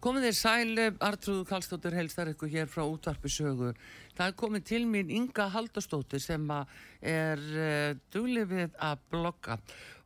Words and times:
Komið 0.00 0.24
þér 0.24 0.36
sæli, 0.38 0.84
Artrúðu 1.04 1.42
Kallstóttir 1.44 1.92
helstar 1.92 2.30
ykkur 2.30 2.48
hér 2.48 2.68
frá 2.72 2.86
útvarpisögu. 2.88 3.74
Það 4.16 4.30
er 4.30 4.36
komið 4.40 4.62
til 4.70 4.80
mín 4.88 5.10
Inga 5.12 5.50
Haldastóttir 5.52 6.22
sem 6.24 6.46
er 7.04 7.42
uh, 7.52 7.90
duglið 8.08 8.46
við 8.48 8.78
að 8.80 9.02
blogga 9.12 9.58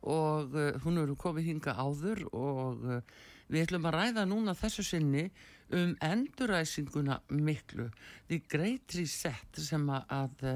og 0.03 0.51
uh, 0.59 0.75
hún 0.83 0.99
eru 0.99 1.15
komið 1.15 1.47
hinga 1.47 1.77
áður 1.79 2.25
og 2.35 2.83
uh, 2.83 2.99
við 3.47 3.69
ætlum 3.69 3.87
að 3.87 3.95
ræða 4.01 4.27
núna 4.27 4.59
þessu 4.59 4.83
sinni 4.83 5.29
um 5.71 5.95
enduræsinguna 6.03 7.21
miklu. 7.31 7.87
Því 8.27 8.43
Great 8.51 8.99
Reset 8.99 9.63
sem 9.63 9.87
að 9.95 10.49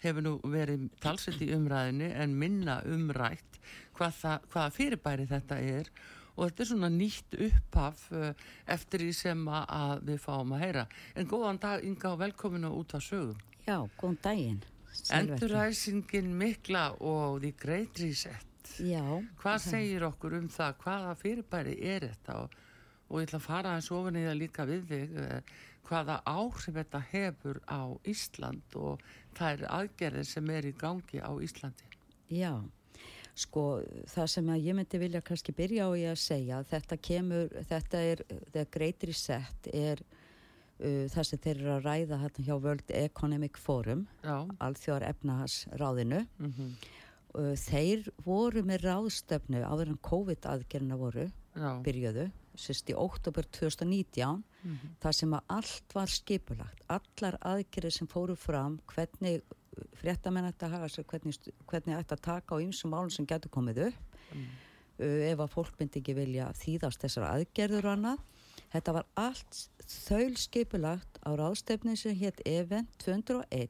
hefur 0.00 0.24
nú 0.24 0.38
verið 0.48 0.88
talsett 1.04 1.44
í 1.44 1.52
umræðinu 1.52 2.14
en 2.16 2.40
minna 2.40 2.80
umrætt 2.88 3.60
hvað, 3.92 4.22
það, 4.22 4.52
hvað 4.54 4.76
fyrirbæri 4.80 5.28
þetta 5.36 5.60
er 5.60 5.90
og 5.90 6.15
þetta 6.44 6.62
er 6.62 6.70
svona 6.70 6.90
nýtt 6.92 7.36
upphaf 7.48 8.02
uh, 8.12 8.30
eftir 8.76 9.04
því 9.06 9.12
sem 9.16 9.44
að 9.52 10.02
við 10.10 10.18
fáum 10.22 10.52
að 10.56 10.64
heyra. 10.66 10.86
En 11.16 11.28
góðan 11.30 11.60
dag 11.62 11.84
Inga 11.86 12.12
og 12.12 12.20
velkominu 12.20 12.72
út 12.76 12.96
á 12.96 13.00
sögum. 13.00 13.38
Já, 13.66 13.78
góðan 13.96 14.18
daginn. 14.24 14.60
Enduræsingin 15.16 16.28
mikla 16.36 16.90
og 17.00 17.40
því 17.44 17.52
Great 17.60 18.02
Reset. 18.02 18.52
Já. 18.82 19.04
Hvað 19.40 19.62
segir 19.64 20.04
okkur 20.08 20.36
um 20.40 20.50
það? 20.52 20.76
Hvaða 20.82 21.16
fyrirbæri 21.20 21.78
er 21.86 22.10
þetta? 22.10 22.42
Og, 22.42 22.60
og 23.08 23.20
ég 23.20 23.28
ætla 23.28 23.40
að 23.40 23.48
fara 23.48 23.74
eins 23.76 23.90
ofin 23.94 24.20
í 24.20 24.26
það 24.26 24.38
líka 24.42 24.68
við 24.68 24.86
þig. 24.90 25.16
Uh, 25.16 25.56
hvaða 25.86 26.16
áhrif 26.26 26.74
þetta 26.74 27.02
hefur 27.12 27.60
á 27.70 27.82
Ísland 28.08 28.78
og 28.80 29.04
það 29.36 29.52
er 29.52 29.68
aðgerðir 29.78 30.26
sem 30.26 30.50
er 30.50 30.66
í 30.66 30.74
gangi 30.76 31.22
á 31.22 31.30
Íslandi. 31.38 31.86
Já. 32.32 32.52
Sko 33.36 33.62
það 34.08 34.28
sem 34.32 34.46
að 34.48 34.62
ég 34.64 34.76
myndi 34.78 34.98
vilja 35.00 35.20
kannski 35.24 35.52
byrja 35.56 35.84
á 35.84 35.90
ég 35.98 36.12
að 36.14 36.22
segja 36.22 36.60
þetta 36.70 36.96
kemur, 37.04 37.50
þetta 37.68 38.04
er, 38.12 38.22
þegar 38.52 38.70
Great 38.72 39.04
Reset 39.04 39.68
er 39.76 40.00
uh, 40.80 41.04
það 41.12 41.28
sem 41.28 41.42
þeir 41.44 41.58
eru 41.58 41.74
að 41.74 41.88
ræða 41.90 42.20
hérna 42.22 42.46
hjá 42.46 42.54
World 42.54 42.94
Economic 43.02 43.60
Forum, 43.60 44.06
alþjóðar 44.24 45.08
efnahagsráðinu. 45.10 46.22
Mm 46.38 46.54
-hmm. 46.56 46.72
uh, 47.36 47.52
þeir 47.66 48.08
voru 48.24 48.64
með 48.64 48.88
ráðstöfnu 48.88 49.62
áður 49.68 49.92
en 49.92 50.00
COVID-aðgerna 50.10 50.96
voru, 50.96 51.28
Já. 51.52 51.70
byrjöðu, 51.84 52.30
sérst 52.56 52.88
í 52.88 52.96
óttobur 52.96 53.44
2019, 53.52 54.40
mm 54.40 54.72
-hmm. 54.72 54.96
það 55.04 55.12
sem 55.20 55.36
að 55.36 55.44
allt 55.58 55.94
var 55.94 56.08
skipulagt, 56.08 56.84
allar 56.88 57.36
aðgerið 57.40 57.92
sem 57.92 58.08
fóru 58.08 58.36
fram, 58.36 58.80
hvernig 58.86 59.44
fréttamenn 60.00 60.48
ætti 60.48 60.66
að 60.66 60.76
hafa 60.76 60.90
sér 60.92 61.06
hvernig, 61.10 61.38
hvernig 61.68 61.98
ætti 61.98 62.16
að 62.16 62.24
taka 62.28 62.58
á 62.58 62.62
ymsum 62.64 62.92
málum 62.94 63.12
sem 63.12 63.28
getur 63.28 63.52
komið 63.52 63.82
upp 63.88 64.18
mm. 64.32 64.44
uh, 65.00 65.22
ef 65.30 65.42
að 65.44 65.54
fólk 65.54 65.80
myndi 65.80 66.02
ekki 66.02 66.16
vilja 66.16 66.50
þýðast 66.60 67.02
þessara 67.04 67.32
aðgerður 67.36 67.88
og 67.88 67.96
annað 67.96 68.22
þetta 68.74 68.94
var 68.96 69.08
allt 69.20 69.62
þaulskipulagt 69.86 71.20
á 71.22 71.30
ráðstefni 71.38 71.96
sem 71.98 72.16
hétt 72.18 72.40
Event 72.48 72.96
201 73.04 73.68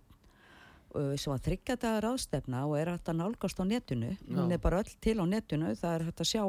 uh, 0.96 1.14
sem 1.18 1.32
var 1.32 1.42
þryggjata 1.48 1.96
ráðstefna 2.04 2.62
og 2.68 2.78
er 2.80 2.92
hægt 2.94 3.10
að 3.12 3.20
nálgast 3.22 3.60
á 3.60 3.64
netinu 3.66 4.14
Já. 4.14 4.38
hún 4.38 4.54
er 4.54 4.62
bara 4.62 4.80
öll 4.84 4.94
til 5.02 5.18
á 5.20 5.24
netinu 5.26 5.74
það 5.74 5.98
er 5.98 6.08
hægt 6.10 6.24
að 6.24 6.32
sjá 6.32 6.42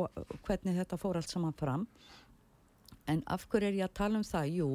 hvernig 0.47 0.79
þetta 0.81 1.01
fór 1.01 1.19
allt 1.19 1.34
saman 1.34 1.57
fram 1.57 1.88
en 3.07 3.23
af 3.28 3.47
hverju 3.47 3.69
er 3.69 3.79
ég 3.79 3.88
að 3.88 3.97
tala 4.01 4.19
um 4.19 4.25
það? 4.28 4.50
Jú, 4.59 4.72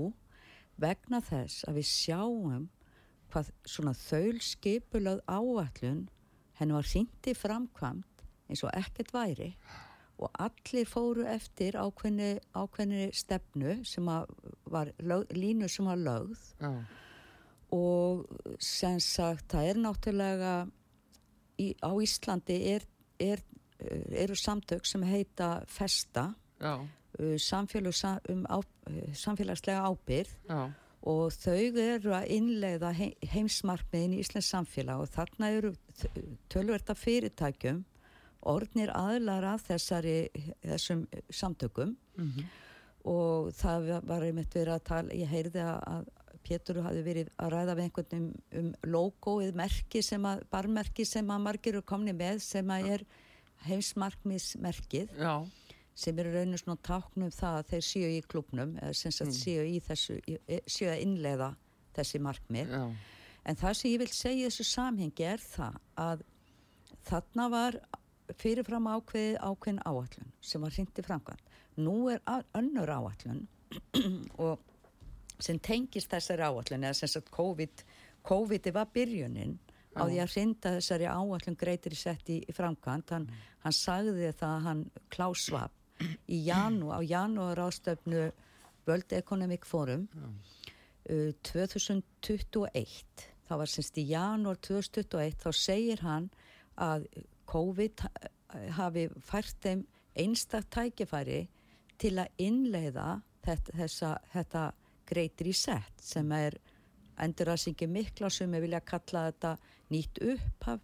vegna 0.80 1.20
þess 1.24 1.66
að 1.68 1.80
við 1.80 1.88
sjáum 1.90 2.68
hvað 3.32 3.52
svona 3.68 3.94
þaul 3.96 4.40
skipulað 4.44 5.22
áallun 5.30 6.04
henni 6.58 6.76
var 6.76 6.88
hindi 6.92 7.34
framkvamt 7.36 8.26
eins 8.50 8.62
og 8.66 8.74
ekkert 8.76 9.12
væri 9.14 9.52
og 10.22 10.30
allir 10.38 10.86
fóru 10.86 11.24
eftir 11.26 11.76
ákveðni, 11.80 12.36
ákveðni 12.54 13.08
stefnu 13.16 13.80
sem 13.88 14.06
var 14.06 14.92
lög, 15.02 15.24
línu 15.34 15.68
sem 15.68 15.88
var 15.88 15.98
lögð. 15.98 16.44
Já. 16.60 16.84
og 17.72 18.26
sem 18.60 19.00
sagt 19.00 19.48
það 19.50 19.68
er 19.70 19.80
náttúrulega 19.80 20.52
í, 21.58 21.72
á 21.80 21.90
Íslandi 22.04 22.58
er, 22.74 22.84
er, 23.18 23.40
eru 24.12 24.36
samtök 24.36 24.84
sem 24.86 25.02
heita 25.08 25.62
FESTA. 25.66 26.28
Uh, 27.18 27.36
samfélag, 27.36 27.96
um 28.32 28.44
á, 28.48 28.60
samfélagslega 29.12 29.82
ábyrð 29.88 30.30
Já 30.48 30.70
og 31.02 31.32
þau 31.34 31.78
eru 31.82 32.12
að 32.14 32.28
innleiða 32.36 32.92
heimsmarkmiðin 33.32 34.14
í 34.16 34.20
Íslands 34.22 34.50
samfélag 34.52 35.02
og 35.02 35.10
þarna 35.10 35.50
eru 35.56 35.72
tölverta 36.52 36.94
fyrirtækjum 36.94 37.82
orðnir 38.52 38.90
aðlar 38.94 39.46
að 39.52 39.64
þessari, 39.68 40.16
þessum 40.62 41.06
samtökum. 41.30 41.96
Mm 42.18 42.30
-hmm. 42.30 42.50
og 43.10 43.52
það 43.54 43.88
var 44.06 44.22
einmitt 44.22 44.54
verið 44.54 44.74
að 44.74 44.84
tala, 44.84 45.14
ég 45.14 45.28
heyrði 45.28 45.62
að 45.62 46.10
Pétur 46.42 46.80
hafi 46.82 47.02
verið 47.06 47.28
að 47.38 47.52
ræða 47.54 47.74
við 47.78 47.84
einhvern 47.84 48.16
um, 48.16 48.30
um 48.58 48.70
logoið 48.82 49.54
merki 49.54 50.02
sem 50.02 50.24
að, 50.26 50.40
barmerki 50.50 51.04
sem 51.06 51.28
að 51.30 51.44
margir 51.44 51.76
eru 51.76 51.82
komni 51.86 52.12
með 52.12 52.40
sem 52.42 52.70
að 52.70 52.88
er 52.96 53.04
heimsmarkmiðsmerkið. 53.62 55.14
Já 55.18 55.46
sem 55.94 56.18
eru 56.18 56.32
rauninu 56.32 56.58
svona 56.60 56.80
táknum 56.86 57.32
það 57.34 57.58
að 57.58 57.70
þeir 57.72 57.86
séu 57.88 58.10
í 58.10 58.20
klubnum 58.24 58.76
eða 58.80 58.92
sem 58.96 59.14
sagt 59.14 59.32
mm. 59.32 59.38
séu 59.38 59.64
í 59.68 59.80
þessu 59.84 60.18
séu 60.66 60.90
að 60.92 61.02
innleiða 61.04 61.50
þessi 61.96 62.20
markmið 62.24 62.72
Já. 62.72 62.84
en 63.44 63.58
það 63.60 63.78
sem 63.78 63.92
ég 63.92 64.02
vil 64.02 64.12
segja 64.16 64.50
þessu 64.50 64.68
samhengi 64.70 65.26
er 65.28 65.42
það 65.44 65.80
að 66.00 66.24
þarna 67.08 67.48
var 67.52 67.80
fyrirfram 68.40 68.88
ákveði 68.88 69.34
ákveðin 69.40 69.82
áallun 69.84 70.32
sem 70.40 70.64
var 70.64 70.76
hindi 70.78 71.04
framkvæmt 71.04 71.50
nú 71.82 71.96
er 72.12 72.22
önnur 72.56 72.92
áallun 72.96 73.44
og 74.46 75.42
sem 75.42 75.60
tengist 75.60 76.12
þessari 76.12 76.46
áallun 76.46 76.86
eða 76.86 76.96
sem 76.96 77.10
sagt 77.10 77.32
COVID 77.34 77.84
COVID 78.24 78.72
var 78.72 78.88
byrjunin 78.94 79.58
á 79.92 80.08
því 80.08 80.18
að 80.22 80.32
hrinda 80.32 80.74
þessari 80.78 81.08
áallun 81.10 81.58
greitir 81.58 81.92
í 81.92 82.00
sett 82.00 82.30
í, 82.32 82.38
í 82.40 82.56
framkvæmt 82.56 83.12
hann, 83.12 83.28
mm. 83.28 83.46
hann 83.66 83.76
sagði 83.76 84.32
það 84.32 84.56
að 84.56 84.66
hann 84.70 84.84
klásvap 85.12 85.81
í 86.28 86.42
janu, 86.46 86.92
á 86.92 87.00
janúar 87.04 87.60
ástöfnu 87.66 88.30
World 88.86 89.12
Economic 89.12 89.66
Forum 89.68 90.08
uh, 90.12 91.32
2021 91.42 93.26
þá 93.48 93.54
var 93.60 93.70
semst 93.70 93.98
í 94.00 94.06
janúar 94.10 94.60
2021 94.62 95.38
þá 95.42 95.50
segir 95.56 96.04
hann 96.06 96.30
að 96.80 97.06
COVID 97.50 98.04
hafi 98.76 99.08
fært 99.24 99.58
þeim 99.64 99.82
einstak 100.18 100.68
tækifæri 100.72 101.46
til 102.00 102.16
að 102.20 102.42
innleiða 102.42 103.20
þetta, 103.44 103.74
þessa, 103.78 104.12
þetta 104.32 104.62
Great 105.08 105.42
Reset 105.44 106.02
sem 106.02 106.32
er 106.36 106.56
endur 107.22 107.52
að 107.52 107.62
syngja 107.66 107.88
mikla 107.90 108.30
sem 108.32 108.52
við 108.52 108.66
vilja 108.66 108.80
kalla 108.86 109.26
þetta 109.30 109.52
nýtt 109.92 110.22
upphaf. 110.32 110.80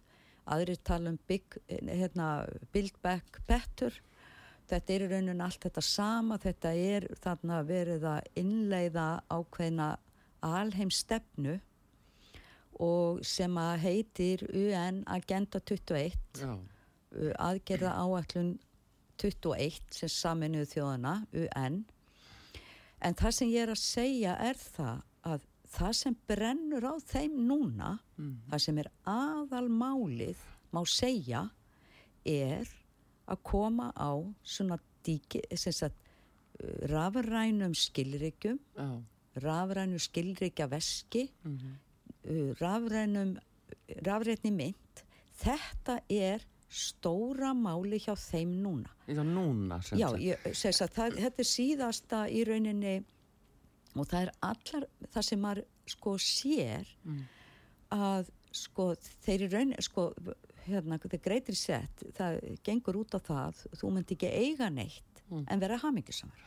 Aðrir 0.49 0.79
tala 0.81 1.11
um 1.11 1.17
big, 1.29 1.57
hérna, 1.69 2.47
Build 2.73 2.95
Back 3.03 3.41
Better 3.47 3.93
þetta 4.69 4.93
er 4.93 5.05
í 5.05 5.09
rauninu 5.11 5.45
allt 5.45 5.65
þetta 5.65 5.83
sama, 5.85 6.37
þetta 6.41 6.73
er 6.75 7.07
þarna 7.23 7.63
verið 7.67 8.05
að 8.09 8.29
innleiða 8.39 9.07
ákveðna 9.29 9.89
alheim 10.45 10.91
stefnu 10.93 11.57
og 12.79 13.19
sem 13.27 13.57
að 13.59 13.73
heitir 13.83 14.45
UN 14.55 15.03
Agenda 15.11 15.59
21 15.59 16.15
Já. 16.39 16.53
aðgerða 17.43 17.95
áallun 17.99 18.53
21 19.19 19.81
sem 19.91 20.11
saminuð 20.13 20.69
þjóðana 20.73 21.15
UN 21.35 21.81
en 23.03 23.17
það 23.19 23.35
sem 23.35 23.51
ég 23.51 23.65
er 23.65 23.73
að 23.73 23.83
segja 23.83 24.35
er 24.39 24.59
það 24.59 25.01
að 25.27 25.47
það 25.69 25.95
sem 25.99 26.17
brennur 26.29 26.87
á 26.87 26.95
þeim 27.11 27.35
núna 27.49 27.93
mm. 28.17 28.35
það 28.49 28.63
sem 28.65 28.81
er 28.81 28.91
aðalmálið 29.11 30.45
má 30.73 30.81
segja 30.87 31.43
er 32.25 32.69
að 33.29 33.43
koma 33.43 33.91
á 33.95 34.11
svona 34.43 34.79
díki, 35.05 35.41
sagt, 35.55 35.95
rafrænum 36.91 37.73
skilryggjum 37.75 38.59
oh. 38.77 38.99
rafrænum 39.43 39.99
skilryggja 39.99 40.67
veski 40.67 41.29
mm 41.43 41.57
-hmm. 41.57 42.53
rafrænum 42.61 43.37
rafrætni 44.05 44.51
mynd 44.51 45.03
þetta 45.43 45.99
er 46.09 46.45
stóra 46.69 47.53
máli 47.53 47.97
hjá 47.97 48.15
þeim 48.15 48.51
núna 48.63 48.89
Já, 49.07 49.23
núna 49.23 49.79
Já, 49.81 50.17
ég, 50.17 50.37
að 50.45 50.91
það, 50.93 51.15
þetta 51.15 51.39
er 51.39 51.49
síðasta 51.49 52.29
í 52.29 52.43
rauninni 52.43 53.03
og 53.95 54.07
það 54.07 54.21
er 54.21 54.31
allar 54.41 54.85
það 55.13 55.21
sem 55.21 55.39
maður 55.39 55.63
sko 55.85 56.17
sér 56.17 56.87
að 57.89 58.29
sko 58.51 58.95
þeir 59.25 59.41
í 59.41 59.49
rauninni 59.49 59.81
sko 59.81 60.13
hérna, 60.73 60.97
þetta 61.01 61.17
er 61.19 61.23
greitir 61.27 61.55
sett 61.59 62.03
það 62.17 62.39
gengur 62.67 62.99
út 63.01 63.15
á 63.15 63.19
það 63.19 63.63
þú 63.81 63.91
myndi 63.95 64.17
ekki 64.17 64.31
eiga 64.31 64.69
neitt 64.73 65.23
en 65.31 65.59
vera 65.61 65.77
hamingisamur 65.83 66.45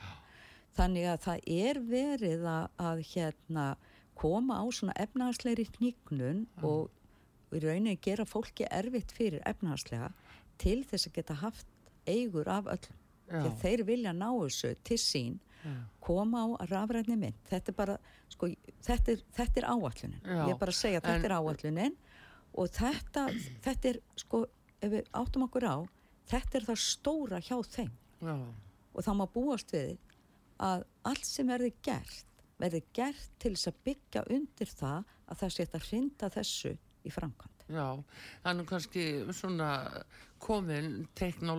þannig 0.77 1.07
að 1.13 1.21
það 1.27 1.45
er 1.59 1.81
verið 1.91 2.47
að, 2.49 2.67
að 2.81 3.03
hérna 3.13 3.67
koma 4.19 4.59
á 4.61 4.65
svona 4.73 4.95
efnahagslegri 5.03 5.67
hníknun 5.77 6.47
og 6.65 6.91
í 7.53 7.61
rauninni 7.61 7.99
gera 8.01 8.25
fólki 8.29 8.65
erfitt 8.73 9.13
fyrir 9.13 9.43
efnahagslega 9.49 10.09
til 10.63 10.81
þess 10.89 11.09
að 11.11 11.17
geta 11.19 11.35
haft 11.43 11.67
eigur 12.09 12.49
af 12.49 12.67
öllum. 12.73 12.99
Já. 13.33 13.39
að 13.47 13.53
þeir 13.63 13.83
vilja 13.89 14.13
ná 14.13 14.27
þessu 14.35 14.71
til 14.85 14.97
sín 15.01 15.37
koma 16.03 16.43
á 16.43 16.47
rafræðni 16.69 17.15
mynd. 17.17 17.37
Þetta 17.49 17.71
er 17.71 17.77
bara, 17.79 17.95
sko, 18.33 18.49
þetta 18.85 19.13
er, 19.15 19.21
þetta 19.37 19.61
er 19.63 19.67
áallunin 19.71 20.17
Já. 20.27 20.41
ég 20.43 20.51
er 20.53 20.59
bara 20.61 20.75
að 20.75 20.81
segja 20.81 20.99
að 21.01 21.07
þetta 21.07 21.15
En- 21.15 21.25
er 21.29 21.35
áallunin 21.39 21.95
og 22.59 22.71
þetta, 22.75 23.27
þetta 23.65 23.93
er 23.93 24.01
sko, 24.21 24.45
ef 24.83 24.93
við 24.93 25.11
áttum 25.17 25.47
okkur 25.47 25.69
á 25.69 25.77
þetta 26.31 26.59
er 26.59 26.67
það 26.69 26.83
stóra 26.83 27.41
hjá 27.43 27.57
þeim. 27.67 27.95
Já, 28.23 28.37
og 28.93 29.07
þá 29.07 29.13
má 29.19 29.25
búast 29.33 29.73
við 29.75 29.97
að 30.63 30.85
allt 31.09 31.27
sem 31.27 31.49
verði 31.49 31.73
gert 31.83 32.29
verði 32.63 32.83
gert 32.95 33.33
til 33.43 33.55
þess 33.57 33.71
að 33.73 33.81
byggja 33.89 34.23
undir 34.37 34.71
það 34.71 35.09
að 35.27 35.41
það 35.41 35.55
að 35.79 35.87
hrinda 35.89 36.31
þessu 36.37 36.73
í 37.03 37.11
framkvæmd 37.11 37.52
já, 37.69 37.87
er 38.45 38.59
nú 38.59 38.67
kannski 38.69 39.07
svona 39.31 39.73
komin 40.43 41.07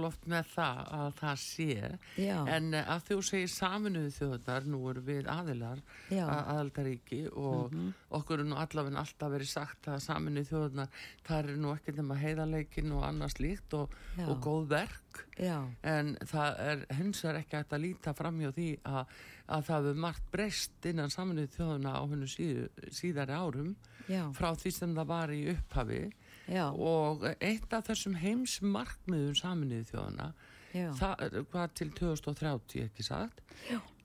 loft 0.02 0.26
með 0.28 0.50
það 0.54 0.80
að 0.98 1.14
það 1.20 1.38
sé. 1.40 1.76
Já. 2.20 2.38
en 2.52 2.74
eh, 2.74 2.90
að 2.90 3.06
þú 3.08 3.18
segir 3.30 3.52
saminuðu 3.52 4.12
þjóðar 4.18 4.68
nú 4.68 4.82
eru 4.92 5.04
við 5.08 5.30
aðilar 5.32 5.84
að 6.12 6.42
aðaldaríki 6.54 7.22
og 7.32 7.76
okkur 8.20 8.44
er 8.44 8.50
nú 8.50 8.60
allavega 8.60 9.00
alltaf 9.04 9.32
verið 9.34 9.52
sagt 9.54 9.88
að 9.88 10.02
saminuðu 10.04 10.50
þjóðarnar 10.52 11.06
það 11.28 11.54
er 11.54 11.62
nú 11.64 11.74
ekki 11.78 11.96
nema 12.00 12.20
heiðarleikin 12.20 12.96
og 12.98 13.08
annars 13.08 13.40
líkt 13.40 13.78
og, 13.80 13.96
og 14.28 14.36
góð 14.44 14.68
verk. 14.76 15.24
Já, 15.38 15.60
en 15.86 16.16
það 16.30 16.60
er 16.64 16.84
hins 16.98 17.24
vegar 17.24 17.40
ekki 17.42 17.62
að 17.62 17.84
líta 17.84 18.14
fram 18.18 18.40
hjá 18.42 18.52
því 18.54 18.68
að, 18.90 19.16
að 19.48 19.66
það 19.68 19.88
hefur 19.88 20.02
margt 20.06 20.28
breyst 20.32 20.88
innan 20.88 21.12
saminuðu 21.14 21.52
þjóðuna 21.58 21.94
á 22.00 22.02
hennu 22.08 22.30
síðari 22.32 23.36
árum 23.36 23.72
já, 24.08 24.24
frá 24.36 24.52
því 24.60 24.74
sem 24.78 24.96
það 24.96 25.10
var 25.12 25.34
í 25.36 25.42
upphafi. 25.54 26.04
Já, 26.48 26.66
og 26.72 27.24
eitt 27.40 27.74
af 27.76 27.88
þessum 27.88 28.18
heims 28.20 28.58
markmiðum 28.64 29.36
saminuðu 29.40 29.88
þjóðana 29.92 30.30
já, 30.74 30.88
það 31.00 31.40
hvað 31.52 31.76
til 31.80 31.90
2030 32.00 32.86
ekki 32.88 33.08
sagt 33.08 33.44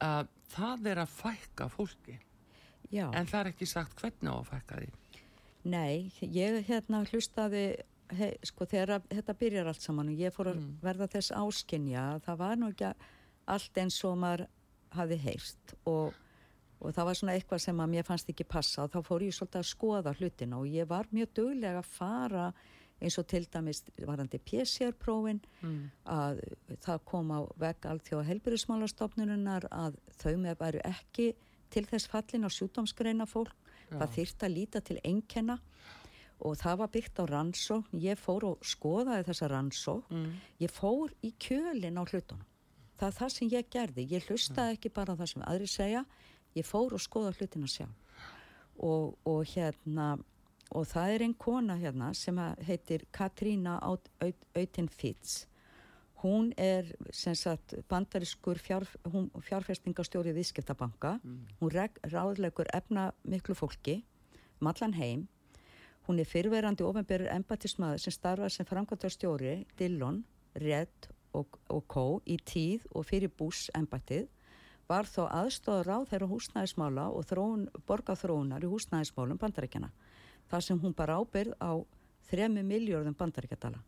að 0.05 0.33
það 0.55 0.91
er 0.93 1.03
að 1.03 1.15
fækka 1.19 1.69
fólki. 1.73 2.19
Já. 2.89 3.11
en 3.13 3.27
það 3.29 3.41
er 3.43 3.51
ekki 3.51 3.67
sagt 3.69 4.01
hvernig 4.01 4.33
á 4.33 4.37
að 4.39 4.47
fækka 4.49 4.81
því. 4.81 4.91
Nei, 5.69 6.13
ég 6.25 6.63
hérna 6.69 7.03
hlustaði 7.05 7.65
he, 8.17 8.31
sko 8.47 8.67
þegar 8.69 8.95
að, 8.97 9.09
þetta 9.13 9.35
byrjar 9.43 9.71
allt 9.71 9.85
saman 9.85 10.13
og 10.13 10.23
ég 10.23 10.35
fór 10.35 10.53
að 10.55 10.63
verða 10.85 11.09
þess 11.13 11.35
áskinja 11.37 12.05
að 12.15 12.23
það 12.29 12.41
var 12.41 12.61
nú 12.61 12.71
ekki 12.73 12.93
allt 13.49 13.81
eins 13.83 13.99
og 14.09 14.17
maður 14.23 14.47
hafi 14.97 15.19
heyrt 15.21 15.75
og, 15.91 16.17
og 16.81 16.95
það 16.95 17.09
var 17.11 17.19
svona 17.21 17.37
eitthvað 17.37 17.63
sem 17.65 17.81
að 17.85 17.93
mér 17.95 18.07
fannst 18.07 18.29
ekki 18.33 18.47
passa. 18.49 18.85
Og 18.85 18.93
þá 18.93 18.99
fór 19.07 19.25
ég 19.27 19.37
svolítið 19.37 19.61
að 19.63 19.71
skoða 19.71 20.15
hlutina 20.19 20.59
og 20.61 20.69
ég 20.73 20.89
var 20.89 21.09
mjög 21.11 21.33
duglega 21.35 21.83
að 21.83 21.91
fara 21.93 22.49
eins 22.99 23.19
og 23.21 23.29
til 23.31 23.45
dæmis 23.47 23.85
varandi 24.03 24.41
PCR-prófin 24.43 25.41
að 26.05 26.41
það 26.83 27.05
kom 27.07 27.31
á 27.31 27.41
vegg 27.57 27.87
allþjóða 27.87 28.27
helbyrðismálastofnununar 28.33 29.69
að 29.71 29.99
þau 30.19 30.35
með 30.43 30.59
væru 30.59 30.81
ekki 30.85 31.29
til 31.71 31.85
þess 31.87 32.09
fallin 32.11 32.49
á 32.49 32.51
sjúdómsgreina 32.51 33.27
fólk. 33.27 33.55
Það 33.89 34.15
þyrft 34.17 34.43
að 34.43 34.55
líta 34.55 34.81
til 34.81 34.99
einkenna 35.05 35.59
og 36.39 36.57
það 36.59 36.79
var 36.79 36.91
byggt 36.93 37.21
á 37.23 37.25
rannsókn. 37.31 37.99
Ég 38.03 38.19
fór 38.19 38.45
og 38.45 38.67
skoðaði 38.67 39.25
þessa 39.31 39.49
rannsókn. 39.49 40.27
Ég 40.61 40.71
fór 40.71 41.15
í 41.23 41.33
kjölin 41.39 41.99
á 41.99 42.03
hlutunum 42.03 42.45
það 42.99 43.09
er 43.09 43.17
það 43.21 43.33
sem 43.37 43.53
ég 43.53 43.69
gerði 43.71 44.07
ég 44.13 44.27
hlustaði 44.29 44.77
ekki 44.79 44.91
bara 44.95 45.17
það 45.19 45.33
sem 45.33 45.43
aðri 45.47 45.69
segja 45.71 46.05
ég 46.59 46.67
fór 46.67 46.97
og 46.97 47.03
skoða 47.05 47.33
hlutina 47.39 47.69
sjálf 47.71 48.25
og, 48.79 49.17
og 49.27 49.45
hérna 49.55 50.17
og 50.77 50.85
það 50.91 51.13
er 51.15 51.23
einn 51.25 51.35
kona 51.41 51.79
hérna 51.81 52.11
sem 52.15 52.37
að 52.39 52.59
heitir 52.69 53.07
Katrína 53.17 53.79
Aut- 53.83 54.11
Aut- 54.21 54.45
Autin 54.55 54.89
Fitz. 54.93 55.47
Hún 56.21 56.51
er 56.61 56.91
sem 57.15 57.33
sagt 57.39 57.73
bandariskur 57.89 58.59
fjár, 58.59 58.85
fjárfestingastjóri 59.49 60.35
viðskiptabanka. 60.37 61.15
Hún 61.61 61.71
reg, 61.73 61.97
ráðlegur 62.13 62.69
efna 62.75 63.13
miklu 63.25 63.55
fólki 63.55 64.03
um 64.61 64.67
allan 64.67 64.93
heim. 64.99 65.29
Hún 66.07 66.19
er 66.21 66.27
fyrverandi 66.29 66.85
ofinbjörur 66.85 67.31
embatismæður 67.33 67.99
sem 68.05 68.13
starfa 68.13 68.49
sem 68.51 68.67
framkvæmdarstjóri 68.67 69.65
Dillon, 69.79 70.25
Red 70.55 71.09
og, 71.39 71.59
og 71.73 71.85
Kó 71.91 72.07
í 72.27 72.39
tíð 72.43 72.87
og 72.93 73.07
fyrir 73.09 73.33
bús 73.39 73.69
embatið 73.79 74.27
var 74.89 75.09
þó 75.09 75.27
aðstóður 75.29 75.89
ráð 75.91 76.09
þeirra 76.13 76.31
húsnæðismála 76.31 77.05
og 77.13 77.27
þróun, 77.29 77.67
borgarþróunar 77.87 78.65
í 78.65 78.71
húsnæðismálum 78.73 79.41
bandaríkjana 79.41 79.93
þar 80.49 80.65
sem 80.65 80.81
hún 80.81 80.97
bara 80.97 81.19
ábyrð 81.21 81.55
á 81.61 81.77
þremi 82.31 82.65
miljörðum 82.65 83.17
bandaríkjadala. 83.17 83.83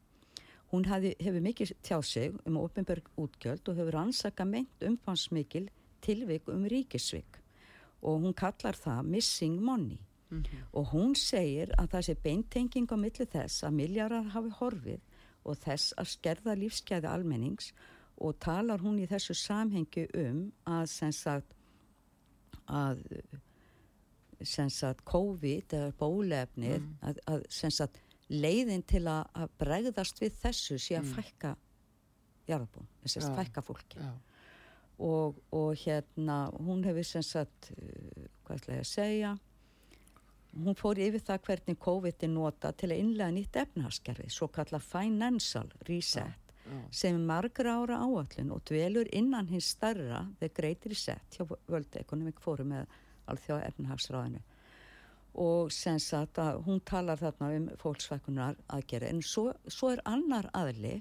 Hún 0.71 0.85
hafi, 0.87 1.15
hefur 1.19 1.43
mikið 1.43 1.73
tjáð 1.83 2.05
sig 2.07 2.37
um 2.47 2.61
ofinberg 2.61 3.09
útgjöld 3.19 3.69
og 3.69 3.81
hefur 3.81 3.97
ansaka 4.05 4.45
meint 4.45 4.85
umfansmikil 4.87 5.67
tilvik 6.05 6.49
um 6.53 6.69
ríkisvik 6.69 7.41
og 8.03 8.23
hún 8.23 8.37
kallar 8.37 8.77
það 8.77 9.09
missing 9.09 9.59
money. 9.61 9.99
Og 10.73 10.93
hún 10.93 11.17
segir 11.19 11.73
að 11.77 11.89
það 11.93 12.05
sé 12.07 12.15
beintenging 12.23 12.87
á 12.87 12.97
milli 12.97 13.27
þess 13.27 13.65
að 13.67 13.75
milljarar 13.81 14.29
hafi 14.31 14.53
horfið 14.61 15.01
og 15.45 15.59
þess 15.63 15.95
að 16.01 16.13
skerða 16.15 16.57
lífskeiði 16.59 17.09
almennings 17.11 17.73
og 18.21 18.37
talar 18.43 18.83
hún 18.85 19.01
í 19.01 19.09
þessu 19.09 19.35
samhengi 19.39 20.07
um 20.21 20.43
að 20.69 20.85
sem 20.93 21.13
sagt 21.17 21.57
að 22.71 23.01
sem 24.47 24.71
sagt 24.73 25.05
COVID 25.09 25.75
eða 25.77 25.91
bólefnið 26.01 26.85
að, 27.05 27.19
að 27.29 27.45
sem 27.53 27.73
sagt 27.75 28.01
leiðin 28.31 28.85
til 28.89 29.03
að, 29.11 29.27
að 29.35 29.53
bregðast 29.61 30.21
við 30.23 30.37
þessu 30.41 30.79
sé 30.81 30.97
að 31.01 31.11
fækka 31.17 31.55
jarðabún, 32.49 32.89
þess 33.03 33.19
að 33.21 33.27
Já. 33.27 33.37
fækka 33.41 33.63
fólki. 33.65 34.01
Já, 34.01 34.13
og, 35.07 35.41
og 35.55 35.71
hérna 35.83 36.39
hún 36.57 36.85
hefur 36.87 37.07
sem 37.07 37.25
sagt 37.27 37.71
uh, 37.75 38.27
hvað 38.47 38.63
ætla 38.63 38.79
ég 38.79 38.85
að 38.85 38.91
segja 38.91 39.35
hún 40.53 40.77
fór 40.79 40.99
yfir 40.99 41.23
það 41.25 41.43
hvernig 41.47 41.81
COVID 41.87 42.25
er 42.27 42.33
nota 42.33 42.73
til 42.73 42.91
að 42.91 43.03
innlega 43.05 43.35
nýtt 43.35 43.59
efnahagskerfi 43.63 44.29
svo 44.33 44.49
kalla 44.53 44.81
financial 44.83 45.71
reset 45.89 46.51
já. 46.67 46.81
sem 46.91 47.17
er 47.17 47.27
margra 47.27 47.77
ára 47.81 48.01
áallun 48.03 48.55
og 48.55 48.65
dvelur 48.69 49.09
innan 49.13 49.49
hins 49.51 49.71
starra 49.77 50.27
the 50.41 50.49
great 50.49 50.87
reset 50.87 51.37
hjá 51.37 51.47
World 51.69 51.97
Economic 51.97 52.41
Forum 52.41 52.75
með 52.75 52.87
alþjóða 53.31 53.69
efnahagsráðinu 53.71 54.43
og 55.41 55.71
sem 55.73 55.99
sagt 56.03 56.41
að 56.43 56.65
hún 56.67 56.81
talar 56.83 57.21
þarna 57.21 57.51
um 57.55 57.69
fólksvækunar 57.79 58.57
aðgerði 58.75 59.13
en 59.15 59.23
svo, 59.23 59.51
svo 59.71 59.93
er 59.95 60.03
annar 60.05 60.51
aðli 60.57 60.97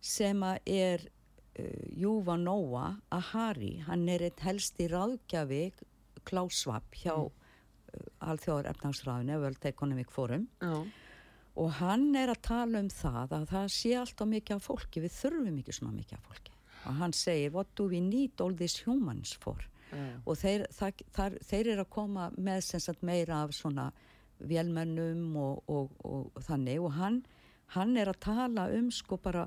sem 0.00 0.40
að 0.42 0.72
er 0.72 1.04
uh, 1.04 1.84
Júva 1.92 2.38
Nóa 2.40 2.96
Ahari, 3.12 3.82
hann 3.86 4.08
er 4.08 4.24
einn 4.30 4.44
helsti 4.46 4.88
ráðgjafi 4.88 5.66
klásvap 6.24 6.96
hjá 6.96 7.14
mm. 7.18 7.41
Alþjóðar 8.30 8.70
efnahagsráðinu 8.72 9.40
World 9.42 9.66
Economic 9.70 10.12
Forum. 10.14 10.48
Já, 10.62 10.76
og 11.60 11.68
hann 11.82 12.14
er 12.16 12.32
að 12.32 12.40
tala 12.46 12.80
um 12.80 12.88
það 12.88 13.34
að 13.36 13.50
það 13.50 13.66
sé 13.74 13.92
alltaf 14.00 14.28
mikið 14.30 14.56
af 14.56 14.68
fólki 14.70 15.02
við 15.04 15.12
þurfum 15.18 15.58
ekki 15.60 15.74
svona 15.76 15.96
mikið 15.98 16.16
af 16.16 16.30
fólki. 16.30 16.54
Og 16.82 16.96
hann 16.98 17.12
segir 17.14 17.52
what 17.52 17.74
do 17.76 17.86
we 17.90 18.00
need 18.00 18.40
all 18.40 18.56
these 18.56 18.86
humans 18.86 19.34
for? 19.42 19.60
Já, 19.92 20.00
og 20.24 20.38
þeir, 20.40 20.64
það, 20.72 21.04
þar, 21.12 21.36
þeir 21.50 21.72
eru 21.74 21.84
að 21.84 21.92
koma 21.92 22.30
með 22.38 22.62
sagt 22.70 23.04
meira 23.04 23.42
af 23.44 23.52
svona 23.56 23.90
vélmennum 24.42 25.36
og, 25.36 25.60
og, 25.68 25.92
og, 26.00 26.32
og 26.32 26.46
þannig. 26.46 26.80
Og 26.80 26.96
hann, 26.96 27.20
hann 27.76 27.96
er 28.00 28.10
að 28.10 28.22
tala 28.24 28.70
um 28.72 28.88
sko 28.90 29.20
bara 29.20 29.44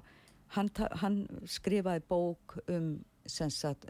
hann, 0.53 0.69
hann 1.01 1.23
skrifaði 1.49 2.05
bók 2.05 2.59
um 2.69 2.93
sem 3.25 3.49
sagt 3.49 3.89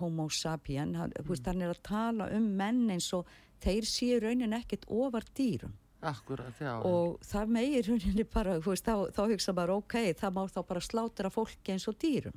homo 0.00 0.28
sapien 0.28 0.94
hann, 0.94 1.12
mm. 1.16 1.28
veist, 1.28 1.46
hann 1.48 1.64
er 1.64 1.72
að 1.72 1.82
tala 1.86 2.28
um 2.36 2.50
menn 2.58 2.84
eins 2.92 3.08
og 3.16 3.26
þeir 3.64 3.88
séu 3.88 4.22
raunin 4.22 4.56
ekkit 4.56 4.86
ofar 4.92 5.26
dýrum. 5.36 5.74
Akkurat, 6.06 6.54
já. 6.60 6.74
Og 6.84 7.16
það 7.24 7.52
meir 7.56 7.86
rauninni 7.88 8.24
bara, 8.30 8.58
veist, 8.62 8.86
þá, 8.86 9.08
þá 9.16 9.22
hugsa 9.32 9.54
bara 9.56 9.76
ok, 9.80 9.96
það 10.18 10.34
má 10.36 10.42
þá 10.52 10.58
bara 10.68 10.82
slátra 10.84 11.30
fólki 11.32 11.72
eins 11.74 11.86
og 11.90 11.96
dýrum, 12.02 12.36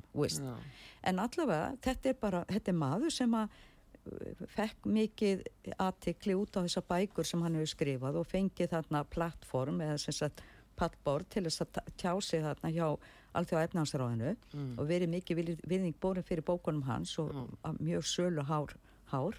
en 1.06 1.20
allavega 1.22 1.74
þetta 1.84 2.10
er 2.10 2.16
bara, 2.20 2.44
þetta 2.48 2.72
er 2.72 2.78
maður 2.80 3.14
sem 3.14 3.36
að 3.36 3.52
uh, 3.52 4.46
fekk 4.56 4.88
mikið 4.96 5.44
aðtikli 5.76 6.38
út 6.40 6.56
á 6.56 6.64
þessa 6.64 6.84
bækur 6.88 7.28
sem 7.28 7.44
hann 7.44 7.60
hefur 7.60 7.74
skrifað 7.74 8.18
og 8.22 8.28
fengið 8.32 8.72
þarna 8.72 9.04
plattform 9.12 9.84
eða 9.84 10.00
sem 10.02 10.16
sagt 10.16 10.42
pallbór 10.80 11.26
til 11.28 11.44
þess 11.46 11.64
að 11.66 11.80
tjá 12.00 12.12
sig 12.24 12.44
þarna 12.44 12.72
hjá 12.72 12.86
Alþjóða 13.30 13.66
efnahansráðinu 13.68 14.30
mm. 14.34 14.70
og 14.80 14.86
verið 14.88 15.12
mikið 15.12 15.40
virðing 15.70 15.98
bórin 16.02 16.26
fyrir 16.26 16.42
bókunum 16.46 16.82
hans 16.88 17.12
og 17.22 17.30
mm. 17.30 17.76
mjög 17.78 18.08
sölu 18.10 18.42
hár, 18.48 18.72
hár. 19.12 19.36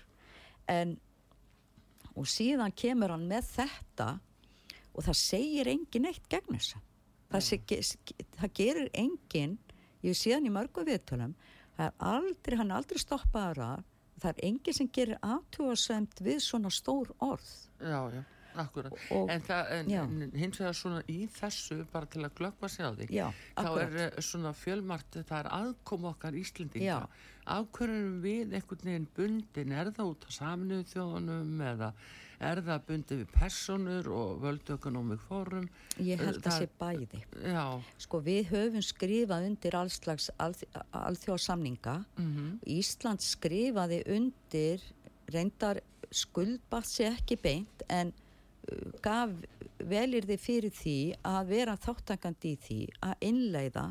En 0.71 0.95
og 2.15 2.27
síðan 2.27 2.73
kemur 2.75 3.13
hann 3.15 3.27
með 3.29 3.47
þetta 3.55 4.09
og 4.91 5.05
það 5.05 5.19
segir 5.21 5.69
engin 5.71 6.09
eitt 6.09 6.27
gegn 6.31 6.57
þessu. 6.57 6.81
Það, 7.31 7.51
mm. 7.55 8.25
það 8.41 8.53
gerir 8.59 8.89
engin 8.99 9.55
ég 10.03 10.17
sé 10.17 10.33
hann 10.35 10.47
í 10.47 10.51
mörgu 10.53 10.83
viðtölum 10.87 11.35
aldrei, 11.79 12.57
hann 12.59 12.73
er 12.73 12.81
aldrei 12.81 12.99
stoppaðara 13.01 13.71
það 14.21 14.33
er 14.33 14.45
engin 14.49 14.77
sem 14.77 14.89
gerir 14.93 15.21
aftjóðasemt 15.25 16.21
við 16.21 16.43
svona 16.45 16.69
stór 16.73 17.09
orð. 17.23 17.49
Já, 17.79 18.01
já 18.17 18.23
Akkurat, 18.59 18.95
og, 19.15 19.29
en, 19.31 19.43
það, 19.47 19.69
en, 19.77 19.91
en 20.25 20.33
hins 20.35 20.59
vegar 20.59 20.75
svona 20.75 21.01
í 21.07 21.21
þessu 21.31 21.77
bara 21.91 22.09
til 22.11 22.25
að 22.25 22.33
glöggva 22.35 22.67
sig 22.71 22.83
á 22.83 22.91
því 22.97 23.05
já, 23.15 23.23
þá 23.55 23.69
er 23.79 23.93
eh, 24.03 24.17
svona 24.27 24.51
fjölmart 24.59 25.19
það 25.21 25.37
er 25.37 25.49
aðkom 25.55 26.07
okkar 26.09 26.35
Íslendinga 26.35 26.97
ákvörðunum 27.45 28.17
við 28.23 28.57
einhvern 28.57 28.89
veginn 28.89 29.07
bundin 29.15 29.71
er 29.71 29.91
það 29.95 30.11
út 30.13 30.27
á 30.27 30.29
saminuðu 30.35 30.89
þjóðunum 30.91 31.63
eða 31.71 31.91
er 32.41 32.61
það 32.65 32.85
bundin 32.87 33.21
við 33.21 33.33
personur 33.35 34.09
og 34.15 34.41
völdu 34.41 34.75
ekonomik 34.77 35.21
fórum 35.27 35.67
ég 36.01 36.21
held 36.21 36.39
að 36.39 36.47
það 36.47 36.57
sé 36.57 36.69
bæði 36.81 37.21
já. 37.53 37.65
sko 38.01 38.21
við 38.25 38.49
höfum 38.49 38.85
skrifað 38.85 39.47
undir 39.49 39.77
allslags 39.77 40.29
alþjóðsamninga 40.39 41.97
mm 42.17 42.31
-hmm. 42.31 42.51
Ísland 42.65 43.21
skrifaði 43.21 44.01
undir 44.07 44.83
reyndar 45.31 45.81
skuldbart 46.11 46.85
sé 46.85 47.11
ekki 47.11 47.37
beint 47.41 47.83
en 47.89 48.13
gaf 49.01 49.29
velir 49.77 50.25
þið 50.25 50.39
fyrir 50.39 50.73
því 50.75 50.97
að 51.25 51.47
vera 51.47 51.77
þáttakandi 51.77 52.53
í 52.53 52.57
því 52.65 52.81
að 53.01 53.13
innleiða 53.19 53.85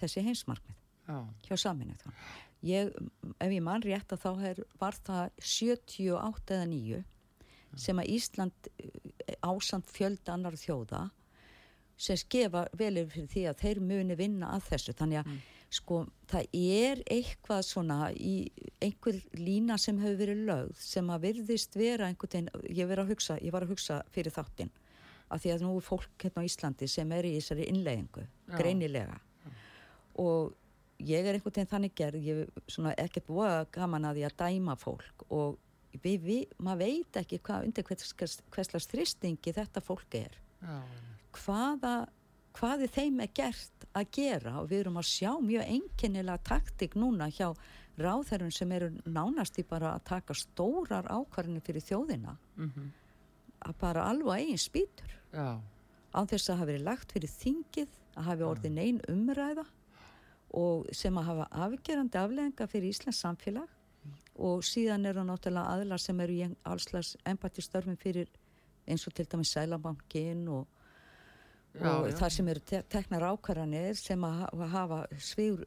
þessi 0.00 0.24
heimsmarkmið 0.24 0.76
Já. 1.08 1.18
hjá 1.48 1.56
saminnið 1.56 2.04
ég, 2.66 2.90
ef 3.38 3.52
ég 3.52 3.62
mann 3.64 3.84
rétt 3.84 4.12
að 4.14 4.24
þá 4.24 4.30
her, 4.42 4.64
var 4.80 4.98
það 5.06 5.30
78 5.42 6.56
eða 6.56 6.66
9 6.72 7.04
sem 7.78 8.00
að 8.00 8.10
Ísland 8.16 8.70
eh, 8.80 9.36
ásand 9.44 9.86
fjölda 9.92 10.34
annar 10.34 10.56
þjóða 10.58 11.08
sem 11.98 12.18
skefa 12.18 12.64
velir 12.78 13.08
fyrir 13.10 13.30
því 13.32 13.44
að 13.50 13.62
þeir 13.62 13.80
muni 13.82 14.16
vinna 14.18 14.52
að 14.54 14.68
þessu. 14.70 14.94
Þannig 14.98 15.20
að 15.20 15.30
mm. 15.30 15.38
sko 15.78 16.00
það 16.30 16.58
er 16.58 17.02
eitthvað 17.10 17.64
svona 17.66 17.98
í 18.14 18.34
einhver 18.84 19.18
lína 19.36 19.78
sem 19.82 19.98
hefur 19.98 20.20
verið 20.22 20.44
lögð 20.48 20.82
sem 20.82 21.10
að 21.10 21.24
virðist 21.26 21.78
vera 21.78 22.06
einhvern 22.06 22.48
veginn, 22.48 22.76
ég, 22.78 23.08
hugsa, 23.10 23.38
ég 23.42 23.54
var 23.54 23.66
að 23.66 23.74
hugsa 23.74 24.02
fyrir 24.14 24.34
þáttinn 24.34 24.70
að 25.28 25.42
því 25.42 25.52
að 25.52 25.64
nú 25.66 25.74
er 25.76 25.84
fólk 25.84 26.24
hérna 26.24 26.40
á 26.40 26.48
Íslandi 26.48 26.88
sem 26.88 27.10
er 27.12 27.26
í 27.28 27.34
þessari 27.36 27.66
innleggingu, 27.68 28.22
greinilega. 28.56 29.18
Já. 29.18 29.50
og 30.24 30.54
ég 30.98 31.26
er 31.26 31.36
einhvern 31.36 31.54
veginn 31.54 31.70
þannig 31.70 31.94
gerð, 31.94 32.26
ég 32.26 32.42
er 32.42 33.00
ekkert 33.04 33.26
búið 33.28 33.64
gaman 33.74 34.08
að 34.08 34.18
því 34.18 34.28
að 34.28 34.36
dæma 34.42 34.76
fólk 34.78 35.24
og 35.28 35.58
við, 36.02 36.20
við, 36.24 36.44
maður 36.58 36.84
veit 36.84 37.18
ekki 37.22 37.40
hvað 37.46 37.68
undir 37.68 37.86
hverslas 37.86 38.90
þristingi 38.90 39.54
þetta 39.54 39.82
fólk 39.84 40.18
er. 40.18 40.38
Já. 40.58 40.82
hvaða 41.38 42.08
hvaði 42.58 42.88
þeim 42.90 43.20
er 43.22 43.28
gert 43.36 43.84
að 43.94 44.08
gera 44.16 44.54
og 44.58 44.70
við 44.72 44.80
erum 44.82 44.98
að 44.98 45.10
sjá 45.12 45.30
mjög 45.38 45.68
enginnilega 45.76 46.42
taktik 46.48 46.96
núna 46.98 47.28
hjá 47.30 47.52
ráðherrun 47.98 48.54
sem 48.54 48.72
eru 48.74 48.88
nánast 49.06 49.58
í 49.62 49.64
bara 49.66 49.92
að 49.94 50.06
taka 50.10 50.34
stórar 50.34 51.06
ákvarðinu 51.06 51.62
fyrir 51.66 51.84
þjóðina. 51.86 52.36
Mm 52.56 52.72
-hmm. 52.74 52.90
að 53.68 53.78
bara 53.78 54.08
alveg 54.10 54.42
eigin 54.42 54.58
spýtur. 54.58 55.14
Á 56.14 56.20
þess 56.26 56.50
að 56.50 56.56
hafa 56.56 56.70
verið 56.72 56.84
lagt 56.84 57.12
fyrir 57.12 57.30
þingið 57.30 57.88
að 58.16 58.24
hafi 58.24 58.42
orðin 58.42 58.78
einn 58.78 59.00
umræða 59.08 59.64
og 60.56 60.86
sem 60.96 61.18
að 61.20 61.28
hafa 61.30 61.48
afgerandi 61.66 62.18
afleðinga 62.20 62.68
fyrir 62.70 62.94
Íslands 62.94 63.20
samfélag 63.24 63.68
og 64.38 64.62
síðan 64.64 65.06
eru 65.10 65.24
náttúrulega 65.26 65.74
aðlar 65.74 66.00
sem 66.02 66.20
eru 66.24 66.32
í 66.36 66.48
allslags 66.68 67.16
empatistörfum 67.26 67.98
fyrir 68.00 68.30
eins 68.88 69.06
og 69.08 69.14
til 69.14 69.26
dæmis 69.28 69.52
Sælabankin 69.52 70.46
og 70.48 70.66
Já, 71.78 71.90
og 71.92 72.08
já. 72.08 72.14
þar 72.16 72.32
sem 72.32 72.48
eru 72.48 72.60
te 72.64 72.78
teknar 72.90 73.24
ákvarðanir 73.28 73.96
sem 74.00 74.22
að 74.24 74.62
hafa 74.72 74.98
svíur, 75.20 75.66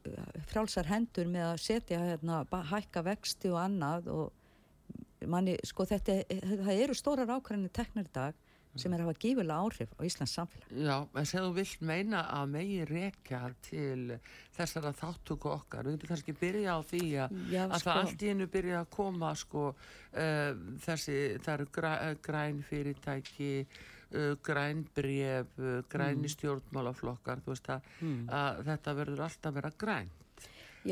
frálsar 0.49 0.89
hendur 0.89 1.29
með 1.29 1.45
að 1.45 1.61
setja 1.61 1.99
hérna, 2.01 2.41
hækka 2.71 3.03
vexti 3.05 3.51
og 3.53 3.59
annað 3.61 4.09
og 4.11 5.27
manni, 5.29 5.55
sko 5.63 5.85
þetta 5.85 6.17
það 6.65 6.73
eru 6.73 6.97
stórar 6.97 7.31
ákvarðanir 7.37 7.73
teknar 7.77 8.09
í 8.09 8.13
dag 8.17 8.40
sem 8.79 8.93
er 8.93 9.01
að 9.01 9.09
hafa 9.09 9.19
gífulega 9.19 9.57
áhrif 9.65 9.93
á 9.97 10.01
Íslands 10.07 10.33
samfélag. 10.37 10.67
Já, 10.71 10.95
en 11.19 11.27
þú 11.27 11.51
vilt 11.57 11.81
meina 11.83 12.21
að 12.31 12.53
megi 12.53 12.77
rekja 12.87 13.41
til 13.65 14.17
þessara 14.55 14.93
þáttöku 14.95 15.51
okkar, 15.51 15.87
við 15.87 15.97
getum 15.97 16.11
kannski 16.13 16.35
byrja 16.39 16.77
á 16.77 16.79
því 16.87 17.03
að, 17.25 17.35
Já, 17.51 17.61
að 17.65 17.75
sko, 17.75 17.87
það 17.89 18.01
allt 18.03 18.23
í 18.23 18.31
hennu 18.31 18.47
byrja 18.55 18.77
að 18.79 18.91
koma 18.95 19.33
sko 19.39 19.65
uh, 19.71 20.61
þessi, 20.85 21.17
það 21.43 21.53
eru 21.57 21.67
græ, 21.79 21.93
græn 22.23 22.63
fyrirtæki 22.69 23.51
uh, 23.65 24.33
grænbref, 24.47 25.53
uh, 25.59 25.77
græni 25.91 26.25
mm. 26.25 26.33
stjórnmálaflokkar, 26.37 27.43
þú 27.43 27.55
veist 27.55 27.71
að, 27.75 27.93
mm. 27.99 28.25
að 28.39 28.63
þetta 28.71 28.97
verður 29.01 29.25
alltaf 29.27 29.59
vera 29.59 29.75
grænt 29.85 30.47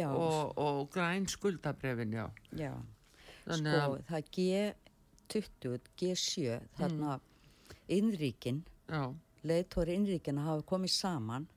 og, 0.06 0.58
og 0.60 0.84
græn 0.94 1.26
skuldabrefin, 1.32 2.20
já. 2.20 2.28
Já, 2.60 2.74
Þannig 3.48 3.74
sko 3.74 3.88
að, 3.88 3.98
það 4.12 4.30
G20, 4.36 5.90
G7, 5.98 6.60
þarna 6.78 7.16
mm. 7.16 7.29
Innríkin, 7.96 8.64
leiðtóri 9.44 9.96
innríkin 9.96 10.42
hafa 10.44 10.66
komið 10.68 10.94
saman 10.96 11.48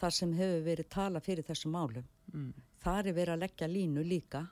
þar 0.00 0.16
sem 0.16 0.32
hefur 0.36 0.64
verið 0.64 0.88
tala 0.92 1.20
fyrir 1.20 1.46
þessu 1.46 1.70
málum. 1.72 2.06
Mm. 2.32 2.52
Þar 2.80 3.10
er 3.10 3.16
verið 3.16 3.34
að 3.34 3.42
leggja 3.44 3.68
línu 3.68 4.04
líka 4.06 4.46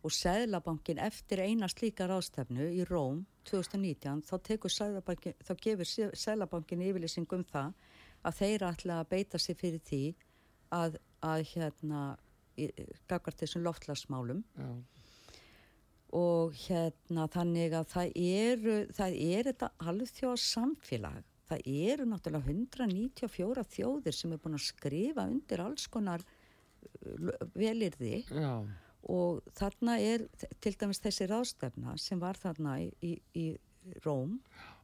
og 0.00 0.14
Sæðlabankin 0.16 1.00
eftir 1.02 1.42
eina 1.44 1.68
slíka 1.68 2.06
rástefnu 2.08 2.70
í 2.72 2.84
Róm 2.88 3.24
2019 3.50 4.22
þá 4.24 4.34
tekur 4.46 4.72
Sæðlabankin, 4.72 5.36
þá 5.44 5.52
gefur 5.60 6.14
Sæðlabankin 6.16 6.84
yfirlýsing 6.86 7.28
um 7.36 7.44
það 7.44 7.74
að 8.24 8.40
þeir 8.40 8.64
ætla 8.70 9.00
að 9.00 9.10
beita 9.12 9.40
sig 9.40 9.58
fyrir 9.60 9.84
því 9.84 10.02
að, 10.72 10.96
að 11.24 11.44
hérna 11.52 12.00
gagart 13.08 13.40
þessum 13.40 13.64
loftlagsmálum 13.66 14.42
Já. 14.56 14.70
Og 16.16 16.56
hérna 16.66 17.26
þannig 17.30 17.74
að 17.78 17.88
það 17.94 18.14
eru 18.20 18.76
það 18.96 19.16
er 19.26 19.50
þetta 19.50 19.70
alþjóða 19.92 20.42
samfélag 20.44 21.26
það 21.50 21.64
eru 21.90 22.06
náttúrulega 22.10 22.54
194 22.54 23.66
þjóðir 23.74 24.16
sem 24.16 24.34
er 24.34 24.42
búin 24.42 24.58
að 24.58 24.66
skrifa 24.68 25.26
undir 25.30 25.64
alls 25.64 25.86
konar 25.90 26.24
velirði 27.54 28.24
Já. 28.30 28.54
Og 29.10 29.40
þarna 29.56 29.94
er 30.04 30.26
til 30.60 30.74
dæmis 30.76 31.00
þessi 31.00 31.24
ráðstefna 31.30 31.94
sem 31.96 32.20
var 32.20 32.36
þarna 32.36 32.74
í, 32.82 32.90
í, 33.00 33.14
í 33.32 33.46
Róm 34.04 34.34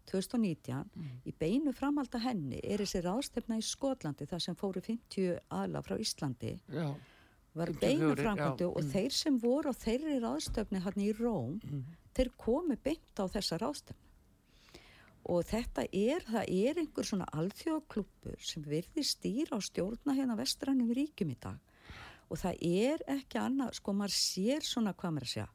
2019 0.08 0.86
mm. 0.86 1.10
í 1.28 1.34
beinu 1.36 1.74
framalda 1.76 2.20
henni 2.22 2.62
er 2.62 2.80
þessi 2.80 3.02
ráðstefna 3.04 3.58
í 3.60 3.66
Skotlandi 3.66 4.28
þar 4.30 4.42
sem 4.44 4.56
fóru 4.58 4.80
50 4.80 5.36
aðla 5.52 5.82
frá 5.84 5.98
Íslandi. 6.00 6.54
Já. 6.72 6.88
Var 7.56 7.72
beinu 7.80 8.14
framaldi 8.18 8.66
og 8.68 8.82
mm. 8.82 8.90
þeir 8.92 9.14
sem 9.16 9.38
voru 9.40 9.72
á 9.72 9.74
þeirri 9.76 10.18
ráðstefni 10.22 10.82
hann 10.84 11.00
í 11.00 11.12
Róm 11.16 11.56
mm. 11.60 11.84
þeir 12.16 12.32
komi 12.40 12.76
beint 12.82 13.22
á 13.22 13.24
þessa 13.32 13.60
ráðstefna 13.62 14.04
og 15.26 15.42
þetta 15.48 15.86
er, 15.90 16.22
það 16.22 16.50
er 16.54 16.80
einhver 16.80 17.06
svona 17.06 17.26
alþjóðaklubur 17.34 18.38
sem 18.46 18.62
virði 18.66 19.02
stýra 19.06 19.58
á 19.58 19.60
stjórna 19.64 20.14
hérna 20.14 20.36
vestrannum 20.38 20.92
ríkjum 20.94 21.32
í 21.34 21.38
dag 21.42 21.58
og 22.30 22.40
það 22.40 22.62
er 22.66 23.02
ekki 23.16 23.40
annað, 23.40 23.74
sko 23.78 23.94
maður 23.94 24.16
sér 24.18 24.66
svona 24.66 24.94
hvað 24.98 25.16
maður 25.16 25.32
sé 25.32 25.46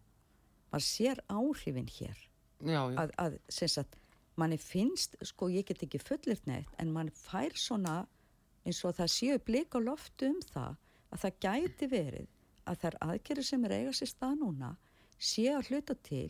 maður 0.71 0.87
sér 0.87 1.23
áhrifin 1.31 1.89
hér 1.91 2.17
já, 2.17 2.81
já. 2.91 2.97
að, 3.03 3.13
að 3.19 3.37
sem 3.51 3.71
sagt, 3.71 3.97
manni 4.39 4.59
finnst 4.61 5.17
sko 5.27 5.49
ég 5.51 5.67
get 5.67 5.83
ekki 5.87 6.01
fullirt 6.01 6.47
neitt 6.49 6.79
en 6.81 6.93
mann 6.95 7.11
fær 7.15 7.55
svona 7.59 8.01
eins 8.65 8.83
og 8.85 8.95
það 8.99 9.13
séu 9.15 9.39
blík 9.43 9.75
á 9.75 9.79
loftu 9.83 10.31
um 10.31 10.39
það 10.51 10.77
að 11.11 11.25
það 11.25 11.41
gæti 11.45 11.89
verið 11.91 12.29
að 12.69 12.83
þær 12.83 12.97
aðgerri 13.07 13.43
sem 13.45 13.65
er 13.67 13.77
eiga 13.79 13.95
sér 13.95 14.11
stað 14.11 14.37
núna 14.41 14.75
séu 15.21 15.57
að 15.57 15.71
hluta 15.71 15.97
til 16.07 16.29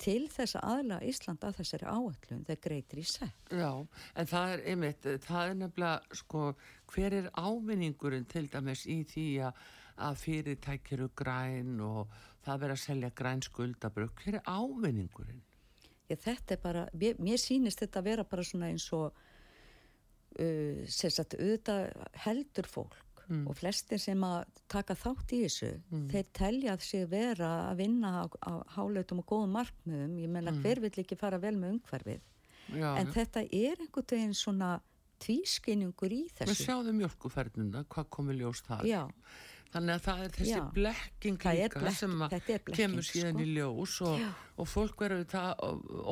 til 0.00 0.26
þess 0.32 0.58
að 0.58 0.64
aðla 0.72 0.98
Ísland 1.06 1.44
að 1.46 1.58
þessari 1.60 1.86
áallun 1.86 2.44
þegar 2.48 2.60
greitir 2.66 3.00
í 3.00 3.06
sett. 3.06 3.52
Já, 3.54 3.70
en 4.18 4.30
það 4.30 4.54
er 4.54 4.62
einmitt, 4.72 5.08
það 5.22 5.50
er 5.50 5.56
nefnilega, 5.60 6.18
sko, 6.20 6.44
hver 6.90 7.16
er 7.20 7.30
ávinningurinn 7.38 8.26
til 8.30 8.48
dæmis 8.52 8.84
í 8.90 9.00
því 9.10 9.26
að 9.44 10.18
fyrirtækjuru 10.24 11.10
græn 11.16 11.76
og 11.84 12.10
það 12.44 12.64
verður 12.64 12.76
að 12.76 12.82
selja 12.82 13.12
græn 13.22 13.44
skuldabruk, 13.46 14.24
hver 14.24 14.40
er 14.40 14.50
ávinningurinn? 14.50 15.44
Ég, 16.10 16.18
þetta 16.20 16.56
er 16.56 16.60
bara, 16.60 16.84
mér, 17.00 17.20
mér 17.22 17.40
sýnist 17.40 17.80
þetta 17.80 18.02
að 18.02 18.10
vera 18.10 18.26
bara 18.28 18.44
svona 18.44 18.72
eins 18.74 18.90
og, 18.92 19.14
uh, 20.42 20.82
sérstaklega, 20.90 21.46
auðvitað 21.46 22.18
heldur 22.26 22.68
fólk 22.68 23.03
mm. 23.28 23.44
og 23.50 23.58
flestir 23.58 24.00
sem 24.02 24.24
að 24.26 24.44
taka 24.70 24.96
þátt 24.98 25.34
í 25.36 25.42
þessu 25.44 25.70
mm. 25.78 26.06
þeir 26.12 26.30
telja 26.40 26.78
sig 26.84 27.06
vera 27.10 27.50
að 27.70 27.82
vinna 27.84 28.14
á, 28.20 28.24
á 28.44 28.52
hálautum 28.76 29.22
og 29.22 29.28
góðum 29.30 29.54
markmiðum 29.58 30.18
ég 30.22 30.32
menna 30.32 30.54
mm. 30.54 30.62
hver 30.64 30.82
vill 30.84 31.04
ekki 31.04 31.18
fara 31.20 31.40
vel 31.42 31.56
með 31.58 31.76
umhverfið 31.76 32.20
já, 32.74 32.90
en 32.94 33.08
já. 33.08 33.14
þetta 33.18 33.46
er 33.48 33.84
einhvern 33.84 34.10
veginn 34.14 34.36
svona 34.38 34.74
tvískinningur 35.24 36.12
í 36.12 36.22
Við 36.26 36.38
þessu. 36.40 36.66
sjáðum 36.68 37.00
mjölkuferðina, 37.00 37.84
hvað 37.92 38.08
komið 38.12 38.40
ljós 38.42 38.62
það. 38.66 38.86
Já, 38.90 39.02
Þannig 39.74 39.96
að 39.96 40.02
það 40.04 40.20
er 40.24 40.34
þessi 40.36 40.52
Já. 40.54 40.60
blekking 40.76 41.44
er 41.50 41.72
blekking, 41.74 41.96
sem 41.98 42.12
blekking, 42.22 42.74
kemur 42.78 43.06
síðan 43.08 43.32
sko. 43.34 43.42
í 43.42 43.54
ljós 43.56 43.94
og, 44.06 44.20
og 44.62 44.68
fólk 44.70 45.02
verður 45.02 45.24
það 45.32 45.64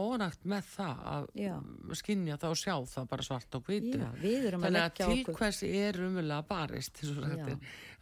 ónægt 0.03 0.49
með 0.51 0.67
það 0.73 1.05
að 1.13 1.29
Já. 1.39 1.53
skinja 2.01 2.39
það 2.43 2.57
og 2.57 2.61
sjá 2.63 2.75
það 2.97 3.09
bara 3.13 3.27
svart 3.29 3.59
og 3.61 3.71
að 3.71 4.19
Þannig 4.67 4.83
að 4.83 4.99
til 4.99 5.37
hvers 5.39 5.63
er 5.71 6.01
umvölu 6.09 6.37
að 6.41 6.49
barist, 6.51 7.05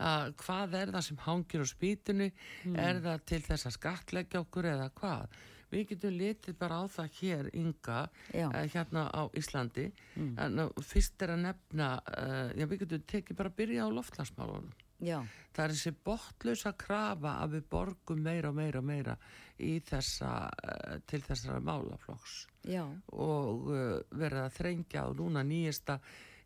að 0.00 0.34
hvað 0.40 0.80
er 0.80 0.94
það 0.96 1.06
sem 1.10 1.22
hangir 1.28 1.60
á 1.60 1.66
spýtunni, 1.68 2.32
Hmm. 2.64 2.76
er 2.76 3.00
það 3.04 3.24
til 3.26 3.40
þess 3.44 3.66
að 3.68 3.76
skatleggja 3.76 4.40
okkur 4.40 4.64
eða 4.72 4.90
hvað? 4.96 5.40
Við 5.70 5.84
getum 5.92 6.16
litið 6.18 6.56
bara 6.58 6.80
á 6.82 6.84
það 6.90 7.10
hér 7.20 7.50
ynga, 7.54 7.98
uh, 8.34 8.62
hérna 8.72 9.04
á 9.14 9.22
Íslandi, 9.38 9.84
en 10.16 10.58
uh, 10.58 10.70
fyrst 10.82 11.22
er 11.22 11.36
að 11.36 11.44
nefna, 11.44 11.90
uh, 12.10 12.50
já 12.58 12.66
við 12.66 12.80
getum 12.86 13.04
tekið 13.06 13.36
bara 13.38 13.52
að 13.52 13.58
byrja 13.60 13.86
á 13.86 13.88
loftlagsmálunum. 13.94 14.72
Já, 15.00 15.20
Það 15.50 15.64
er 15.64 15.72
þessi 15.74 15.92
bottlösa 16.06 16.72
krafa 16.78 17.32
að 17.42 17.56
við 17.56 17.64
borgum 17.72 18.20
meira 18.22 18.52
og 18.52 18.54
meira 18.54 18.78
og 18.78 18.86
meira 18.86 19.16
þessa, 19.58 20.32
uh, 20.48 20.98
til 21.10 21.20
þessara 21.26 21.60
málaflokks 21.60 22.36
já, 22.70 22.84
og 23.12 23.66
uh, 23.68 23.96
verið 24.14 24.44
að 24.44 24.58
þrengja 24.60 25.06
og 25.10 25.18
núna 25.18 25.42
nýjasta 25.44 25.98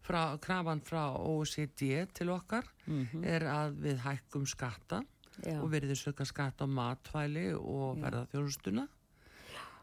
frá, 0.05 0.39
krafan 0.41 0.83
frá 0.85 1.19
OECD 1.21 2.07
til 2.17 2.31
okkar 2.35 2.67
er 3.23 3.47
að 3.51 3.77
við 3.85 4.01
hækkum 4.07 4.47
skatta. 4.47 5.05
Já. 5.43 5.59
og 5.59 5.67
verið 5.73 5.97
söka 5.99 6.23
skatta 6.23 6.63
á 6.63 6.71
matvæli 6.71 7.49
og 7.59 7.99
verða 7.99 8.21
þjónustuna 8.31 8.85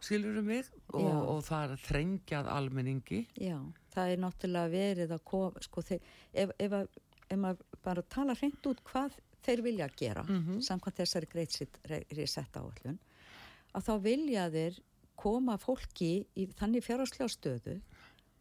skilurum 0.02 0.50
við 0.50 0.70
og, 0.96 1.08
og 1.12 1.42
það 1.46 1.64
er 1.66 1.74
að 1.76 1.86
þrengjað 1.88 2.50
almenningi 2.56 3.22
já. 3.36 3.58
Það 3.92 4.14
er 4.14 4.22
náttúrulega 4.24 4.72
verið 4.72 5.14
að 5.18 5.24
koma, 5.28 5.64
sko, 5.66 5.84
ef, 5.84 6.54
ef, 6.56 6.76
að, 6.78 7.02
ef 7.28 7.42
maður 7.42 7.71
bara 7.84 8.02
tala 8.02 8.36
hreint 8.38 8.66
út 8.70 8.82
hvað 8.88 9.18
þeir 9.42 9.64
vilja 9.66 9.90
gera, 9.98 10.24
samkvæmt 10.62 11.02
þessari 11.02 11.30
greiðsitt 11.32 11.80
sett 12.30 12.58
áallun, 12.58 13.00
að 13.74 13.86
þá 13.88 13.94
vilja 14.04 14.50
þeir 14.54 14.80
koma 15.22 15.58
fólki 15.62 16.26
í 16.38 16.48
þannig 16.58 16.86
fjárhagslega 16.86 17.30
stöðu 17.30 17.78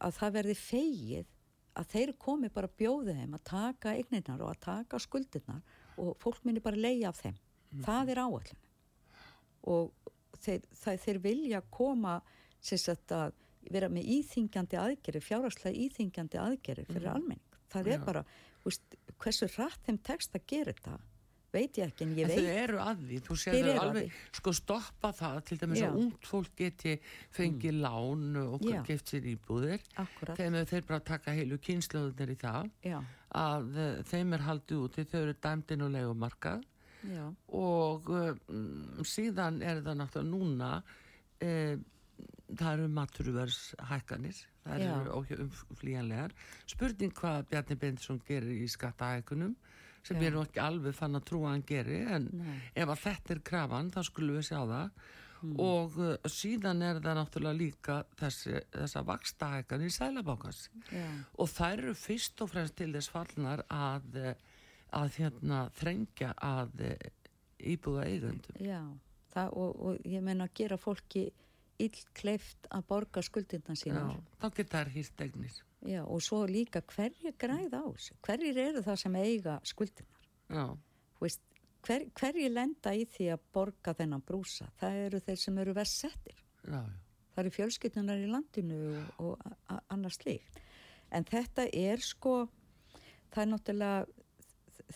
að 0.01 0.17
það 0.17 0.35
verði 0.39 0.57
fegið 0.57 1.37
að 1.81 1.93
þeir 1.93 2.13
komi 2.21 2.51
bara 2.53 2.69
að 2.69 2.79
bjóða 2.81 3.15
þeim 3.17 3.37
að 3.37 3.45
taka 3.51 3.95
eignirnar 3.97 4.43
og 4.45 4.53
að 4.53 4.63
taka 4.65 5.01
skuldirnar 5.01 5.61
og 6.01 6.17
fólk 6.23 6.43
minni 6.45 6.63
bara 6.65 6.81
leiða 6.81 7.13
af 7.13 7.21
þeim. 7.21 7.37
Það 7.85 8.13
er 8.13 8.21
áallun. 8.25 8.63
Og 9.71 10.11
þeir, 10.41 10.65
það, 10.81 10.99
þeir 11.05 11.21
vilja 11.27 11.61
koma 11.71 12.17
sem 12.61 12.81
sagt 12.81 13.13
að 13.15 13.37
vera 13.71 13.91
með 13.93 14.09
íþingjandi 14.17 14.79
aðgerir, 14.81 15.25
fjárhagslega 15.25 15.85
íþingjandi 15.85 16.41
aðgerir 16.41 16.89
fyrir 16.89 17.11
almenning. 17.13 17.59
Það 17.71 17.91
er 17.93 17.99
Já. 18.01 18.05
bara, 18.07 18.25
veist, 18.65 18.97
hversu 19.21 19.49
rætt 19.57 19.87
þeim 19.87 20.01
tekst 20.07 20.37
að 20.37 20.45
gera 20.51 20.75
þetta, 20.75 20.97
veit 21.51 21.79
ég 21.81 21.91
ekki, 21.91 22.07
en 22.07 22.17
ég 22.17 22.27
En 22.27 22.31
veit 22.31 22.41
þau 22.41 22.59
eru 22.63 22.81
að 22.85 23.05
því, 23.05 23.21
þú 23.27 23.37
að 23.53 23.81
alveg, 23.85 24.19
sko 24.39 24.55
stoppa 24.57 25.13
það 25.19 25.39
til 25.49 25.59
dæmis 25.63 25.81
Já. 25.83 25.87
að 25.89 26.01
ungt 26.05 26.29
fólk 26.31 26.53
geti 26.61 26.97
fengið 27.37 27.81
lán 27.85 28.43
og 28.45 28.67
geft 28.87 29.15
sér 29.15 29.31
íbúðir. 29.33 29.87
Er 29.99 30.61
þeir 30.71 30.87
bara 30.89 31.01
taka 31.13 31.35
heilu 31.37 31.59
kynnslóðunir 31.59 32.35
í 32.35 32.39
það. 32.41 32.71
Já, 32.87 33.01
að 33.37 33.79
uh, 33.79 34.03
þeim 34.11 34.35
er 34.35 34.47
haldið 34.47 34.85
úti, 34.85 35.07
þau 35.07 35.21
eru 35.23 35.37
dæmdinn 35.43 35.87
og 35.87 35.93
legumarkað 35.95 36.65
já, 37.07 37.25
og 37.57 38.11
um, 38.11 39.03
síðan 39.07 39.61
er 39.63 39.83
það 39.85 40.01
náttúrulega 40.01 40.31
núna 40.31 40.71
um, 41.47 41.85
það 42.51 42.73
eru 42.73 42.89
maturverðshækkanir 42.97 44.41
það 44.65 44.83
Já. 44.85 44.91
eru 45.01 45.21
óumflýjanlegar 45.21 46.35
spurning 46.67 47.13
hvað 47.21 47.47
Bjarni 47.51 47.77
Bendisson 47.81 48.21
gerir 48.29 48.53
í 48.65 48.69
skattahækkunum 48.71 49.55
sem 50.03 50.17
Já. 50.17 50.23
ég 50.23 50.29
er 50.31 50.37
nú 50.39 50.45
ekki 50.47 50.61
alveg 50.65 50.95
fann 50.97 51.17
að 51.19 51.27
trúa 51.31 51.49
að 51.51 51.57
hann 51.57 51.67
geri 51.69 52.01
en 52.17 52.29
Nei. 52.33 52.61
ef 52.75 52.89
að 52.89 53.03
þetta 53.07 53.35
er 53.37 53.43
krafan 53.51 53.91
þá 53.95 54.01
skulum 54.11 54.39
við 54.41 54.49
sjá 54.53 54.61
það 54.67 54.91
Hmm. 55.41 55.55
og 55.57 55.95
uh, 55.97 56.17
síðan 56.29 56.83
er 56.85 56.99
það 57.01 57.15
náttúrulega 57.17 57.57
líka 57.57 57.95
þessi, 58.21 58.59
þessa 58.75 59.01
vakstahækkan 59.09 59.81
í 59.87 59.89
Sælabákans 59.89 60.59
og 61.41 61.49
þær 61.49 61.79
eru 61.81 61.95
fyrst 61.97 62.43
og 62.45 62.51
fremst 62.53 62.75
til 62.77 62.91
þess 62.93 63.09
fallnar 63.09 63.63
að, 63.73 64.19
eh, 64.21 64.35
að 64.93 65.15
hérna, 65.17 65.63
þrengja 65.81 66.35
að 66.45 66.83
eh, 66.91 67.09
íbúða 67.73 68.05
eigundum. 68.11 68.61
já. 68.61 68.83
Það, 69.33 69.49
og, 69.63 69.81
og 69.81 70.05
ég 70.05 70.21
meina 70.29 70.45
að 70.45 70.55
gera 70.61 70.77
fólki 70.77 71.25
ill 71.87 72.01
kleift 72.17 72.69
að 72.71 72.87
borga 72.91 73.23
skuldindan 73.25 73.77
Já, 73.79 73.83
sínar. 73.85 74.17
þá 74.41 74.47
geta 74.57 74.81
þær 74.83 74.91
hýrt 74.95 75.25
eignir. 75.27 75.59
Já, 75.89 76.01
og 76.05 76.21
svo 76.23 76.43
líka 76.51 76.83
hverju 76.93 77.33
græða 77.41 77.81
á 77.81 77.89
þessu? 77.95 78.17
Hverjir 78.27 78.59
eru 78.69 78.83
það 78.85 78.99
sem 79.05 79.15
eiga 79.21 79.59
skuldinar? 79.65 80.27
Já, 80.53 80.65
Veist, 81.21 81.41
hver, 81.87 82.05
hverju 82.17 82.49
lenda 82.53 82.93
í 82.97 83.07
því 83.09 83.31
að 83.35 83.47
borga 83.57 83.95
þennan 83.97 84.23
brúsa? 84.25 84.69
Það 84.81 84.99
eru 85.07 85.21
þeir 85.25 85.41
sem 85.41 85.59
eru 85.65 85.75
verst 85.77 86.03
settir. 86.05 86.43
já, 86.65 86.81
já. 86.81 86.99
Það 87.31 87.45
eru 87.45 87.51
fjölskyldunar 87.55 88.19
í 88.21 88.27
landinu 88.29 88.79
og, 89.23 89.37
og 89.71 89.83
annars 89.95 90.17
slíkt. 90.19 90.57
En 91.15 91.25
þetta 91.25 91.69
er 91.73 92.03
sko, 92.03 92.33
það 93.31 93.43
er 93.45 93.51
náttúrulega, 93.53 94.01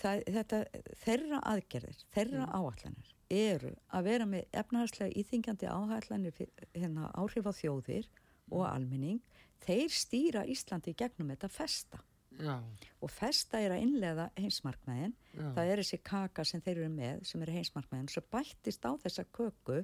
það, 0.03 0.23
þetta, 0.37 0.61
þeirra 1.05 1.41
aðgerðir, 1.55 2.03
þeirra 2.17 2.49
áallanir 2.59 3.14
eru 3.31 3.75
að 3.95 4.09
vera 4.09 4.27
með 4.29 4.49
efnahagslega 4.53 5.17
íþingjandi 5.21 5.71
áallanir 5.71 6.41
hérna, 6.75 7.11
áhrif 7.15 7.49
á 7.49 7.53
þjóðir 7.55 8.09
og 8.53 8.67
almenning. 8.69 9.23
Þeir 9.65 9.95
stýra 9.97 10.45
Íslandi 10.51 10.93
gegnum 10.99 11.33
þetta 11.33 11.49
festa 11.49 12.03
Já, 12.41 12.57
og 13.05 13.11
festa 13.13 13.61
er 13.63 13.77
að 13.77 13.85
innlega 13.85 14.25
heimsmarkmiðin 14.35 15.13
Já. 15.37 15.45
það 15.55 15.69
er 15.71 15.81
þessi 15.83 15.99
kaka 16.03 16.45
sem 16.49 16.63
þeir 16.65 16.81
eru 16.81 16.91
með 16.91 17.21
sem 17.29 17.43
eru 17.45 17.55
heimsmarkmiðin, 17.55 18.09
svo 18.11 18.23
bættist 18.33 18.87
á 18.89 18.91
þessa 19.05 19.25
köku 19.35 19.83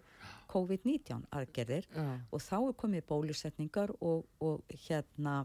COVID-19 0.50 1.28
aðgerðir 1.30 1.86
Já. 1.94 2.08
og 2.18 2.42
þá 2.42 2.56
er 2.58 2.76
komið 2.82 3.06
bólusetningar 3.12 3.94
og, 4.00 4.26
og 4.42 4.74
hérna 4.88 5.36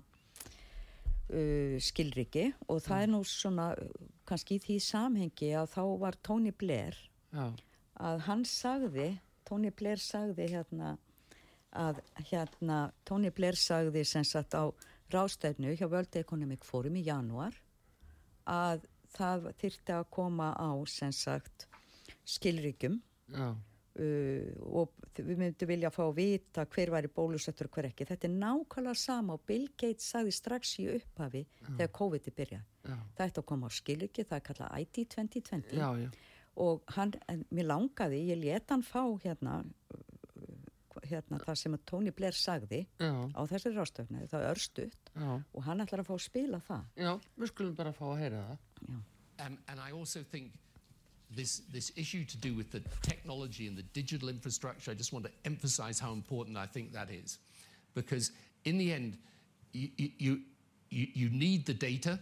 uh, 1.29 1.77
skilriki 1.83 2.47
og 2.65 2.81
það 2.87 3.05
er 3.05 3.13
nú 3.13 3.21
svona 3.29 3.69
uh, 3.77 4.09
kannski 4.25 4.57
í 4.57 4.65
því 4.65 4.79
samhengi 4.87 5.53
að 5.59 5.71
þá 5.75 5.83
var 6.01 6.17
Tony 6.25 6.55
Blair 6.57 6.97
já, 7.29 7.51
að 8.01 8.23
hann 8.27 8.45
sagði, 8.45 9.09
Tony 9.45 9.71
Blair 9.71 10.01
sagði 10.01 10.49
hérna 10.51 10.95
að 11.75 11.99
hérna 12.31 12.79
Tony 13.05 13.29
Blair 13.35 13.57
sagði 13.59 14.05
sem 14.07 14.23
sagt 14.23 14.55
á 14.55 14.71
rástefnu 15.11 15.75
hjá 15.75 15.85
World 15.91 16.15
Economic 16.15 16.63
Forum 16.65 16.95
í 16.95 17.03
janúar 17.05 17.55
að 18.47 18.85
það 19.15 19.49
þyrfti 19.61 19.95
að 19.95 20.09
koma 20.11 20.51
á 20.55 20.71
sem 20.89 21.11
sagt 21.15 21.67
skilríkjum. 22.25 22.99
Já, 23.31 23.47
uh, 23.99 24.49
og 24.81 24.93
við 25.15 25.39
myndum 25.39 25.69
vilja 25.69 25.91
fá 25.93 26.03
að 26.05 26.17
vita 26.19 26.65
hver 26.67 26.91
var 26.93 27.07
í 27.07 27.11
bólusettur 27.15 27.69
og 27.69 27.77
hver 27.77 27.89
ekki. 27.91 28.07
Þetta 28.09 28.27
er 28.27 28.35
nákvæmlega 28.35 28.99
sama 28.99 29.37
og 29.37 29.45
Bill 29.47 29.67
Gates 29.77 30.09
sagði 30.11 30.35
strax 30.35 30.75
í 30.83 30.87
upphafi 30.95 31.45
þegar 31.67 31.91
COVID 31.99 32.31
er 32.31 32.37
byrjað. 32.39 32.65
já, 32.85 32.95
Það 33.17 33.27
ætti 33.27 33.43
að 33.43 33.49
koma 33.51 33.69
á 33.69 33.71
skilriki, 33.77 34.25
það 34.25 34.39
er 34.39 34.47
kallað 34.49 34.79
IT 34.81 35.01
2020 35.15 35.79
já, 35.79 35.87
já, 36.03 36.09
og 36.55 36.83
hann, 36.95 37.11
en 37.27 37.45
mér 37.51 37.67
langaði, 37.67 38.21
ég 38.31 38.39
let 38.39 38.69
hann 38.71 38.83
fá 38.83 39.01
hérna, 39.23 39.63
hérna 41.09 41.39
það 41.43 41.57
sem 41.59 41.75
að 41.75 41.83
Tony 41.91 42.11
Blair 42.15 42.33
sagði 42.37 42.79
já, 42.99 43.11
á 43.35 43.41
þessari 43.49 43.75
rástöfnu, 43.77 44.23
það 44.31 44.45
er 44.45 44.53
örstutt 44.55 45.11
já, 45.13 45.33
og 45.53 45.65
hann 45.67 45.83
ætlar 45.83 46.01
að 46.03 46.07
fá 46.09 46.13
að 46.15 46.23
spila 46.25 46.59
það. 46.65 46.85
já, 46.97 47.11
við 47.37 47.51
skulum 47.51 47.75
bara 47.75 47.91
fá 47.93 48.05
að 48.13 48.21
heyra 48.23 48.45
það. 48.47 48.63
Já, 48.89 48.95
And, 49.37 49.57
and 49.67 49.81
I 49.81 49.91
also 49.91 50.21
think 50.23 50.53
this, 51.29 51.61
this 51.69 51.91
issue 51.97 52.23
to 52.23 52.37
do 52.37 52.53
with 52.53 52.71
the 52.71 52.79
technology 53.01 53.67
and 53.67 53.75
the 53.75 53.83
digital 53.91 54.29
infrastructure, 54.29 54.91
I 54.91 54.93
just 54.93 55.11
want 55.11 55.25
to 55.25 55.31
emphasize 55.43 55.99
how 55.99 56.13
important 56.13 56.55
I 56.57 56.65
think 56.65 56.93
that 56.93 57.09
is. 57.11 57.37
Because 57.95 58.31
in 58.63 58.77
the 58.77 58.93
end, 58.93 59.17
you, 59.73 59.89
you, 59.97 60.39
you, 60.89 61.07
you 61.13 61.29
need 61.29 61.65
the 61.65 61.73
data. 61.73 62.17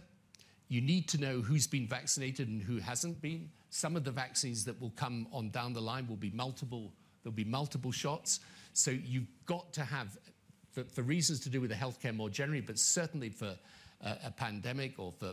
You 0.68 0.80
need 0.80 1.06
to 1.10 1.18
know 1.18 1.40
who's 1.40 1.68
been 1.68 1.86
vaccinated 1.86 2.48
and 2.48 2.60
who 2.60 2.78
hasn't 2.78 3.22
been. 3.22 3.48
Some 3.74 3.96
of 3.96 4.04
the 4.04 4.12
vaccines 4.12 4.64
that 4.66 4.80
will 4.80 4.92
come 4.94 5.26
on 5.32 5.50
down 5.50 5.72
the 5.72 5.80
line 5.82 6.06
will 6.06 6.14
be 6.14 6.30
multiple, 6.30 6.92
there'll 7.24 7.34
be 7.34 7.42
multiple 7.42 7.90
shots. 7.90 8.38
So 8.72 8.92
you've 8.92 9.26
got 9.46 9.72
to 9.72 9.82
have, 9.82 10.16
for, 10.70 10.84
for 10.84 11.02
reasons 11.02 11.40
to 11.40 11.48
do 11.48 11.60
with 11.60 11.70
the 11.70 11.76
healthcare 11.76 12.14
more 12.14 12.30
generally, 12.30 12.60
but 12.60 12.78
certainly 12.78 13.30
for 13.30 13.56
uh, 14.00 14.14
a 14.24 14.30
pandemic 14.30 15.00
or 15.00 15.10
for 15.10 15.32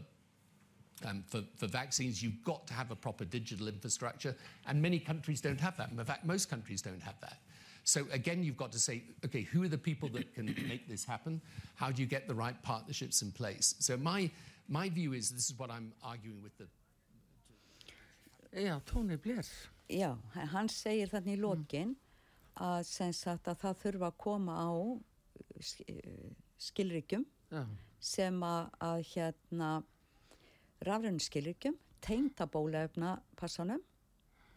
um, 1.06 1.24
for, 1.28 1.44
for 1.56 1.68
vaccines, 1.68 2.24
you've 2.24 2.44
got 2.44 2.66
to 2.66 2.74
have 2.74 2.90
a 2.90 2.96
proper 2.96 3.26
digital 3.26 3.68
infrastructure, 3.68 4.36
and 4.68 4.82
many 4.82 4.98
countries 4.98 5.40
don't 5.40 5.60
have 5.60 5.78
that. 5.78 5.92
In 5.92 6.04
fact, 6.04 6.26
most 6.26 6.50
countries 6.50 6.82
don't 6.82 7.02
have 7.02 7.20
that. 7.22 7.38
So 7.84 8.06
again, 8.12 8.44
you've 8.44 8.58
got 8.58 8.72
to 8.72 8.80
say, 8.80 9.04
okay, 9.24 9.42
who 9.42 9.64
are 9.64 9.68
the 9.68 9.78
people 9.78 10.10
that 10.10 10.34
can 10.34 10.46
make 10.68 10.88
this 10.88 11.06
happen? 11.06 11.42
How 11.76 11.92
do 11.92 12.02
you 12.02 12.08
get 12.08 12.28
the 12.28 12.36
right 12.36 12.60
partnerships 12.64 13.22
in 13.22 13.32
place? 13.32 13.76
So 13.78 13.98
my 13.98 14.32
my 14.68 14.90
view 14.90 15.14
is 15.14 15.30
this 15.30 15.52
is 15.52 15.60
what 15.60 15.70
I'm 15.70 15.92
arguing 16.04 16.42
with 16.42 16.58
the 16.58 16.66
Já, 18.52 18.80
Tony 18.86 19.18
Blair. 19.18 19.46
Já 19.92 20.16
hann 20.52 20.70
segir 20.72 21.08
þannig 21.12 21.38
í 21.38 21.42
lokin 21.42 21.96
að, 22.60 22.84
sem 22.88 23.12
sagt, 23.16 23.48
að 23.48 23.60
það 23.64 23.78
þurfa 23.84 24.08
að 24.12 24.18
koma 24.24 24.56
á 24.60 24.72
sk- 25.60 25.88
uh, 25.92 26.34
skilríkjum 26.60 27.26
Já, 27.52 27.64
sem 28.00 28.42
að, 28.44 28.70
að 28.80 29.02
hérna 29.14 29.70
rafrænu 30.88 31.20
skilirgjum, 31.22 31.76
tengta 32.02 32.48
bólefna 32.50 33.18
passanum, 33.40 33.82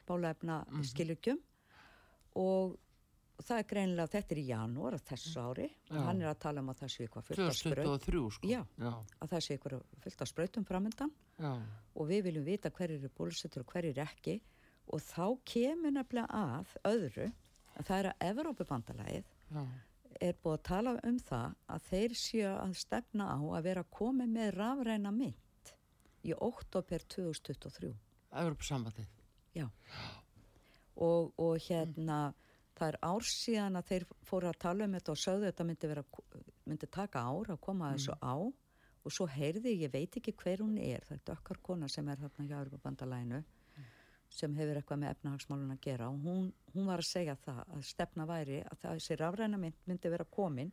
bólefna 0.08 0.62
skilirgjum 0.86 1.40
og 2.40 2.76
það 3.42 3.58
er 3.58 3.68
greinilega, 3.70 4.10
þetta 4.12 4.34
er 4.34 4.40
í 4.40 4.44
janúar 4.48 4.96
þessu 5.02 5.42
ári 5.42 5.68
og 5.90 5.96
hann 6.06 6.20
er 6.22 6.30
að 6.30 6.40
tala 6.44 6.62
um 6.62 6.70
að 6.70 6.82
það 6.82 6.92
sé 6.94 7.04
eitthvað 7.04 7.28
fullt 7.28 7.44
af 7.44 7.60
2023 7.60 8.24
sko. 8.36 8.50
Já. 8.50 8.60
Já, 8.78 8.90
að 9.18 9.32
það 9.32 9.44
sé 9.46 9.56
eitthvað 9.56 9.86
fullt 10.04 10.22
af 10.24 10.30
sprautum 10.30 10.66
framöndan 10.68 11.14
já, 11.38 11.52
og 11.94 12.10
við 12.10 12.28
viljum 12.28 12.46
vita 12.46 12.70
hverjir 12.70 13.00
eru 13.00 13.10
bólusettur 13.18 13.64
og 13.64 13.74
hverjir 13.74 14.02
ekki. 14.04 14.36
Og 14.92 15.00
þá 15.00 15.24
kemur 15.48 15.94
nefnilega 15.96 16.28
að 16.28 16.74
öðru 16.92 17.30
að 17.74 17.88
það 17.88 17.98
er 17.98 18.08
að 18.10 18.24
Evrópubandalagið 18.28 19.30
já, 19.56 19.62
er 20.20 20.38
búið 20.44 20.58
að 20.58 20.66
tala 20.68 20.94
um 21.08 21.18
það 21.18 21.54
að 21.74 21.86
þeir 21.88 22.16
séu 22.20 22.50
að 22.52 22.74
stefna 22.78 23.30
á 23.34 23.38
að 23.40 23.64
vera 23.66 23.84
komið 23.98 24.34
með 24.36 24.52
rafræna 24.58 25.14
mynd 25.14 25.72
í 26.24 26.34
oktober 26.36 27.02
2023 27.16 27.90
Evropa 28.34 28.68
sambandið. 28.68 29.08
já. 29.54 29.66
Og, 30.94 31.32
og 31.42 31.58
hérna 31.58 32.34
það 32.78 32.90
er 32.90 32.98
ár 33.06 33.26
síðan 33.28 33.78
að 33.78 33.88
þeir 33.90 34.06
fóru 34.26 34.50
að 34.50 34.60
tala 34.64 34.86
um 34.86 34.94
þetta 34.98 35.14
og 35.14 35.20
sögðu 35.22 35.48
þetta 35.48 35.66
myndi, 35.68 35.90
vera, 35.90 36.04
myndi 36.66 36.90
taka 36.90 37.24
ár 37.24 37.54
að 37.54 37.60
koma 37.64 37.90
að 37.90 37.98
þessu 37.98 38.16
á. 38.18 38.36
Og 39.04 39.12
svo 39.12 39.26
heyrði 39.28 39.74
ég, 39.82 39.92
veit 39.92 40.16
ekki 40.16 40.32
hver 40.40 40.62
hún 40.64 40.78
er 40.80 41.04
það 41.04 41.18
er 41.18 41.24
dökkar 41.28 41.60
kona 41.62 41.90
sem 41.92 42.06
er 42.08 42.22
þarna 42.22 42.46
hjá 42.48 42.56
Európa-bandalæinu 42.62 43.42
sem 44.34 44.54
hefur 44.56 44.78
eitthvað 44.80 45.02
með 45.02 45.12
efnahagsmálun 45.14 45.74
að 45.74 45.82
gera. 45.84 46.08
Og 46.10 46.24
hún, 46.24 46.46
hún 46.74 46.88
var 46.88 47.02
að 47.02 47.10
segja 47.10 47.36
það 47.44 47.60
að 47.76 47.84
stefna 47.86 48.26
væri 48.26 48.62
að 48.64 48.80
þessi 48.86 49.18
rafræna 49.20 49.60
mynd 49.60 49.76
myndi 49.86 50.10
vera 50.10 50.26
komin 50.26 50.72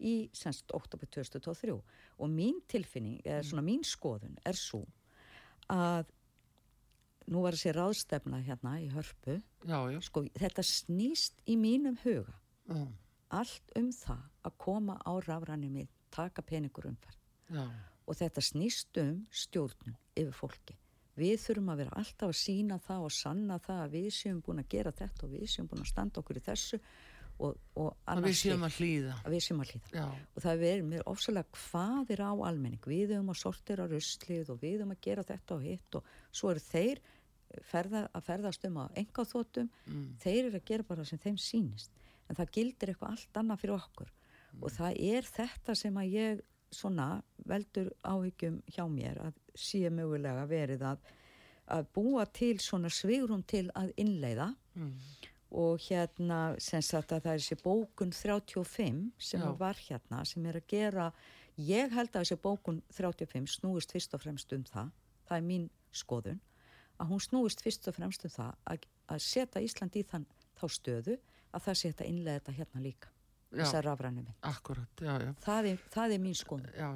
í 0.00 0.14
semst 0.36 0.72
oktober 0.76 1.08
2023 1.12 1.76
og 1.76 2.32
mín 2.32 2.60
tilfinning, 2.68 3.20
eða 3.24 3.44
svona 3.46 3.64
mín 3.64 3.84
skoðun 3.86 4.38
er 4.48 4.58
svo 4.58 4.82
að 5.70 6.10
nú 7.30 7.44
var 7.44 7.56
þessi 7.56 7.74
ráðstefna 7.76 8.42
hérna 8.46 8.76
í 8.82 8.88
hörpu. 8.92 9.38
Já, 9.64 9.78
já, 9.92 10.00
sko 10.04 10.24
þetta 10.34 10.64
snýst 10.66 11.40
í 11.46 11.56
mínum 11.60 11.98
huga 12.04 12.34
já, 12.70 12.82
allt 13.40 13.74
um 13.78 13.90
það 13.94 14.26
að 14.48 14.58
koma 14.66 14.98
á 15.02 15.12
rafræni 15.26 15.70
með 15.72 15.90
taka 16.10 16.42
peningur 16.42 16.90
umferð. 16.90 17.18
Og 18.10 18.18
þetta 18.18 18.42
snýst 18.42 18.98
um 19.02 19.20
stjórnum 19.30 19.94
yfir 20.18 20.34
fólki. 20.34 20.76
Við 21.20 21.36
þurfum 21.42 21.70
að 21.74 21.80
vera 21.82 22.00
alltaf 22.00 22.32
að 22.32 22.38
sína 22.38 22.78
það 22.82 23.06
og 23.06 23.14
sanna 23.14 23.58
það 23.62 23.80
að 23.84 23.94
við 23.96 24.10
séum 24.16 24.42
búin 24.44 24.62
að 24.62 24.68
gera 24.72 24.92
þetta 24.94 25.26
og 25.26 25.32
við 25.34 25.48
séum 25.52 25.68
búin 25.70 25.84
að 25.84 25.90
standa 25.90 26.22
okkur 26.22 26.38
í 26.38 26.42
þessu 26.46 26.78
og, 27.40 27.56
og 27.80 27.88
að 28.10 28.22
við 28.26 28.36
séum 28.40 28.64
að 28.66 28.78
hlýða. 28.78 29.14
að 29.24 29.34
við 29.34 29.44
séum 29.46 29.62
að 29.62 29.72
hlýða. 29.74 30.04
Og 30.34 30.44
það 30.44 30.64
er 30.70 30.82
mér 30.86 31.06
ofsalega 31.10 31.60
hvað 31.60 32.12
er 32.14 32.24
á 32.24 32.32
almenning. 32.32 32.82
Við 32.92 33.14
höfum 33.14 33.32
að 33.34 33.40
sortira 33.42 33.88
ruslið 33.90 34.52
og 34.54 34.60
við 34.62 34.76
höfum 34.78 34.94
að 34.96 35.02
gera 35.06 35.26
þetta 35.30 35.56
og 35.56 35.66
hitt 35.66 35.98
og 36.00 36.12
svo 36.30 36.52
eru 36.54 36.64
þeir 36.66 37.02
ferða, 37.66 38.04
að 38.14 38.26
ferðast 38.26 38.64
um 38.68 38.78
á 38.80 38.84
engáþótum, 39.00 39.70
mm. 39.86 40.06
þeir 40.22 40.42
eru 40.44 40.60
að 40.60 40.68
gera 40.70 40.86
bara 40.88 41.06
sem 41.08 41.20
þeim 41.20 41.38
sýnist, 41.40 41.92
en 42.28 42.38
það 42.38 42.52
gildir 42.56 42.92
eitthvað 42.92 43.16
allt 43.16 43.40
annað 43.40 43.62
fyrir 43.64 43.76
okkur. 43.78 44.12
Og 44.60 44.72
það 44.74 45.00
er 45.14 45.26
þetta 45.28 45.76
sem 45.78 45.98
að 46.00 46.14
ég 46.16 46.40
svona 46.74 47.08
veldur 47.50 47.90
áhyggjum 48.06 48.60
hjá 48.70 48.84
mér 48.90 49.18
að 49.26 49.38
sé 49.58 49.82
mögulega 49.90 50.46
verið 50.50 50.84
að, 50.86 51.10
að 51.70 51.90
búa 51.94 52.24
til 52.34 52.56
svona 52.62 52.90
svigrum 52.90 53.42
til 53.42 53.68
að 53.78 53.92
innleiða. 54.00 54.54
Mm. 54.78 54.94
og 55.50 55.80
hérna 55.82 56.54
sem 56.62 56.78
sagt 56.78 57.10
að 57.10 57.24
það 57.24 57.32
er 57.32 57.40
þessi 57.40 57.56
bókun 57.58 58.12
35 58.14 59.00
sem 59.18 59.40
Já. 59.42 59.48
var 59.58 59.80
hérna 59.82 60.20
sem 60.22 60.44
er 60.46 60.60
að 60.60 60.68
gera 60.70 61.08
ég 61.58 61.90
held 61.90 62.14
að 62.14 62.22
þessi 62.22 62.36
bókun 62.38 62.78
35 62.94 63.56
snúist 63.56 63.90
fyrst 63.90 64.14
og 64.14 64.22
fremst 64.22 64.54
um 64.54 64.62
það. 64.62 64.92
Það 65.26 65.36
er 65.36 65.48
mín 65.48 65.64
skoðun 65.90 66.38
að 67.00 67.08
hún 67.14 67.20
snúist 67.24 67.62
fyrst 67.64 67.88
og 67.88 67.94
fremst 67.96 68.24
um 68.28 68.30
það 68.34 68.52
að, 68.74 68.84
að 69.08 69.22
setja 69.24 69.62
Ísland 69.64 69.96
í 69.96 70.02
þann 70.10 70.26
þá 70.60 70.64
stöðu 70.76 71.16
að 71.56 71.64
það 71.66 71.78
setja 71.84 72.06
innlega 72.06 72.38
þetta 72.40 72.52
hérna 72.60 72.82
líka 72.84 73.08
þessar 73.50 73.82
já, 75.26 75.32
það 75.42 75.66
það 75.90 76.12
er 76.14 76.20
mín 76.22 76.36
já, 76.76 76.88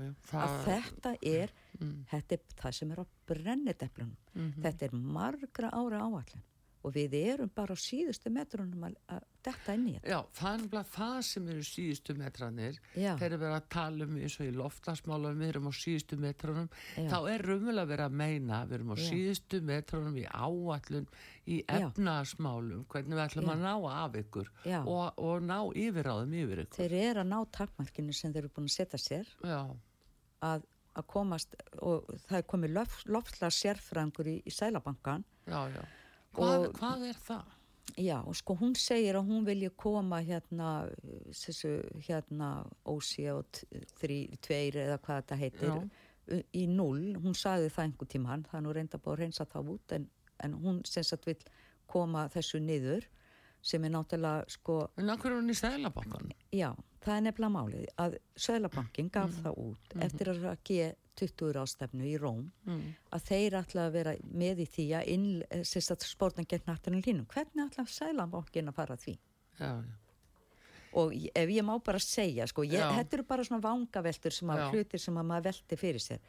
að 0.44 0.58
þetta 0.68 1.14
er 1.34 1.54
Mm. 1.74 2.04
þetta 2.06 2.36
er 2.36 2.42
það 2.60 2.74
sem 2.76 2.90
er 2.94 3.00
á 3.02 3.06
brennideplunum 3.26 4.16
Mhm. 4.34 4.62
þetta 4.62 4.86
er 4.86 4.92
margra 4.94 5.70
ára 5.74 5.98
áallin 6.06 6.44
og 6.84 6.92
við 6.94 7.14
erum 7.18 7.50
bara 7.50 7.74
á 7.74 7.78
síðustu 7.82 8.30
metrunum 8.30 8.84
að, 8.86 8.94
að 9.08 9.24
detta 9.46 9.74
inn 9.76 9.86
í 9.88 9.92
þetta. 9.96 10.08
Já, 10.12 10.18
það 10.38 10.50
er 10.54 10.62
nefnilega 10.62 10.90
það 10.94 11.18
sem 11.28 11.48
eru 11.54 11.64
síðustu 11.68 12.16
metranir 12.18 12.78
þegar 12.94 13.34
við 13.34 13.44
erum 13.44 13.56
að 13.58 13.68
tala 13.74 14.06
um 14.08 14.16
eins 14.18 14.36
og 14.40 14.46
í 14.48 14.54
loftlagsmálum 14.58 15.38
við 15.42 15.48
erum 15.52 15.68
á 15.68 15.72
síðustu 15.78 16.18
metranum 16.24 16.68
Já. 16.96 17.08
þá 17.12 17.16
er 17.34 17.44
raunverulega 17.48 17.90
verið 17.92 18.04
að 18.08 18.18
meina 18.22 18.60
við 18.68 18.76
erum 18.78 18.92
á 18.92 18.96
Já. 18.98 19.04
síðustu 19.10 19.60
metranum 19.70 20.18
í 20.20 20.26
áallun 20.30 21.08
í 21.44 21.58
Já. 21.60 21.78
efnaðasmálum 21.78 22.84
hvernig 22.92 23.18
við 23.18 23.24
ætlum 23.26 23.50
að 23.54 23.64
ná 23.64 23.72
af 23.94 24.14
ykkur 24.20 24.52
og, 24.84 25.18
og 25.18 25.42
ná 25.44 25.58
yfiráðum 25.76 26.36
yfir 26.44 26.62
ykkur. 26.64 26.78
Þeir 26.78 26.96
eru 27.00 27.24
að 27.24 27.32
ná 27.32 27.38
takmarkinu 27.58 28.14
sem 28.16 28.32
þeir 28.32 28.44
eru 28.46 28.54
búin 28.56 28.70
að 28.70 28.76
setja 28.78 29.00
sér. 29.02 29.28
Já, 29.44 29.60
að, 30.44 30.64
að 30.96 31.06
komast 31.10 31.54
og 31.82 32.08
það 32.28 32.38
er 32.40 32.46
komið 32.54 32.74
lof, 32.78 32.96
lofslega 33.10 33.52
sérfræðingur 33.58 34.30
í, 34.32 34.38
í 34.46 34.52
Sælabankan 34.54 35.24
já, 35.48 35.60
já. 35.74 35.84
Hvað, 36.34 36.54
Og- 36.68 36.72
hvað 36.80 37.04
er 37.10 37.20
það? 37.28 37.52
Já 37.96 38.18
sko 38.34 38.56
hún 38.58 38.74
segir 38.78 39.16
að 39.18 39.28
hún 39.30 39.44
vilji 39.46 39.70
koma 39.76 40.20
hérna 40.24 40.88
þessu 41.30 41.74
hérna 42.06 42.50
ósi 42.88 43.26
og 43.30 43.46
tveir 44.00 44.78
eða 44.86 44.98
hvað 44.98 45.20
þetta 45.20 45.38
heitir 45.40 45.68
Já. 45.68 46.40
í 46.56 46.64
null, 46.66 47.14
hún 47.20 47.36
sagði 47.36 47.70
það 47.70 47.84
einhver 47.84 48.10
tíman 48.14 48.46
það 48.48 48.58
er 48.58 48.64
nú 48.64 48.74
reynda 48.74 48.98
búið 48.98 49.14
að 49.14 49.20
reynsa 49.22 49.46
það 49.52 49.70
út 49.74 49.96
en, 49.98 50.08
en 50.44 50.56
hún 50.64 50.80
sem 50.88 51.04
sagt 51.04 51.28
vil 51.28 51.38
koma 51.86 52.26
þessu 52.32 52.60
niður 52.64 53.06
sem 53.64 53.84
er 53.88 53.92
náttúrulega 53.94 54.44
sko 54.52 54.74
En 55.00 55.08
akkur 55.14 55.32
er 55.32 55.38
hún 55.40 55.48
í 55.52 55.56
stælabankan? 55.56 56.30
Já, 56.52 56.70
það 57.04 57.16
er 57.16 57.24
nefnilega 57.26 57.54
málið 57.56 57.86
að 58.04 58.18
Söðlabankin 58.36 59.10
gaf 59.14 59.30
Mhm. 59.30 59.42
það 59.44 59.58
út 59.64 59.96
eftir 60.04 60.30
að 60.34 60.58
G20 60.68 61.56
ástefnu 61.62 62.04
í 62.04 62.18
Róm 62.20 62.50
Mm. 62.66 62.94
að 63.12 63.22
þeir 63.30 63.52
ætla 63.62 63.86
að 63.88 63.92
vera 63.92 64.14
með 64.34 64.56
í 64.64 64.66
því 64.68 64.86
að 65.00 65.08
inn, 65.08 65.42
spórna 65.64 66.44
gegn 66.46 66.64
náttúrulega 66.68 67.06
línum. 67.06 67.26
Hvernig 67.26 67.70
ætla 67.70 67.84
Söðlabankin 67.88 68.68
að 68.68 68.74
fara 68.74 68.96
því? 68.96 69.18
Já, 69.60 69.66
já, 69.82 69.92
Og 70.96 71.12
ef 71.34 71.48
ég 71.50 71.62
má 71.64 71.82
bara 71.82 71.98
segja, 71.98 72.46
sko, 72.46 72.62
ég, 72.62 72.78
þetta 72.78 73.14
eru 73.14 73.22
bara 73.24 73.42
svona 73.42 73.60
vangaveltur 73.62 74.30
sem 74.32 74.48
að 74.48 74.58
Já. 74.58 74.70
hlutir 74.70 75.00
sem 75.00 75.14
að 75.14 75.26
maður 75.26 75.42
velti 75.48 75.76
fyrir 75.76 75.98
sér. 76.00 76.20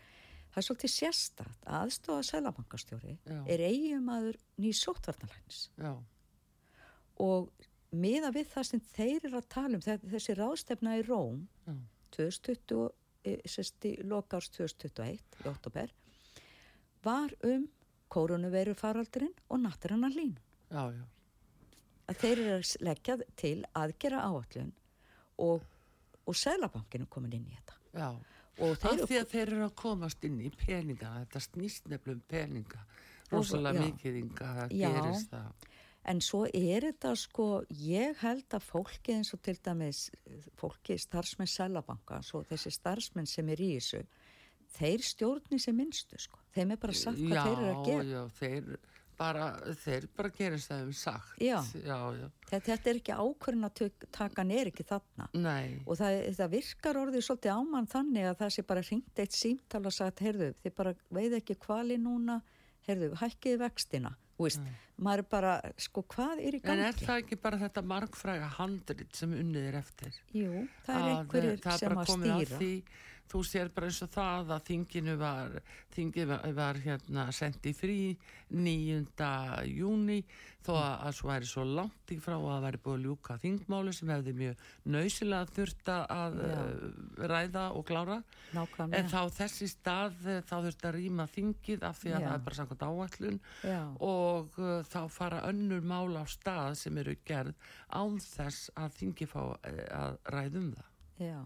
Það 0.49 0.57
er 0.57 0.65
svolítið 0.65 0.93
sérstætt 0.95 1.65
að 1.67 1.83
aðstofa 1.83 2.23
Söðlabankastjóri 2.31 3.17
Já. 3.27 3.43
er 3.47 3.59
eigimaður 3.59 4.35
nýj 4.57 4.73
sóttvarnalæknis 4.73 5.69
já, 5.77 5.93
og 7.23 7.49
miða 7.95 8.31
við 8.35 8.49
það 8.53 8.67
sem 8.69 8.81
þeir 8.91 9.25
eru 9.29 9.37
að 9.39 9.49
tala 9.55 9.77
um 9.79 9.83
þe- 9.85 10.01
þessi 10.11 10.35
ráðstefna 10.39 10.97
í 10.99 11.05
Róm 11.07 11.47
já, 11.67 11.75
2020, 12.17 12.89
eh, 13.23 13.39
sérst 13.45 13.85
í 13.87 13.93
lokárs 14.03 14.49
2021 14.49 15.19
í 15.45 15.49
oktober 15.51 15.91
var 17.05 17.31
um 17.43 17.67
koronaviru 18.09 18.73
faraldurinn 18.77 19.33
og 19.49 19.59
náttúrannar 19.63 20.13
lín 20.15 20.35
já, 20.71 20.83
já. 20.91 21.05
að 22.09 22.19
þeir 22.21 22.39
eru 22.45 22.57
að 22.59 22.75
leggja 22.89 23.17
til 23.35 23.57
aðgera 23.75 24.21
áallun 24.27 24.71
og, 25.39 25.63
og 26.25 26.35
Sælabankinu 26.35 27.07
komin 27.09 27.33
inn 27.39 27.47
í 27.49 27.55
þetta 27.57 27.79
já. 27.95 28.09
Af 28.55 28.79
því 28.79 29.17
að 29.19 29.31
þeir 29.33 29.49
eru 29.51 29.63
að 29.65 29.73
komast 29.75 30.23
inn 30.23 30.37
í 30.39 30.49
peninga, 30.55 31.09
þetta 31.25 31.39
snýst 31.43 31.89
nefnilega 31.91 32.15
um 32.15 32.21
peninga, 32.31 32.83
rosalega 33.27 33.81
mikið 33.83 34.19
ynga, 34.21 34.51
það 34.61 34.75
Já. 34.79 34.91
gerist 34.95 35.33
það. 35.33 35.65
En 36.05 36.21
svo 36.21 36.43
er 36.45 36.85
þetta 36.85 37.15
sko, 37.17 37.45
ég 37.81 38.19
held 38.21 38.53
að 38.53 38.65
fólki 38.67 39.15
eins 39.15 39.33
og 39.33 39.41
til 39.45 39.57
dæmis, 39.65 40.07
fólki 40.59 40.99
starfsmenn 41.01 41.49
Sælabanka, 41.49 42.19
svo 42.25 42.43
þessi 42.45 42.73
starfsmenn 42.75 43.29
sem 43.29 43.49
er 43.49 43.63
í 43.65 43.71
þessu, 43.79 44.03
þeir 44.75 45.05
stjórni 45.07 45.59
sem 45.61 45.77
minnstu 45.77 46.19
sko. 46.21 46.41
Þeim 46.53 46.75
er 46.75 46.81
bara 46.81 46.97
sagt 46.97 47.21
hvað 47.21 47.39
já, 47.39 47.45
þeir 47.47 47.63
eru 47.63 47.71
að 47.71 47.87
gera. 47.89 48.05
Já, 48.11 48.21
þeir 48.37 48.75
bara, 49.17 49.45
þeir 49.81 50.07
bara 50.15 50.31
gerist 50.35 50.71
það 50.71 50.83
um 50.85 50.91
sagt. 50.99 51.31
Já. 51.41 51.57
Já, 51.79 51.97
já. 52.19 52.27
Þetta, 52.49 52.65
þetta 52.67 52.91
er 52.91 52.99
ekki 52.99 53.15
ákvörðin 53.15 53.69
að 53.69 53.81
takan 54.17 54.53
er 54.53 54.71
ekki 54.71 54.85
þarna. 54.87 55.29
Nei, 55.33 55.79
Og 55.85 55.99
það, 55.99 56.17
það 56.37 56.53
virkar 56.57 56.99
orðið 57.01 57.25
svolítið 57.29 57.55
ámann 57.55 57.89
þannig 57.91 58.29
að 58.29 58.37
það 58.43 58.53
sé 58.55 58.65
bara 58.73 58.85
hringt 58.89 59.23
eitt 59.23 59.37
símtal 59.37 59.81
og 59.85 59.95
sagt, 59.95 60.21
heyrðu, 60.25 60.51
þið 60.61 60.77
bara 60.77 60.93
veið 61.17 61.39
ekki 61.39 61.57
kvali 61.65 61.97
núna, 62.01 62.41
heyrðu, 62.89 63.13
hækkiði 63.23 63.61
vextina. 63.63 64.13
Veist, 64.35 64.59
maður 64.99 65.21
er 65.23 65.27
bara, 65.31 65.51
sko, 65.79 66.01
hvað 66.11 66.41
er 66.43 66.57
í 66.57 66.59
en 66.59 66.65
gangi? 66.65 66.87
er 66.89 66.97
það 66.99 67.21
ekki 67.21 67.37
bara 67.39 67.59
þetta 67.61 67.83
margfræga 67.87 68.49
handrit 68.57 69.15
sem 69.15 69.31
unnið 69.31 69.67
er 69.69 69.77
eftir? 69.79 70.17
Jú, 70.35 70.65
það 70.83 70.95
er 70.95 71.05
Að, 71.05 71.11
einhverjir 71.13 71.61
það 71.63 71.73
er 71.73 71.79
sem 71.83 71.95
bara 71.95 72.07
komið 72.09 72.33
að 72.33 72.41
stýra. 72.43 72.59
Því, 72.59 72.71
þú 73.31 73.43
sér 73.47 73.69
bara 73.73 73.89
eins 73.89 74.01
og 74.05 74.11
það 74.13 74.51
að 74.55 74.65
þinginu 74.69 75.15
var, 75.19 75.55
þinginu 75.95 76.39
var, 76.57 76.79
hérna 76.83 77.29
sendi 77.35 77.73
frí 77.75 77.99
9. 78.53 79.29
júni 79.71 80.19
þó 80.65 80.71
að, 80.77 80.93
að 81.07 81.15
svo 81.17 81.29
væri 81.29 81.49
svo 81.49 81.65
langt 81.67 82.13
í 82.13 82.17
frá 82.21 82.35
að 82.37 82.65
væri 82.65 82.81
búið 82.85 82.95
að 82.97 83.05
ljúka 83.05 83.37
þingmáli 83.41 83.93
sem 83.97 84.11
hefði 84.13 84.33
mjög 84.39 84.63
nöysilega 84.95 85.49
þurft 85.55 85.91
að 85.95 86.37
Já. 86.39 86.55
uh, 86.55 87.27
ræða 87.33 87.65
og 87.77 87.85
klára 87.89 88.19
nákvæmlega. 88.55 89.01
en 89.01 89.11
þá 89.13 89.21
þessi 89.39 89.69
stað 89.73 90.29
eh, 90.29 90.41
þá 90.45 90.55
þurft 90.55 90.87
að 90.89 90.97
rýma 90.99 91.27
þingið 91.35 91.85
af 91.89 92.01
því 92.01 92.13
að 92.13 92.17
Já. 92.17 92.27
það 92.27 92.37
er 92.37 92.45
bara 92.47 92.59
samkvæmt 92.61 92.87
áallun 92.89 93.39
Já. 93.65 93.81
og 94.09 94.59
uh, 94.61 94.79
þá 94.89 95.01
fara 95.17 95.43
önnur 95.49 95.85
mál 95.85 96.17
á 96.17 96.23
stað 96.29 96.79
sem 96.81 96.97
eru 97.01 97.17
gerð 97.25 97.53
án 97.93 98.17
þess 98.21 98.71
að 98.77 98.99
þingi 99.01 99.29
fá 99.29 99.41
að 99.45 100.19
ræðum 100.33 100.73
það 100.75 100.91
Já, 101.15 101.39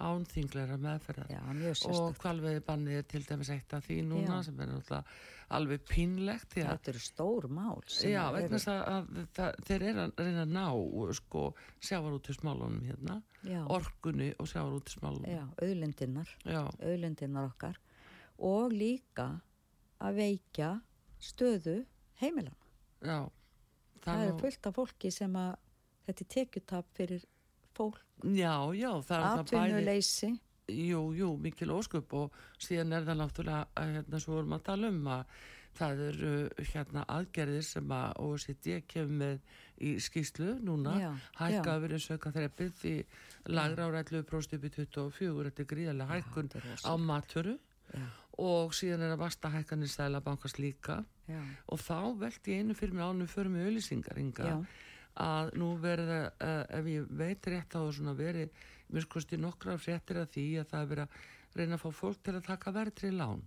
án 0.00 0.24
þingleira 0.28 0.76
meðferðar 0.80 1.28
já, 1.30 1.40
og 1.90 2.14
hvalveiði 2.22 2.62
bannið 2.66 2.96
er 3.00 3.06
til 3.10 3.20
dæmis 3.28 3.50
eitt 3.54 3.74
af 3.76 3.84
því 3.86 3.98
núna 4.08 4.38
Já. 4.40 4.44
sem 4.46 4.60
er 4.64 4.70
náttúrulega 4.70 5.04
alveg 5.50 5.82
pínlegt 5.90 6.54
að 6.56 6.68
Þetta 6.70 6.90
eru 6.92 7.00
stór 7.04 7.46
mál. 7.50 7.80
Já, 8.06 8.22
vegna 8.32 8.54
þess 8.58 8.68
að, 8.70 8.82
að 8.94 9.22
það, 9.38 9.56
þeir 9.66 9.84
eru 9.90 10.02
að 10.04 10.12
reyna 10.24 10.44
að 10.44 10.52
ná 10.54 10.66
sko 11.18 11.42
sjávarútismálunum 11.88 12.84
hérna, 12.86 13.16
Já. 13.44 13.60
orkunni 13.76 14.30
og 14.38 14.46
sjávarútismálunum. 14.50 15.26
Já, 15.30 15.42
auðlindinnar, 15.64 16.34
Já, 16.46 16.62
auðlindinnar 16.80 17.50
okkar 17.50 17.80
og 18.38 18.72
líka 18.72 19.28
að 20.00 20.20
veikja 20.22 20.70
stöðu 21.20 21.80
heimilan. 22.22 22.56
já. 23.02 23.28
Það 24.00 24.22
er 24.24 24.30
nú- 24.32 24.40
fullt 24.40 24.66
af 24.66 24.74
fólki 24.74 25.10
sem 25.12 25.32
að 25.36 25.56
þetta 26.06 26.20
er 26.24 26.28
tekjutap 26.34 26.86
fyrir 26.96 27.24
fólk, 27.80 28.00
Já, 28.20 28.52
já, 28.76 28.90
það 29.00 29.16
er 29.16 29.22
það 29.24 29.38
bæði, 29.38 29.60
atvinnuleysi. 29.60 30.28
jú, 30.70 30.98
jú, 31.16 31.30
mikil 31.40 31.70
ósköp 31.72 32.12
og 32.18 32.34
síðan 32.60 32.92
er 32.98 33.06
það 33.08 33.16
náttúrulega, 33.24 33.62
að, 33.80 33.94
hérna, 33.96 34.20
svo 34.20 34.36
vorum 34.36 34.52
að 34.58 34.66
tala 34.68 34.90
um 34.92 35.08
að 35.16 35.40
það 35.80 36.00
eru 36.08 36.30
hérna 36.72 37.04
aðgerðir 37.14 37.62
sem 37.64 37.92
að 37.94 38.16
OECD 38.26 38.80
kemur 38.90 39.16
með 39.20 39.36
í 39.86 39.92
skýslu 40.02 40.56
núna, 40.66 40.96
Já, 41.00 41.10
hækka 41.38 41.74
já. 41.76 41.82
verið 41.86 42.02
söka 42.04 42.32
þreppið 42.34 42.72
því 42.82 42.94
lagra 43.54 43.86
á 43.86 43.90
11% 44.02 44.56
upp 44.58 44.66
í 44.66 44.72
24, 44.76 45.44
þetta 45.46 45.62
er 45.64 45.70
gríðarlega 45.72 46.16
hækkun 46.18 46.50
þetta 46.52 46.74
er 46.74 46.84
á 46.90 46.92
maturu 47.00 47.54
Já, 47.94 48.04
og 48.42 48.74
síðan 48.76 49.06
er 49.06 49.14
að 49.14 49.22
vasta 49.24 49.48
hækkanir 49.54 49.90
stæla 49.90 50.20
bankast 50.26 50.58
líka. 50.62 51.00
Já, 51.30 51.40
og 51.70 51.80
þá 51.82 51.96
velti 52.20 52.52
ég 52.54 52.62
einu 52.66 52.74
fyrir 52.78 52.94
mér 52.98 53.10
ánum 53.14 53.30
fyrir 53.30 53.50
mig 53.54 53.66
auðlýsingar 53.70 54.18
Inga, 54.20 54.50
Já. 54.50 54.58
Að 55.20 55.52
nú 55.60 55.70
verða 55.82 56.20
uh, 56.32 56.64
ef 56.78 56.90
ég 56.90 57.08
veit 57.20 57.48
rétt 57.52 57.76
á 57.76 57.80
svona 57.92 58.14
verið 58.18 58.52
mér 58.90 59.06
skoðst 59.06 59.34
ég 59.34 59.42
nokkra 59.42 59.76
fréttir 59.80 60.20
af 60.22 60.30
því 60.34 60.46
að 60.62 60.70
það 60.72 60.84
er 60.84 60.90
verið 60.92 61.04
að 61.04 61.60
reyna 61.60 61.76
að 61.76 61.82
fá 61.84 61.90
fólk 62.00 62.22
til 62.24 62.36
að 62.36 62.46
taka 62.46 62.72
verðri 62.74 63.10
lán. 63.14 63.42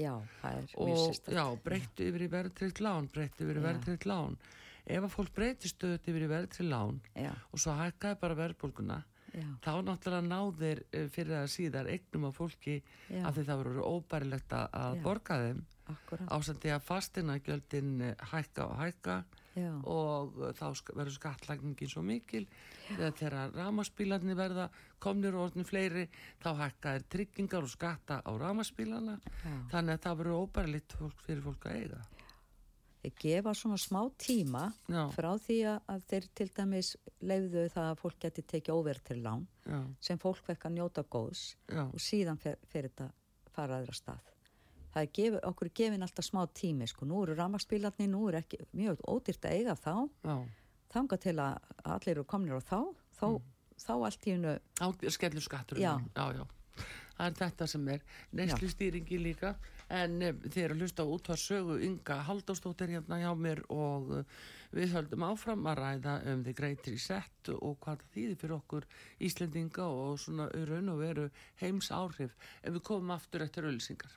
Já, 0.00 0.14
það 0.40 0.58
er 0.58 0.66
mjög 0.72 0.82
og 0.82 1.00
sérstakt. 1.02 1.36
já, 1.36 1.44
breyttu 1.66 2.04
yfir 2.08 2.24
í 2.24 2.28
verðrið 2.32 2.82
lán 2.84 3.08
breyttu 3.12 3.44
yfir 3.46 3.60
í 3.60 3.64
verðrið 3.66 4.06
lán. 4.08 4.36
Ef 4.82 5.04
að 5.06 5.12
fólk 5.14 5.32
breytir 5.36 5.70
stöðut 5.70 6.08
yfir 6.10 6.24
í 6.26 6.30
verðrið 6.30 6.70
lán 6.72 7.00
Já, 7.14 7.32
og 7.52 7.60
svo 7.62 7.74
hækkaði 7.78 8.18
bara 8.22 8.38
verðbólguna 8.40 8.96
já, 9.30 9.44
þá 9.62 9.72
náttúrulega 9.86 10.24
náðir 10.26 10.80
eh, 10.90 11.04
fyrir 11.12 11.36
að 11.42 11.52
síðar 11.52 11.90
eignum 11.92 12.26
af 12.30 12.40
fólki 12.40 12.78
Já. 13.06 13.28
því 13.28 13.44
það 13.50 13.62
voru 13.62 13.84
óbærilegt 13.92 14.56
að 14.56 14.66
að 14.80 14.98
borga 15.04 15.38
þeim. 15.44 15.62
Akkurat. 15.92 16.28
ásandi 16.30 16.70
að 16.72 16.84
fastina 16.86 17.36
gjöldin 17.42 17.94
hækka 18.32 18.66
og 18.70 18.76
hækka 18.80 19.16
Já, 19.52 19.72
og 19.84 20.38
uh, 20.40 20.52
þá 20.56 20.94
verður 20.94 21.16
skattlækningin 21.18 21.90
svo 21.92 22.02
mikil 22.06 22.46
þegar 22.88 23.16
þegar 23.18 23.52
ramaspílarnir 23.58 24.38
verða 24.38 24.68
komnir 25.02 25.36
og 25.36 25.50
orðin 25.50 25.68
fleiri 25.68 26.06
þá 26.40 26.48
hækka 26.62 26.96
er 26.96 27.06
tryggingar 27.12 27.66
og 27.66 27.72
skatta 27.72 28.22
á 28.24 28.30
ramaspílana 28.32 29.18
Já. 29.20 29.54
þannig 29.74 29.98
að 29.98 30.02
það 30.06 30.18
verður 30.22 30.46
óbærlitt 30.46 30.96
fyrir 31.26 31.44
fólk 31.44 31.68
að 31.68 31.78
eiga 31.82 32.00
þeir 33.02 33.14
gefa 33.18 33.54
svona 33.58 33.78
smá 33.82 34.00
tíma 34.16 34.66
Já. 34.86 35.02
frá 35.12 35.30
því 35.44 35.58
að, 35.74 35.78
að 35.94 36.04
þeir 36.12 36.28
til 36.40 36.50
dæmis 36.56 36.92
leiðu 37.20 37.68
það 37.74 37.88
að 37.90 38.02
fólk 38.04 38.20
geti 38.24 38.46
tekið 38.54 38.78
óverð 38.78 39.08
til 39.10 39.20
lán 39.24 39.48
já, 39.66 39.80
sem 40.00 40.20
fólk 40.22 40.44
fekk 40.46 40.68
að 40.68 40.78
njóta 40.78 41.04
góðs 41.04 41.48
já, 41.66 41.84
og 41.84 42.00
síðan 42.00 42.40
fer, 42.40 42.56
fer 42.70 42.88
þetta 42.88 43.12
fara 43.52 43.82
aðra 43.82 43.96
stað. 43.96 44.31
Það 44.92 45.02
er 45.02 45.10
gefið, 45.18 45.38
okkur 45.48 45.70
gefin 45.74 46.02
alltaf 46.04 46.26
smá 46.26 46.42
tími, 46.52 46.86
sko, 46.90 47.06
nú 47.08 47.22
eru 47.24 47.36
rammarspílarnir, 47.38 48.10
nú 48.12 48.26
er 48.28 48.40
ekki 48.42 48.58
mjög 48.76 49.00
ódýrt 49.08 49.46
að 49.48 49.54
eiga 49.56 49.76
þá, 49.80 49.94
þanga 50.92 51.18
til 51.24 51.36
að 51.40 51.70
allir 51.94 52.16
eru 52.16 52.24
komnir 52.28 52.58
á 52.58 52.62
þá, 52.62 52.80
þá, 53.16 53.26
þá 53.86 53.92
allt 53.98 54.26
í 54.28 54.34
hennu, 54.36 54.56
skellur 55.16 55.44
skattur 55.46 55.80
Já. 55.80 55.94
já, 56.16 56.26
já. 56.36 56.44
það 57.16 57.26
er 57.30 57.38
þetta 57.40 57.66
sem 57.72 57.88
er. 57.94 58.02
Neyslu 58.32 58.68
stýringi 58.72 59.18
líka. 59.20 59.54
En 59.92 60.22
eh, 60.24 60.32
þið 60.32 60.62
eru 60.64 60.74
að 60.74 60.82
hlusta 60.82 61.04
á 61.04 61.12
útvarsögu 61.12 61.74
Inga 61.84 62.14
Halldórsdóttir 62.24 62.92
hérna 62.94 63.18
hjá 63.20 63.32
mér 63.36 63.60
og 63.68 64.12
eh, 64.16 64.36
við 64.72 64.94
höldum 64.96 65.26
áfram 65.26 65.66
að 65.68 65.82
ræða 65.82 66.14
um 66.32 66.44
þið 66.46 66.56
greitir 66.56 66.96
í 66.96 67.00
sett 67.02 67.50
og 67.52 67.76
hvað 67.84 68.04
þýðir 68.14 68.38
fyrir 68.40 68.56
okkur 68.56 68.86
Íslendinga 69.28 69.84
og 69.84 70.16
svona 70.22 70.48
raun 70.70 70.88
og 70.94 71.02
veru 71.02 71.26
heims 71.60 71.90
áhrif 71.92 72.32
ef 72.62 72.72
við 72.72 72.80
komum 72.88 73.12
aftur 73.12 73.44
eftir 73.44 73.68
ölsingar 73.68 74.16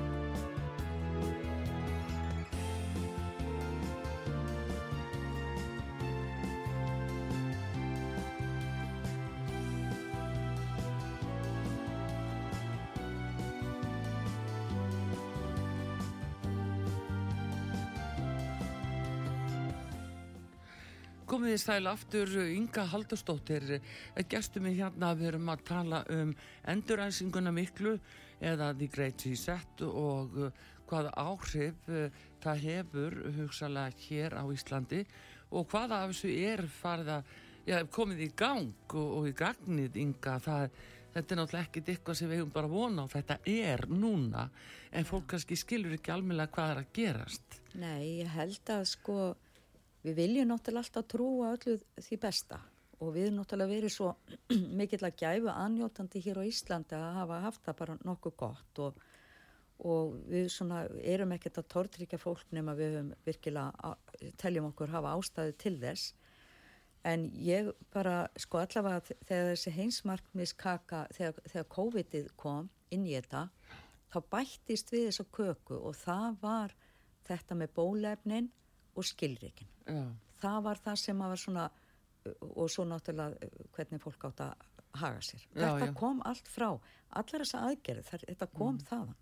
Komið 21.51 21.65
þið 21.65 21.67
sæl 21.67 21.89
aftur, 21.91 22.29
Inga 22.47 22.83
Haldurstóttir, 22.87 23.63
gestur 24.31 24.63
mig 24.63 24.77
hérna, 24.77 25.09
við 25.19 25.33
erum 25.33 25.49
að 25.51 25.63
tala 25.67 25.97
um 26.15 26.29
enduræsinguna 26.71 27.51
miklu 27.51 27.97
eða 28.39 28.69
The 28.79 28.87
Great 28.93 29.25
Reset 29.27 29.83
og 29.83 30.37
uh, 30.39 30.61
hvaða 30.87 31.11
áhrif 31.19 31.91
uh, 31.91 32.07
það 32.39 32.63
hefur 32.69 33.19
hugsalega 33.35 33.99
hér 34.05 34.37
á 34.39 34.47
Íslandi 34.47 35.01
og 35.51 35.67
hvaða 35.75 35.99
af 36.05 36.13
þessu 36.13 36.31
er 36.53 36.65
farið 36.77 37.13
að 37.17 37.35
já, 37.67 37.77
komið 37.99 38.23
í 38.29 38.31
gang 38.45 38.95
og, 38.95 39.11
og 39.19 39.29
í 39.33 39.35
gagnið, 39.43 40.01
Inga, 40.07 40.39
það 40.47 40.81
Þetta 41.11 41.33
er 41.33 41.39
náttúrulega 41.41 41.67
ekkit 41.67 41.89
eitthvað 41.91 42.15
sem 42.15 42.29
við 42.31 42.37
hefum 42.39 42.51
bara 42.55 42.69
vona 42.71 43.03
á, 43.03 43.11
þetta 43.11 43.35
er 43.51 43.81
núna, 43.91 44.45
en 44.95 45.03
fólk 45.09 45.25
kannski 45.33 45.57
skilur 45.59 45.97
ekki 45.97 46.13
almennilega 46.13 46.55
hvað 46.55 46.71
er 46.71 46.79
að 46.79 46.93
gerast. 46.95 47.57
nei, 47.75 48.21
ég 48.21 48.31
held 48.31 48.71
að 48.71 48.85
sko, 48.93 49.17
við 50.05 50.17
viljum 50.17 50.49
náttúrulega 50.49 50.85
alltaf 50.85 51.09
trúa 51.11 51.55
öllu 51.55 51.77
því 52.01 52.19
besta 52.21 52.61
og 53.01 53.15
við 53.15 53.27
erum 53.27 53.39
náttúrulega 53.41 53.73
verið 53.73 53.93
svo 53.95 54.11
mikill 54.79 55.05
að 55.07 55.17
gæfu 55.23 55.49
annjótandi 55.53 56.21
hér 56.25 56.41
á 56.41 56.43
Íslandi 56.45 56.97
að 56.97 57.17
hafa 57.17 57.41
haft 57.47 57.65
það 57.65 57.79
bara 57.81 57.97
nokkuð 58.05 58.35
gott 58.43 58.81
og, 58.85 59.03
og 59.91 60.17
við 60.29 60.49
svona 60.53 60.83
erum 61.01 61.33
ekkert 61.35 61.61
að 61.61 61.69
tortryggja 61.75 62.21
fólk 62.21 62.53
nema 62.53 62.75
við 62.77 62.97
höfum 62.97 63.13
virkilega, 63.25 63.95
teljum 64.41 64.69
okkur 64.69 64.93
hafa 64.93 65.15
ástæðu 65.17 65.55
til 65.63 65.77
þess. 65.81 66.11
En 67.09 67.23
ég 67.33 67.71
bara, 67.89 68.27
sko 68.37 68.59
allavega 68.61 69.01
þegar 69.25 69.47
þessi 69.55 69.71
heimsmarkmiskaka, 69.73 71.07
þegar, 71.17 71.39
þegar 71.49 71.71
COVID-ið 71.73 72.27
kom 72.37 72.69
inn 72.93 73.07
í 73.09 73.15
þetta, 73.15 73.47
þá 74.13 74.17
bættist 74.29 74.93
við 74.93 75.07
þessa 75.07 75.25
köku 75.33 75.79
og 75.79 75.97
það 75.97 76.37
var 76.43 76.75
þetta 77.25 77.57
með 77.57 77.73
bólefnin 77.79 78.51
og 78.95 79.07
skilrikin. 79.07 79.69
Það 80.41 80.59
var 80.67 80.81
það 80.83 80.99
sem 80.99 81.23
var 81.23 81.39
svona, 81.39 81.69
og 82.51 82.69
svo 82.71 82.85
náttúrulega 82.89 83.49
hvernig 83.75 84.01
fólk 84.03 84.29
átt 84.29 84.45
að 84.45 84.67
haga 85.01 85.21
sér. 85.23 85.43
Já, 85.55 85.67
þetta 85.67 85.91
já. 85.91 85.97
kom 85.97 86.21
allt 86.27 86.47
frá, 86.51 86.69
allar 87.09 87.45
þessa 87.45 87.65
aðgerði, 87.69 88.21
þetta 88.27 88.47
kom 88.55 88.79
þaðan 88.89 89.19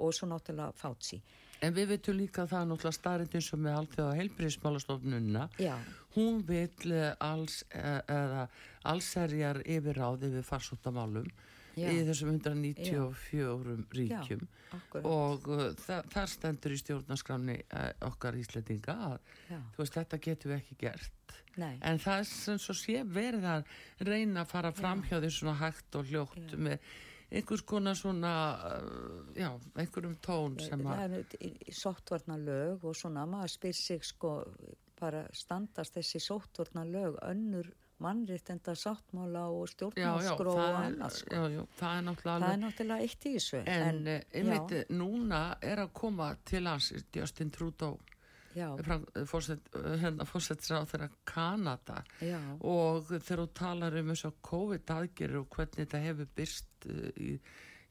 og 0.00 0.14
svo 0.16 0.28
náttúrulega 0.30 0.72
fátsi. 0.76 1.20
En 1.60 1.74
við 1.76 1.90
veitum 1.92 2.16
líka 2.16 2.46
að 2.46 2.52
það 2.54 2.68
náttúrulega 2.70 2.96
starrindin 2.96 3.44
sem 3.44 3.66
er 3.68 3.76
alltaf 3.76 4.14
heilbríðismálastofnunna. 4.16 5.46
Já. 5.60 5.74
Hún 6.16 6.40
vil 6.48 6.94
eh, 6.96 7.10
alls, 7.20 7.60
eh, 7.76 8.00
eða 8.08 8.46
allserjar 8.88 9.60
yfirráði 9.66 10.32
við 10.38 10.46
farsóttamálum 10.48 11.28
Já. 11.80 11.90
í 11.92 12.04
þessum 12.08 12.32
194 12.36 13.76
ríkjum 13.96 14.42
Já, 14.44 15.02
og 15.02 15.48
uh, 15.50 15.66
þa 15.80 16.00
þar 16.12 16.32
stendur 16.34 16.74
í 16.74 16.80
stjórnarskramni 16.80 17.58
uh, 17.66 17.90
okkar 18.10 18.38
Íslandinga 18.40 18.96
að 19.10 19.18
Já. 19.50 19.58
þú 19.74 19.84
veist 19.84 19.98
þetta 19.98 20.22
getum 20.26 20.52
við 20.52 20.58
ekki 20.60 20.80
gert 20.84 21.36
Nei. 21.60 21.76
en 21.82 22.00
það 22.02 22.22
er 22.22 22.28
sem 22.30 22.58
svo 22.62 22.76
sé 22.78 23.04
verið 23.04 23.46
að 23.50 23.70
reyna 24.06 24.44
að 24.44 24.52
fara 24.52 24.74
fram 24.74 25.04
hjá 25.06 25.18
því 25.18 25.32
svona 25.36 25.56
hægt 25.60 25.98
og 25.98 26.10
hljótt 26.10 26.58
með 26.58 26.90
einhvers 27.30 27.62
konar 27.62 27.94
svona, 27.94 28.34
uh, 28.66 29.26
já, 29.38 29.50
einhverjum 29.78 30.16
tón 30.24 30.56
sem 30.62 30.86
að, 30.90 31.20
sóttvarna 31.70 32.38
lög 32.40 32.86
og 32.90 32.96
svona 32.98 33.26
maður 33.30 33.54
spyr 33.54 33.76
sig 33.78 34.06
sko 34.06 34.40
bara 35.00 35.24
standast 35.32 35.96
þessi 35.96 36.20
sóttvarna 36.22 36.84
lög 36.88 37.18
önnur 37.24 37.70
mannréttenda 38.00 38.74
sáttmála 38.74 39.46
og 39.48 39.68
já, 39.68 39.88
já, 40.00 40.34
stjórnarskró 40.34 40.54
og 40.54 40.76
annað 40.80 41.16
sko. 41.18 41.34
já, 41.34 41.42
já, 41.54 41.62
það 41.80 41.98
er 41.98 42.20
það 42.22 42.46
er 42.50 42.60
náttúrulega 42.64 43.06
eitt 43.06 43.26
í 43.26 43.32
þessu 43.36 43.58
en, 43.60 43.82
en 43.82 44.06
já, 44.06 44.20
einmitt, 44.40 44.76
núna 44.90 45.40
er 45.62 45.84
að 45.84 45.92
koma 46.00 46.30
til 46.48 46.62
hans 46.66 46.92
Justin 47.14 47.50
Trudeau, 47.54 47.98
já, 48.56 48.68
hérna 48.76 50.26
fórsettisra 50.28 50.80
á 50.80 50.84
þeirra 50.90 51.10
Kanada. 51.24 52.04
Já, 52.24 52.38
og 52.60 53.10
þegar 53.10 53.44
þú 53.44 53.50
talar 53.60 53.98
um 54.00 54.14
þess 54.14 54.30
að 54.30 54.38
COVID 54.50 54.94
aðgerir 54.96 55.42
og 55.42 55.50
hvernig 55.56 55.82
þetta 55.82 56.04
hefur 56.06 56.32
byrst 56.40 56.88
í, 57.16 57.34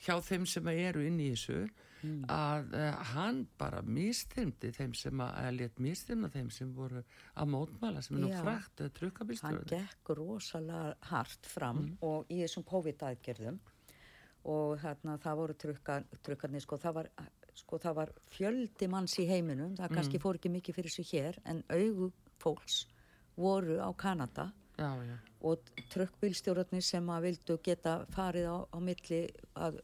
hjá 0.06 0.18
þeim 0.24 0.50
sem 0.50 0.74
eru 0.74 1.06
inn 1.06 1.22
í 1.22 1.32
þessu 1.36 1.62
Mm. 2.04 2.22
að 2.32 2.74
uh, 2.80 3.00
hann 3.14 3.42
bara 3.60 3.82
mistyrmdi 3.84 4.70
þeim 4.72 4.94
sem 4.96 5.20
að, 5.20 5.34
eða 5.42 5.52
létt 5.58 5.80
mistyrmna 5.84 6.30
þeim 6.32 6.50
sem 6.56 6.70
voru 6.74 7.02
að 7.36 7.50
mótmæla 7.52 8.02
sem 8.06 8.16
er 8.16 8.22
nú 8.24 8.30
frækt 8.38 8.80
eða 8.80 8.86
hann 8.88 8.94
trukkabilstöður 9.00 9.66
gekk 9.74 10.12
rosalega 10.16 10.96
hart 11.10 11.46
fram 11.46 11.82
Mm. 11.84 11.98
og 12.02 12.26
í 12.32 12.38
þessum 12.44 12.64
COVID-aðgerðum 12.72 13.60
og 14.46 14.78
hérna 14.80 15.18
það 15.20 15.36
voru 15.42 15.54
trukka, 15.60 15.98
trukkarnir 16.24 16.62
sko 16.64 16.78
það 16.80 16.94
var 17.02 17.10
sko 17.60 17.78
það 17.84 17.96
var 18.00 18.14
fjöldi 18.32 18.88
manns 18.88 19.18
í 19.20 19.28
heiminum 19.28 19.76
það 19.76 19.90
Mm. 19.90 19.96
kannski 20.00 20.20
fór 20.24 20.40
ekki 20.40 20.50
mikið 20.56 20.76
fyrir 20.80 20.92
sig 20.96 21.06
hér 21.12 21.38
en 21.46 21.64
augu 21.70 22.12
fólks 22.40 22.86
voru 23.36 23.76
á 23.84 23.92
Kanada 23.98 24.54
já, 24.78 24.96
já, 25.04 25.18
og 25.42 25.60
trukkbílstjórnarnir 25.92 26.82
sem 26.84 27.04
að 27.12 27.22
vildu 27.28 27.58
geta 27.64 28.06
farið 28.16 28.48
á, 28.48 28.58
á 28.72 28.78
milli 28.80 29.28
að 29.56 29.82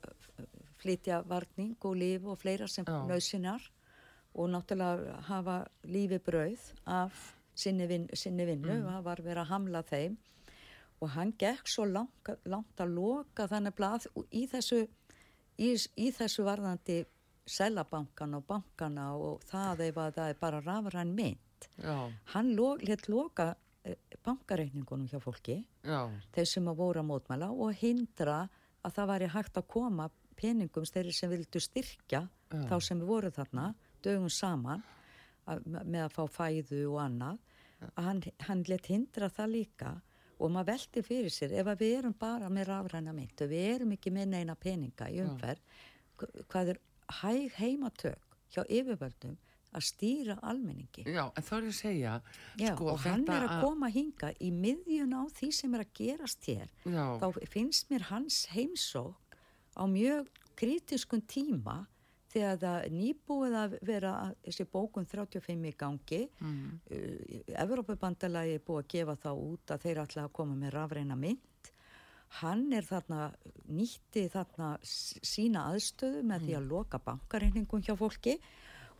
flytja 0.85 1.23
varning 1.27 1.73
og 1.81 1.97
líf 1.97 2.25
og 2.29 2.37
fleira 2.43 2.67
sem 2.69 2.85
Já. 2.85 2.99
nöðsinar 3.09 3.65
og 4.35 4.49
náttúrulega 4.53 5.21
hafa 5.29 5.57
lífi 5.87 6.19
brauð 6.19 6.69
af 6.85 7.33
sinni, 7.55 7.87
vin, 7.87 8.07
sinni 8.13 8.45
vinnu 8.45 8.73
Mm. 8.73 8.85
og 8.85 8.91
það 8.91 9.03
var 9.03 9.21
verið 9.23 9.41
að 9.43 9.51
hamla 9.53 9.81
þeim 9.83 10.17
og 11.01 11.09
hann 11.15 11.31
gekk 11.39 11.67
svo 11.67 11.85
langt, 11.85 12.29
langt 12.45 12.79
að 12.79 12.93
loka 12.95 13.47
þannig 13.47 13.75
blað 13.75 14.07
í 14.31 14.45
þessu, 14.47 14.85
í, 15.59 15.69
í 15.97 16.11
þessu 16.11 16.43
varðandi 16.47 17.05
selabankan 17.45 18.33
og 18.39 18.45
bankana 18.47 19.11
og 19.15 19.43
það 19.45 19.83
að 19.91 20.13
það 20.17 20.29
er 20.29 20.39
bara 20.39 20.61
rafræn 20.65 21.13
mynd 21.15 21.67
já, 21.77 22.11
hann 22.33 22.55
lo, 22.57 22.75
let 22.81 23.07
loka 23.07 23.55
eh, 23.83 23.95
bankareikningunum 24.25 25.07
hjá 25.11 25.19
fólki 25.21 25.59
já, 25.83 26.09
þeir 26.33 26.49
sem 26.49 26.67
að 26.71 26.79
voru 26.81 27.03
að 27.03 27.09
mótmæla 27.11 27.51
og 27.53 27.73
hindra 27.81 28.49
að 28.85 28.95
það 28.97 29.11
væri 29.13 29.29
hægt 29.35 29.57
að 29.61 29.67
koma 29.67 30.09
peningum 30.39 30.85
þeirri 30.89 31.13
sem 31.15 31.29
vildu 31.31 31.59
styrkja 31.63 32.21
Já. 32.51 32.61
þá 32.69 32.75
sem 32.81 32.99
voru 33.07 33.31
þarna 33.35 33.69
dögum 34.05 34.29
saman 34.29 34.83
að, 35.47 35.63
með 35.85 36.01
að 36.07 36.13
fá 36.15 36.23
fæðu 36.39 36.81
og 36.93 36.99
annað 37.05 37.39
að 37.95 38.03
hann, 38.09 38.21
hann 38.47 38.63
let 38.69 38.87
hindra 38.91 39.29
það 39.29 39.51
líka 39.55 39.93
og 40.39 40.51
maður 40.51 40.73
veldi 40.73 41.01
fyrir 41.07 41.31
sér 41.31 41.53
ef 41.61 41.67
að 41.71 41.81
við 41.85 41.97
erum 41.99 42.15
bara 42.19 42.49
með 42.51 42.69
rafræna 42.71 43.13
mynd 43.15 43.41
og 43.45 43.51
við 43.51 43.65
erum 43.75 43.91
ekki 43.95 44.11
með 44.15 44.29
neina 44.33 44.55
peninga 44.59 45.09
í 45.13 45.21
umferð 45.23 45.61
hva- 46.19 46.45
hvað 46.51 46.71
er 46.75 46.79
hæg 47.21 47.57
heimatök 47.59 48.37
hjá 48.55 48.63
yfirvöldum 48.65 49.35
að 49.75 49.83
stýra 49.83 50.35
almenningi? 50.47 51.03
Já, 51.11 51.25
en 51.35 51.43
þá 51.43 51.51
er 51.57 51.65
ég 51.65 51.71
að 51.73 51.79
segja 51.81 52.11
Já, 52.61 52.69
sko, 52.75 52.85
og 52.93 52.99
hann 53.03 53.25
er 53.27 53.43
að 53.43 53.63
koma 53.65 53.89
hinga 53.91 54.29
í 54.39 54.47
miðjun 54.55 55.11
á 55.19 55.23
því 55.35 55.49
sem 55.57 55.73
er 55.75 55.83
að 55.83 55.89
gerast 55.99 56.47
hér. 56.47 56.69
Já, 56.87 57.03
þá 57.19 57.25
finnst 57.51 57.89
mér 57.91 58.05
hans 58.07 58.37
heimsók 58.53 59.24
á 59.75 59.83
mjög 59.89 60.29
kritiskun 60.55 61.23
tíma 61.27 61.83
þegar 62.35 62.59
það 62.59 62.85
nýbúið 62.95 63.57
að 63.59 63.75
vera 63.87 64.13
þessi 64.43 64.65
bókun 64.71 65.07
35 65.07 65.69
í 65.69 65.73
gangi 65.79 66.21
mm, 66.27 66.69
uh, 66.91 67.55
Evrópubandalagi 67.63 68.57
er 68.57 68.63
búið 68.65 68.81
að 68.81 68.91
gefa 68.95 69.17
þá 69.23 69.29
út 69.33 69.75
að 69.75 69.85
þeir 69.85 70.01
ætla 70.03 70.25
að 70.25 70.35
koma 70.35 70.57
með 70.59 70.75
rafreina 70.75 71.17
mynd. 71.19 71.71
Hann 72.41 72.65
er 72.75 72.83
þarna 72.83 73.29
nýtti 73.71 74.25
þarna 74.33 74.73
sína 74.83 75.69
aðstöðu 75.71 76.23
með 76.27 76.47
því 76.47 76.55
að 76.57 76.71
loka 76.73 76.99
bankareiningum 77.05 77.83
hjá 77.85 77.93
fólki 77.95 78.39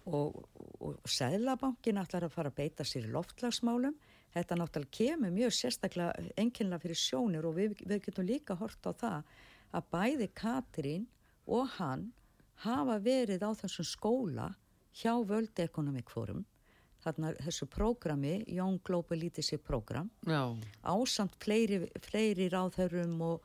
og, 0.06 0.38
og 0.80 1.02
Sæðlabankin 1.10 2.00
ætlar 2.00 2.28
að 2.28 2.36
fara 2.38 2.54
að 2.54 2.60
beita 2.62 2.86
sér 2.88 3.10
í 3.10 3.12
loftlagsmálum 3.16 3.98
þetta 4.36 4.58
náttúrulega 4.60 4.98
kemur 5.00 5.34
mjög 5.34 5.56
sérstaklega 5.58 6.30
enginlega 6.40 6.84
fyrir 6.84 7.00
sjónir 7.00 7.48
og 7.48 7.58
við, 7.58 7.76
við 7.84 8.02
getum 8.08 8.28
líka 8.28 8.58
hort 8.60 8.88
á 8.88 8.92
það 8.94 9.36
að 9.76 9.90
bæði 9.94 10.30
Katrín 10.40 11.08
og 11.48 11.68
hann 11.78 12.08
hafa 12.66 13.00
verið 13.04 13.44
á 13.44 13.52
þessum 13.60 13.88
skóla 13.90 14.50
hjá 14.96 15.12
World 15.28 15.60
Economic 15.60 16.10
Forum 16.14 16.46
þarna 17.06 17.34
þessu 17.44 17.68
prógrami 17.70 18.38
Young 18.50 18.80
Global 18.88 19.20
Leadership 19.22 19.66
Program 19.68 20.08
já, 20.26 20.42
ásamt 20.88 21.36
fleiri, 21.44 21.84
fleiri 22.02 22.48
ráðhörum 22.50 23.20
og, 23.22 23.44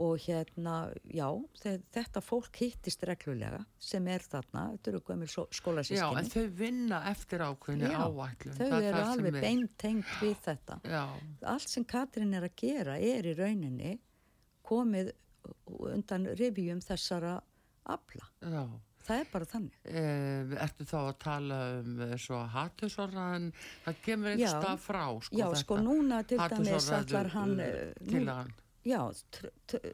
og 0.00 0.14
hérna, 0.24 0.76
já, 1.12 1.26
þe- 1.60 1.82
þetta 1.92 2.22
fólk 2.24 2.56
hittist 2.62 3.04
reglulega 3.10 3.60
sem 3.78 4.06
er 4.08 4.24
þarna, 4.24 4.62
þetta 4.76 4.90
eru 4.94 5.02
gömul 5.10 5.28
já, 5.28 5.42
en 5.44 5.58
skólasískinni. 5.58 6.32
þau 6.32 6.48
vinna 6.62 7.02
eftir 7.10 7.44
ákveðinu 7.44 7.90
Já, 7.92 8.00
áætlun 8.06 8.56
Þau 8.56 8.64
það 8.70 8.78
er 8.78 8.88
eru 8.88 9.02
sem 9.02 9.12
alveg 9.18 9.34
er. 9.34 9.44
beintengt 9.48 10.14
við 10.22 10.36
þetta. 10.46 10.78
já, 10.94 11.04
Allt 11.52 11.68
sem 11.74 11.84
Katrín 11.84 12.32
er 12.38 12.48
að 12.48 12.56
gera 12.62 12.96
er 12.98 13.28
í 13.28 13.36
rauninni 13.42 13.98
komið 14.64 15.12
undan 15.66 16.26
revjum 16.38 16.80
þessara 16.84 17.38
afla. 17.84 18.28
já 18.40 18.64
Það 19.04 19.20
er 19.20 19.26
bara 19.32 19.46
þannig. 19.48 19.78
Eh, 19.84 20.52
ertu 20.64 20.84
þá 20.88 20.98
að 21.02 21.16
tala 21.20 21.56
um 21.82 21.96
eh, 22.06 22.12
svo 22.20 22.38
hattusorðan, 22.54 23.50
það 23.84 23.98
kemur 24.06 24.30
Já. 24.30 24.34
einhver 24.34 24.54
stað 24.54 24.78
frá 24.80 25.02
sko, 25.26 25.40
Já, 25.40 25.46
sko 25.60 25.76
núna 25.84 26.20
til 26.24 26.38
dæmis 26.40 26.88
allar 26.98 27.28
hann... 27.34 27.52
uh, 27.58 27.66
eh, 27.66 27.90
nú- 28.00 28.14
tillagan. 28.14 28.54
Já, 28.84 29.00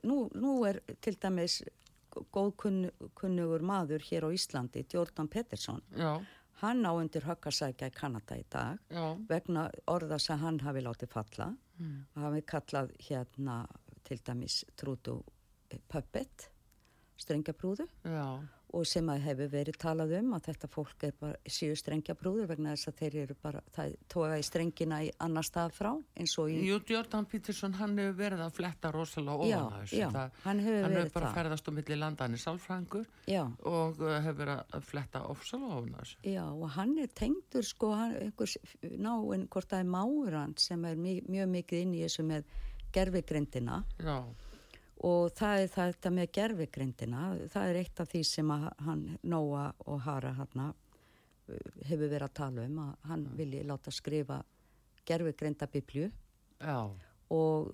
nú, 0.06 0.18
nú 0.34 0.52
er 0.66 0.78
til 1.02 1.16
dæmis 1.22 1.60
góðkunnugur 2.34 3.66
maður 3.66 4.02
hér 4.06 4.26
á 4.26 4.30
Íslandi, 4.34 4.84
Jordan 4.94 5.30
Pettersson. 5.30 5.82
já, 5.96 6.20
Hann 6.60 6.84
á 6.86 6.92
undir 6.92 7.24
höggasækja 7.24 7.88
í 7.88 7.94
Kanada 7.96 8.36
í 8.36 8.44
dag 8.52 8.78
já, 8.92 9.04
vegna 9.26 9.70
orða 9.90 10.18
sem 10.20 10.38
hann 10.38 10.60
hafi 10.60 10.82
látið 10.86 11.10
falla. 11.10 11.50
Mm. 11.80 12.06
hafi 12.14 12.42
kallað 12.44 12.90
hérna 13.08 13.64
til 14.04 14.18
dæmis 14.20 14.64
trútu 14.76 15.22
puppet, 15.88 16.50
strengjabrúðu 17.20 17.86
já. 18.04 18.24
Og 18.70 18.84
sem 18.86 19.02
að 19.10 19.24
hefur 19.24 19.48
verið 19.50 19.76
talað 19.82 20.12
um 20.20 20.28
að 20.36 20.44
þetta 20.46 20.68
fólk 20.70 21.02
er 21.08 21.14
bara 21.18 21.50
síu 21.50 21.74
strengjabrúður 21.74 22.46
vegna 22.52 22.70
þess 22.76 22.86
að 22.92 23.00
þeir 23.00 23.14
eru 23.24 23.34
bara, 23.42 23.62
það 23.74 23.96
tóga 24.14 24.36
í 24.38 24.44
strengina 24.46 25.00
í 25.02 25.08
annar 25.26 25.42
stað 25.42 25.72
frá 25.74 25.88
eins 26.14 26.36
og 26.38 26.52
í 26.54 26.60
Jú, 26.68 26.76
Jordan 26.86 27.26
Peterson, 27.26 27.74
hann 27.80 27.96
hefur 27.98 28.14
verið 28.20 28.44
að 28.44 28.52
fletta 28.60 28.92
rosalega 28.94 29.48
Já, 29.50 29.56
ofan 29.58 29.74
að 29.74 29.82
þessu. 29.82 29.98
já, 29.98 30.06
Það- 30.14 30.38
hann 30.44 30.60
hefur 30.62 30.82
hann 30.86 30.94
hefur 31.00 31.10
bara 31.16 31.26
það. 31.26 31.34
ferðast 31.40 31.66
á 31.66 31.70
milli 31.80 31.96
landa, 31.98 32.24
hann 32.28 32.38
sálfræðingur 32.44 33.06
Já, 33.26 33.42
og 33.74 34.00
uh, 34.06 34.20
hefur 34.22 34.38
verið 34.44 34.62
að 34.78 34.86
fletta 34.92 35.22
ofsalega 35.34 35.78
ofan 35.80 35.96
þessu. 35.98 36.16
Já, 36.30 36.44
og 36.46 36.68
hann 36.78 36.94
er 37.02 37.08
tengdur 37.08 37.66
sko, 37.66 37.90
hann, 37.98 38.14
einhvers 38.22 38.54
náinn, 38.86 39.48
hvort 39.50 39.66
það 39.74 39.82
er 39.82 39.90
máur 39.98 40.38
hann 40.44 40.54
sem 40.62 40.84
er 40.86 40.94
mjög, 40.94 41.26
mjög 41.26 41.50
mikið 41.58 41.82
inn 41.88 41.94
í 41.98 42.04
þessu 42.06 42.22
með 42.30 42.46
gerfigrindina 42.94 43.82
Já, 43.98 44.20
og 45.06 45.30
það 45.36 45.62
er 45.64 45.70
þetta 45.74 46.12
með 46.12 46.32
gerfigrindina, 46.36 47.26
það 47.52 47.68
er 47.70 47.80
eitt 47.80 48.00
af 48.02 48.10
því 48.12 48.22
sem 48.28 48.50
hann 48.50 49.04
Nóa 49.22 49.70
og 49.86 50.00
Hara 50.04 50.34
hann 50.36 50.72
hefur 51.88 52.08
verið 52.08 52.26
að 52.26 52.34
tala 52.36 52.64
um 52.68 52.82
að 52.84 53.08
hann 53.10 53.28
vilji 53.38 53.62
láta 53.66 53.92
skrifa 53.94 54.42
gerfigrinda 55.08 55.66
biblju 55.70 56.10
já 56.60 57.09
og 57.30 57.68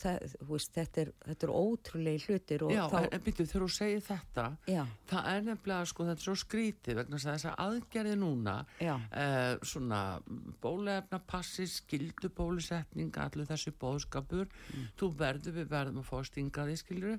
það, 0.00 0.22
veist, 0.48 0.70
þetta, 0.72 1.02
er, 1.02 1.10
þetta 1.26 1.46
er 1.46 1.52
ótrúlega 1.52 2.22
hlutir 2.26 2.62
og 2.64 2.72
Já, 2.72 2.82
þá, 2.88 2.96
en, 3.04 3.22
byrju, 3.26 3.46
þegar 3.50 3.64
þú 3.66 3.68
segir 3.76 4.04
þetta 4.06 4.44
já, 4.72 4.82
það 5.12 5.28
er 5.34 5.44
nefnilega, 5.48 5.88
sko, 5.90 6.06
þetta 6.08 6.22
er 6.24 6.28
svo 6.28 6.36
skrítið 6.40 6.98
vegna 7.02 7.20
að 7.20 7.26
þess 7.28 7.48
að 7.50 7.60
aðgerði 7.66 8.16
núna 8.22 8.54
eh, 8.80 9.52
svona 9.72 10.00
bólefna 10.64 11.20
passi, 11.28 11.66
skildu 11.68 12.32
bólusetning 12.32 13.18
allir 13.20 13.48
þessi 13.52 13.74
bóðskapur 13.76 14.48
Mm. 14.72 14.86
þú 14.96 15.08
verður, 15.18 15.52
við 15.56 15.66
verðum 15.68 15.98
að 16.00 16.06
fá 16.08 16.14
að 16.18 16.26
stinga 16.30 16.64
því 16.68 16.76
skilur 16.80 17.18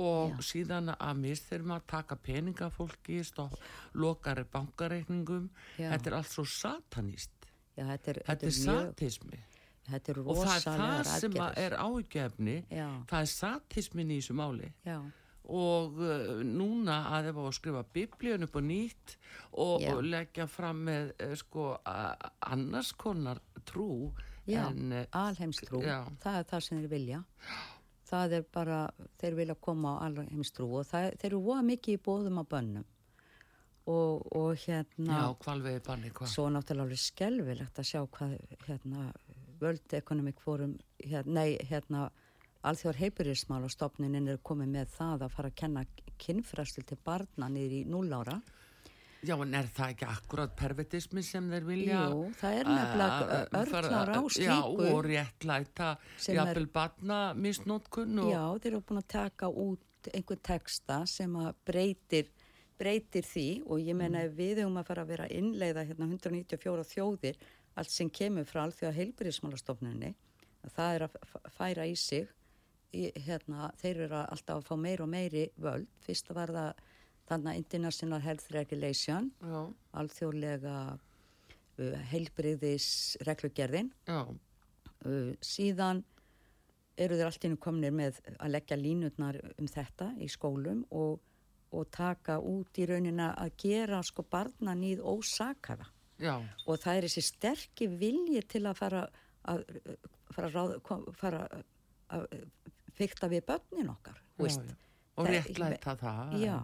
og 0.00 0.32
Já. 0.32 0.42
síðan 0.48 0.90
að 0.94 1.18
misþyrma 1.22 1.76
að 1.80 1.86
taka 1.92 2.16
peninga 2.16 2.68
fólki 2.74 3.20
stopp, 3.24 3.54
lokari 3.94 4.44
bankareikningum. 4.52 5.48
Þetta 5.76 6.10
er 6.10 6.16
allt 6.18 6.32
svo 6.32 6.44
satanist. 6.48 7.30
Þetta 7.76 8.10
er, 8.12 8.20
þetta 8.26 8.46
er 8.48 8.56
mjög, 8.56 8.88
satismi 8.90 9.42
þetta 9.90 10.12
er 10.12 10.18
og 10.22 10.40
það 10.40 10.56
er 10.56 10.80
það 10.80 11.12
sem 11.12 11.38
er 11.66 11.76
ágefni 11.82 12.56
það 12.70 13.20
er 13.20 13.30
satismin 13.32 14.10
í 14.10 14.18
þessu 14.20 14.36
máli. 14.38 14.72
Já, 14.86 14.98
og 15.46 16.00
uh, 16.02 16.40
núna 16.42 16.96
að 17.14 17.28
ef 17.30 17.36
á 17.38 17.42
að 17.46 17.52
skrifa 17.54 17.84
biblíun 17.94 18.46
upp 18.48 18.56
og 18.58 18.64
nýtt 18.66 19.12
og, 19.52 19.84
og 19.92 20.00
leggja 20.02 20.48
fram 20.50 20.80
með 20.88 21.12
uh, 21.22 21.34
sko 21.38 21.68
a- 21.86 22.16
annars 22.50 22.90
konar 22.98 23.38
trú 23.68 24.10
já, 24.46 24.64
en 24.72 24.90
uh, 24.90 25.04
alheimstrú, 25.14 25.84
það 26.22 26.40
er 26.40 26.50
það 26.50 26.66
sem 26.66 26.80
þeir 26.82 26.90
vilja. 26.96 27.22
Það 28.06 28.34
er 28.40 28.44
bara, 28.54 28.80
þeir 29.18 29.34
vilja 29.38 29.54
koma 29.58 29.96
á 29.98 30.06
alveg 30.06 30.28
heimstrú 30.34 30.68
og 30.80 30.84
það, 30.86 31.08
þeir 31.18 31.30
eru 31.32 31.40
voða 31.46 31.62
mikið 31.70 31.96
í 31.96 32.02
bóðum 32.06 32.42
á 32.42 32.44
bönnum. 32.46 32.84
Og, 33.86 34.22
og 34.34 34.56
hérna 34.66 35.16
Já, 35.20 35.26
hvalvegi 35.46 35.80
banni, 35.86 36.08
hvað? 36.10 36.30
svo 36.32 36.48
náttúrulega 36.50 36.88
alveg 36.88 36.98
skelvilegt 37.02 37.78
að 37.78 37.86
sjá 37.86 38.00
hvað 38.16 38.32
hérna 38.66 39.04
World 39.60 39.96
Economic 39.98 40.40
Forum 40.42 40.76
hérna, 41.02 41.40
nei, 41.40 41.56
hérna 41.70 42.10
alþjóðar 42.66 43.00
heipurismál 43.04 43.64
og 43.66 43.70
stopninin 43.70 44.28
er 44.28 44.42
komið 44.42 44.72
með 44.74 44.92
það 44.96 45.26
að 45.26 45.34
fara 45.36 45.52
að 45.52 45.58
kenna 45.62 45.84
kinnfræstil 46.18 46.86
til 46.88 46.98
barna 47.04 47.48
niður 47.52 47.80
í 47.80 47.82
núlára 47.88 48.40
Já, 49.26 49.34
en 49.42 49.54
er 49.56 49.66
það 49.74 49.92
ekki 49.94 50.06
akkurat 50.06 50.52
pervertismi 50.58 51.22
sem 51.24 51.46
þeir 51.50 51.64
vilja? 51.66 52.00
Jú, 52.12 52.26
það 52.36 52.58
er 52.60 52.68
nefnilega 52.70 53.24
uh, 53.24 53.58
örklar 53.60 54.12
á 54.12 54.20
slíku. 54.28 54.44
Já, 54.44 54.56
og 54.92 55.00
réttlæta 55.06 55.88
jafnvel 56.36 56.68
barna 56.74 57.20
misnótkun 57.34 58.20
og... 58.22 58.30
Já, 58.30 58.42
þeir 58.62 58.70
eru 58.74 58.82
búin 58.86 59.00
að 59.00 59.08
taka 59.16 59.50
út 59.50 60.10
einhver 60.12 60.38
texta 60.46 61.00
sem 61.10 61.32
að 61.40 61.48
breytir, 61.66 62.28
breytir 62.78 63.26
því 63.26 63.48
og 63.64 63.82
ég 63.82 63.98
menna 63.98 64.26
Mm. 64.26 64.36
við 64.36 64.62
höfum 64.62 64.78
að 64.78 64.88
fara 64.92 65.02
að 65.02 65.12
vera 65.14 65.28
innleiða 65.32 65.86
hérna 65.88 66.06
194 66.12 66.86
þjóðir, 66.92 67.40
allt 67.76 67.92
sem 67.92 68.10
kemur 68.10 68.46
frá 68.48 68.64
alþjóða 68.64 68.96
heilbyrðismálastofnunni, 68.96 70.14
það 70.74 70.94
er 70.94 71.06
að 71.06 71.16
færa 71.54 71.86
í 71.86 71.94
sig, 72.00 72.30
í, 72.96 73.10
hérna, 73.26 73.70
þeir 73.80 74.06
eru 74.06 74.18
að 74.22 74.30
alltaf 74.36 74.60
að 74.60 74.68
fá 74.70 74.76
meir 74.80 75.02
og 75.04 75.10
meiri 75.12 75.44
völd. 75.60 75.88
Fyrst 76.04 76.32
var 76.34 76.52
það 76.54 76.84
þannig 77.28 77.60
International 77.60 78.22
Health 78.22 78.50
Regulation, 78.54 79.30
Já, 79.42 79.60
alþjóðlega 80.00 80.74
uh, 80.96 81.96
heilbyrðisreglugerðin 82.12 83.90
já, 84.06 84.20
uh, 84.24 85.32
síðan 85.44 86.04
eru 86.96 87.18
þeir 87.18 87.28
allt 87.28 87.44
innu 87.44 87.58
komnir 87.60 87.92
með 87.92 88.20
að 88.38 88.54
leggja 88.54 88.78
línutnar 88.80 89.40
um 89.58 89.68
þetta 89.68 90.12
í 90.22 90.30
skólum 90.32 90.86
og, 90.96 91.18
og 91.76 91.90
taka 91.92 92.38
út 92.40 92.78
í 92.80 92.86
raunina 92.88 93.34
að 93.36 93.52
gera 93.66 94.00
sko 94.06 94.24
barna 94.30 94.72
nýð 94.78 95.02
ósakaða 95.04 95.90
já, 96.18 96.34
og 96.66 96.78
það 96.82 96.96
er 96.96 97.06
þessi 97.08 97.24
sterki 97.26 97.88
vilji 97.88 98.42
til 98.48 98.64
að 98.66 98.76
fara 98.80 99.04
að 99.46 99.62
fara 100.34 100.48
að, 100.50 100.56
ráð, 100.56 101.06
fara 101.16 101.46
að 102.10 102.26
fykta 102.96 103.28
við 103.30 103.44
börnin 103.46 103.92
okkar 103.92 104.18
já, 104.18 104.48
já. 104.48 104.74
Og 105.16 105.26
réttlæta 105.32 105.94
það. 105.96 106.34
Já, 106.42 106.56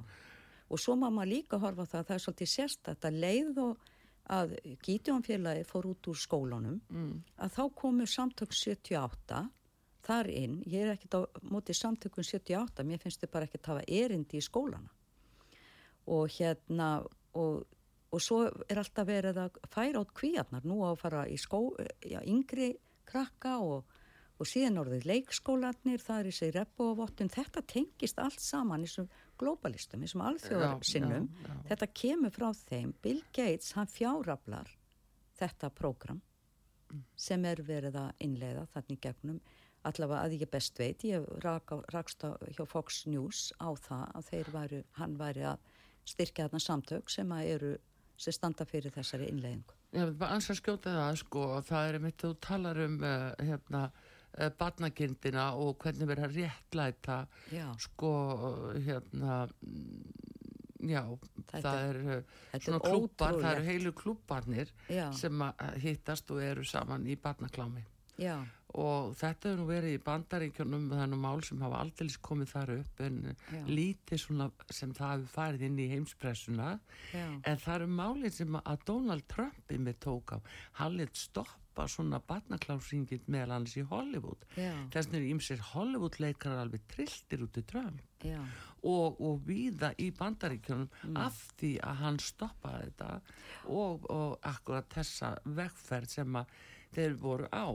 og 0.69 0.81
svo 0.81 0.93
má 1.01 1.07
maður 1.09 1.31
líka 1.31 1.59
horfa 1.63 1.87
það 1.89 2.01
að 2.03 2.07
það 2.09 2.15
er 2.19 2.23
svolítið 2.27 2.51
sérstætt 2.53 3.07
að 3.09 3.19
leið 3.23 3.61
og 3.63 3.89
að 4.33 4.53
Gítjónfélagi 4.85 5.65
fór 5.67 5.89
út 5.91 6.09
úr 6.13 6.19
skólunum 6.21 6.81
Mm. 6.93 7.23
að 7.39 7.55
þá 7.57 7.63
komu 7.75 8.07
samtök 8.07 8.53
78 8.53 9.51
þar 10.03 10.29
inn, 10.31 10.63
ég 10.67 10.83
er 10.83 10.93
ekkert 10.97 11.15
á 11.15 11.21
móti 11.47 11.75
samtökum 11.75 12.25
78, 12.25 12.85
mér 12.85 12.99
finnst 12.99 13.21
þau 13.23 13.31
bara 13.33 13.47
ekkert 13.47 13.67
hafa 13.67 13.85
erindi 13.89 14.39
í 14.39 14.43
skólana 14.43 14.91
og 16.07 16.29
hérna 16.29 17.07
og, 17.35 17.65
og 18.13 18.21
svo 18.21 18.43
er 18.69 18.81
alltaf 18.83 19.09
verið 19.09 19.41
að 19.41 19.59
færa 19.73 20.03
át 20.03 20.15
kvíarnar, 20.19 20.67
nú 20.69 20.83
á 20.85 20.93
að 20.93 21.01
fara 21.01 21.25
í 21.33 21.39
skó, 21.41 21.63
já, 22.05 22.21
yngri 22.29 22.75
krakka 23.09 23.57
og, 23.65 23.87
og 24.39 24.49
síðan 24.49 24.81
orðið 24.83 25.07
leikskólanir, 25.09 26.03
það 26.03 26.21
er 26.21 26.29
þessi 26.31 26.51
reppu 26.57 26.91
og 26.91 26.99
vottun, 27.01 27.33
þetta 27.33 27.65
tengist 27.73 28.21
allt 28.21 28.43
saman 28.43 28.85
þessum 28.85 29.09
globalistum, 29.41 30.05
þessum 30.05 30.27
alþjóðarsinnum, 30.29 31.31
Já, 31.33 31.47
já, 31.47 31.55
já. 31.57 31.65
þetta 31.73 31.91
kemur 32.03 32.37
frá 32.37 32.49
þeim, 32.61 32.93
Bill 33.03 33.23
Gates, 33.33 33.73
hann 33.79 33.91
fjáraflar 33.91 34.77
þetta 35.41 35.73
prógram 35.75 36.21
sem 37.17 37.45
er 37.49 37.63
verið 37.65 37.97
að 37.97 38.11
innleiða 38.21 38.67
þannig 38.75 39.01
gegnum, 39.01 39.39
allavega 39.89 40.27
að 40.27 40.35
ég 40.43 40.51
best 40.53 40.77
veit, 40.79 41.05
ég 41.09 41.25
rak 41.43 41.73
rakst 41.95 42.27
á, 42.29 42.37
hjá 42.53 42.67
Fox 42.69 43.07
News 43.09 43.49
á 43.57 43.73
það 43.73 44.05
að 44.19 44.29
þeir 44.29 44.51
væru, 44.53 44.83
hann 44.99 45.17
væri 45.19 45.47
að 45.49 45.65
styrkja 46.13 46.47
þarna 46.47 46.61
samtök 46.63 47.11
sem 47.11 47.33
að 47.35 47.49
eru, 47.55 47.73
sem 48.23 48.35
standa 48.37 48.65
fyrir 48.69 48.95
þessari 48.95 49.27
innleiðingu. 49.33 49.75
Já, 49.93 50.07
bara 50.17 50.37
ansvar 50.39 50.59
skjóta 50.61 50.93
það, 50.97 51.17
sko, 51.25 51.45
það 51.69 51.89
er 51.89 51.99
einmitt 51.99 52.23
þú 52.23 52.31
talar 52.47 52.79
um, 52.87 52.99
uh, 53.03 53.29
hérna, 53.43 53.81
uh, 54.39 54.49
barnagindina 54.61 55.49
og 55.59 55.75
hvernig 55.83 56.09
verið 56.13 56.29
að 56.29 56.37
réttlæta, 56.41 57.17
Já. 57.53 57.67
sko, 57.83 58.13
hérna, 58.87 59.41
mm, 59.67 60.89
já, 60.89 61.03
Þetta 61.53 61.63
það 61.67 61.81
er- 61.89 62.01
er 62.17 62.25
þetta 62.53 62.65
svona 62.65 62.79
er 62.81 62.87
klúpar, 62.89 63.41
það 63.43 63.57
eru 63.57 63.67
heilu 63.69 63.93
klúparnir 63.93 64.73
Já. 64.89 65.07
sem 65.13 65.45
að 65.49 65.77
hittast 65.85 66.31
og 66.31 66.41
eru 66.43 66.65
saman 66.65 67.05
í 67.07 67.17
barnaklámi. 67.21 67.85
Já, 68.21 68.39
Og 68.75 69.15
þetta 69.21 69.51
hefur 69.51 69.59
nú 69.61 69.67
verið 69.69 69.95
í 69.99 70.03
bandaríkjunum 70.07 70.87
þannig 70.95 71.21
mál 71.21 71.43
sem 71.45 71.61
hafa 71.61 71.81
aldrei 71.85 72.09
komið 72.25 72.53
þar 72.55 72.71
upp 72.79 73.01
en 73.05 73.19
Já. 73.53 73.63
lítið 73.69 74.23
svona 74.23 74.47
sem 74.73 74.95
það 74.97 75.11
hefur 75.19 75.33
farið 75.35 75.67
inn 75.69 75.79
í 75.79 75.89
heimspressuna. 75.93 76.69
Já, 77.13 77.27
en 77.45 77.59
það 77.65 77.75
eru 77.75 77.91
málið 77.99 78.33
sem 78.39 78.57
að 78.63 78.87
Donald 78.89 79.27
Trump 79.29 79.75
með 79.77 79.99
tók 80.07 80.33
á, 80.33 80.39
hann 80.81 80.97
lit 80.97 81.17
stoppa 81.17 81.87
svona 81.89 82.19
barnaklásringin 82.29 83.23
meðal 83.33 83.55
hans 83.59 83.77
í 83.81 83.85
Hollywood. 83.89 84.43
Þess 84.57 85.09
vegna 85.09 85.21
er 85.21 85.29
ímsir 85.35 85.63
Hollywood 85.73 86.19
leikar 86.21 86.57
alveg 86.65 86.83
trilltir 86.93 87.45
út 87.45 87.57
í 87.61 87.65
Trump. 87.69 88.01
Já, 88.23 88.39
og, 88.87 89.17
og 89.21 89.41
víða 89.49 89.93
í 89.99 90.11
bandaríkjunum 90.15 90.89
Mm. 91.03 91.17
af 91.19 91.35
því 91.59 91.73
að 91.83 91.97
hann 91.99 92.19
stoppaði 92.23 92.85
þetta 92.93 93.09
og, 93.67 94.05
og 94.11 94.37
akkurat 94.47 94.87
þessa 94.95 95.33
vegferð 95.45 96.09
sem 96.09 96.37
að 96.39 96.47
þeir 96.95 97.15
voru 97.19 97.49
á 97.53 97.67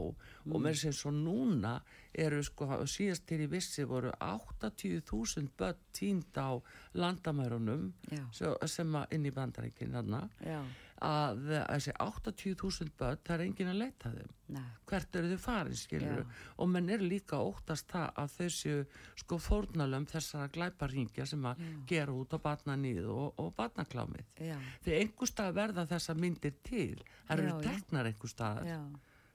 Mm. 0.48 0.54
og 0.54 0.60
með 0.64 0.74
sem 0.80 0.92
svo 0.92 1.10
núna 1.12 1.80
eru 2.14 2.42
sko 2.42 2.64
síðast 2.88 3.26
til 3.26 3.40
í 3.44 3.48
vissi 3.50 3.84
voru 3.84 4.10
80.000 4.20 5.48
börn 5.58 5.76
tínd 5.92 6.36
á 6.38 6.56
landamærunum 6.94 7.92
Já. 8.10 8.24
svo- 8.32 8.66
sem 8.66 8.92
að 8.94 9.06
inn 9.12 9.26
í 9.26 9.30
bandaríkinn 9.34 9.92
já, 9.92 10.62
að 11.02 11.42
þessi 11.68 11.92
80.000 12.00 12.90
börn 12.98 13.18
það 13.24 13.34
er 13.34 13.44
engin 13.44 13.68
að 13.68 13.78
leita 13.78 14.10
þeim 14.14 14.32
nei, 14.48 14.62
hvert 14.86 15.16
eru 15.16 15.28
þau 15.36 15.38
farin 15.38 15.74
skilur 15.76 16.22
Já. 16.24 16.26
og 16.58 16.68
menn 16.68 16.88
eru 16.90 17.04
líka 17.08 17.36
óttast 17.36 17.86
það 17.92 18.12
að 18.16 18.32
þau 18.38 18.48
séu 18.56 18.86
sko 19.16 19.38
fórnalöm 19.38 20.06
þessara 20.08 20.48
glæparingja 20.50 21.26
sem 21.26 21.42
að 21.44 21.56
gera 21.86 22.12
út 22.12 22.32
á 22.34 22.38
batnanýð 22.38 23.04
og, 23.12 23.34
og 23.38 23.54
batnaklámið 23.54 24.24
já, 24.40 24.56
því 24.84 24.96
einhver 25.02 25.26
stað 25.28 25.54
verða 25.54 25.86
þessa 25.86 26.14
myndir 26.16 26.54
til 26.64 26.96
það 27.28 27.38
eru 27.38 27.48
Já, 27.48 27.60
já. 27.60 27.68
teknar 27.68 28.06
einhver 28.06 28.28
stað 28.32 28.64
já. 28.66 28.80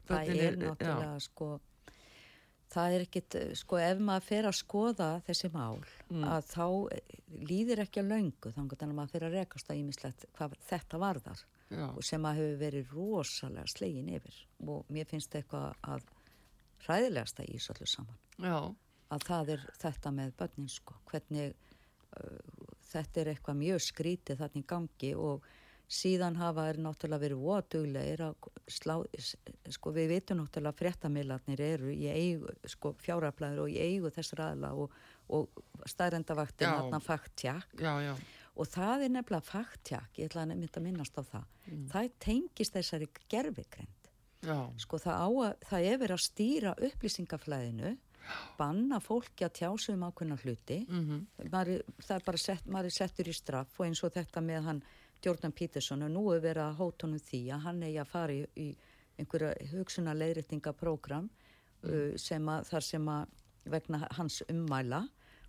Það 0.08 0.34
er 0.36 0.58
náttúrulega 0.60 1.20
sko, 1.24 1.48
það 2.74 2.96
er 2.98 3.04
ekkit, 3.06 3.36
sko, 3.60 3.78
ef 3.80 4.00
maður 4.04 4.26
fer 4.28 4.48
að 4.50 4.56
skoða 4.58 5.10
þessi 5.28 5.50
mál, 5.54 5.80
Mm. 6.10 6.24
að 6.28 6.48
þá 6.50 6.66
eh, 6.94 7.20
líður 7.50 7.84
ekki 7.86 8.02
að 8.02 8.10
löngu, 8.12 8.52
þannig 8.54 8.82
að 8.84 8.94
maður 8.98 9.14
fer 9.16 9.26
að 9.28 9.36
rekast 9.40 9.70
að 9.72 9.80
ímislegt 9.82 10.26
hvað 10.38 10.56
þetta 10.70 11.00
varðar 11.02 11.44
Já. 11.70 11.86
og 11.90 12.04
sem 12.04 12.26
að 12.30 12.36
hefur 12.42 12.58
verið 12.60 12.92
rosalega 12.94 13.68
slegin 13.72 14.10
yfir. 14.14 14.36
Og 14.68 14.86
mér 14.94 15.06
finnst 15.10 15.34
eitthvað 15.36 15.74
að 15.84 16.04
hræðilegasta 16.86 17.46
í 17.48 17.56
þessu 17.58 17.74
öllu 17.74 17.88
saman. 17.88 18.20
Já, 18.44 18.60
að 19.16 19.26
það 19.30 19.50
er 19.56 19.66
þetta 19.80 20.12
með 20.12 20.34
börnin 20.38 20.70
sko, 20.70 20.96
hvernig 21.10 21.54
uh, 21.54 22.38
þetta 22.92 23.22
er 23.24 23.32
eitthvað 23.34 23.62
mjög 23.64 23.82
skrítið 23.88 24.42
þannig 24.44 24.64
í 24.66 24.70
gangi 24.74 25.14
og 25.16 25.48
síðan 25.94 26.36
hafa 26.40 26.64
er 26.72 26.80
náttúrulega 26.82 27.22
verið 27.24 27.42
voðduglegir 27.44 28.22
að 28.26 28.48
slá, 28.74 28.96
sko 29.76 29.92
við 29.96 30.08
vitum 30.16 30.40
náttúrulega 30.42 30.80
fréttamiðlarnir 30.80 31.62
eru 31.68 31.92
í 31.94 32.08
eigu, 32.10 32.54
sko 32.74 32.94
fjáraflæður 33.04 33.66
og 33.66 33.74
í 33.74 33.78
eigu 33.84 34.12
þessar 34.16 34.42
aðla 34.50 34.72
og, 34.84 34.96
og 35.30 35.64
staðrendavaktin 35.94 36.70
já, 37.84 37.94
já 38.10 38.16
og 38.54 38.68
það 38.70 39.04
er 39.08 39.10
nefnilega 39.16 39.48
fakttjakk, 39.50 40.10
ég 40.22 40.28
ætla 40.30 40.44
að 40.46 40.52
að 40.78 40.84
minnast 40.86 41.16
á 41.18 41.24
það, 41.26 41.46
það 41.90 42.04
tengist 42.22 42.76
þessari 42.78 43.08
gerfigreind 43.34 44.10
já, 44.46 44.58
sko 44.84 45.00
það 45.02 45.22
á 45.26 45.28
að, 45.48 45.54
það 45.72 45.88
er 45.92 46.02
verið 46.04 46.18
að 46.20 46.26
stýra 46.28 46.74
upplýsingaflæðinu 46.90 47.94
banna 48.58 49.00
fólki 49.04 49.44
að 49.44 49.56
tjása 49.58 49.92
um 49.98 50.06
ákveðna 50.08 50.38
hluti. 50.40 50.78
Mhm. 50.88 51.18
maður, 51.52 51.72
er- 51.74 51.84
það 52.06 52.16
er 52.16 52.24
bara 52.30 52.38
sett, 52.40 52.66
maður 52.72 52.86
er 52.86 52.96
settur 52.96 53.28
í 53.28 53.34
straff 53.36 53.80
og 53.80 53.86
eins 53.88 54.04
og 54.04 54.14
þetta 54.16 54.42
með 54.46 54.64
hann 54.70 54.84
Jordan 55.24 55.54
Peterson 55.56 56.04
og 56.06 56.12
nú 56.12 56.26
er 56.34 56.44
verið 56.44 56.66
að 56.66 56.80
hóta 56.82 57.08
honum 57.08 57.24
því 57.24 57.42
að 57.56 57.64
hann 57.68 57.84
eigi 57.88 58.02
að 58.02 58.12
fara 58.12 58.36
í, 58.36 58.44
í 58.60 58.68
einhverja 59.22 59.54
hugsunar 59.72 60.20
leiðréttingaprógram 60.20 61.30
uh, 61.30 62.14
sem 62.20 62.50
að 62.50 62.70
þar 62.72 62.88
sem 62.90 63.10
að 63.14 63.40
vegna 63.74 64.02
hans 64.18 64.42
ummæla. 64.52 65.04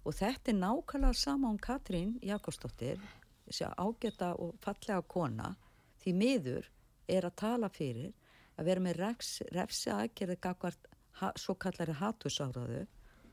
Og 0.05 0.15
þetta 0.15 0.53
er 0.53 0.59
nákvæmlega 0.61 1.17
sama 1.17 1.51
um 1.51 1.59
Katrín 1.59 2.19
Jakobsdóttir 2.23 3.01
þessi 3.47 3.69
ágæta 3.77 4.35
og 4.41 4.57
fallega 4.65 5.03
kona. 5.09 5.55
Því 6.01 6.13
miður 6.21 6.69
er 7.09 7.27
að 7.29 7.39
tala 7.41 7.71
fyrir 7.73 8.13
að 8.59 8.69
vera 8.69 8.85
með 8.85 9.01
refs, 9.01 9.31
refsi 9.53 9.91
aðgerði 9.93 10.37
gagvart 10.41 10.89
ha, 11.21 11.33
svo 11.37 11.57
kallari 11.61 11.97
hatusáraðu 11.99 12.85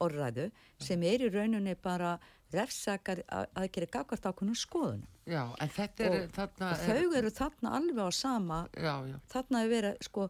orðræðu 0.01 0.49
sem 0.81 1.03
er 1.07 1.25
í 1.25 1.31
rauninni 1.31 1.75
bara 1.79 2.15
refsakar 2.51 3.21
aðgerði 3.31 3.89
gagvart 3.93 4.27
ákveðnum 4.27 4.57
skoðunum. 4.59 5.07
Já, 5.29 5.43
en 5.61 5.71
þetta 5.71 6.03
er 6.07 6.15
og, 6.17 6.31
þarna 6.35 6.69
og 6.71 6.85
þau 6.85 7.17
eru 7.19 7.31
þarna 7.37 7.73
alveg 7.77 8.01
á 8.01 8.09
sama 8.15 8.61
já, 8.75 8.93
já, 9.07 9.17
þarna 9.31 9.61
er 9.61 9.71
verið, 9.71 9.99
sko, 10.07 10.27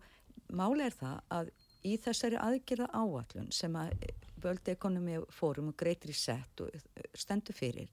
máli 0.51 0.85
er 0.85 0.97
það 0.99 1.21
að 1.37 1.51
í 1.87 1.95
þessari 2.03 2.37
aðgerða 2.37 2.89
áallun 2.93 3.49
sem 3.55 3.77
að 3.79 3.95
World 4.43 4.69
Economy 4.73 5.21
Forum 5.33 5.71
og 5.71 5.77
Great 5.79 6.05
Reset 6.09 6.63
og 6.63 6.75
uh, 6.75 7.07
stendur 7.17 7.57
fyrir 7.57 7.89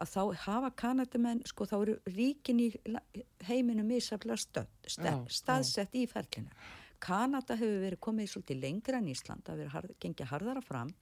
að 0.00 0.12
þá 0.14 0.20
hafa 0.46 0.70
kanadamenn, 0.80 1.42
sko 1.44 1.66
þá 1.68 1.74
eru 1.80 1.96
ríkin 2.08 2.62
í 2.64 2.68
heiminum 3.44 3.90
Já, 4.88 4.94
stað, 4.96 5.26
staðsett 5.36 5.98
í 5.98 6.06
ferlinu. 6.08 6.48
Kanada 7.00 7.56
hefur 7.56 7.82
verið 7.84 8.02
komið 8.04 8.32
svolítið 8.32 8.62
lengra 8.64 9.00
en 9.00 9.10
Ísland, 9.10 9.44
það 9.46 9.62
hefur 9.62 9.74
hard, 9.74 9.92
gengið 10.02 10.32
harðara 10.32 10.62
fram 10.64 10.94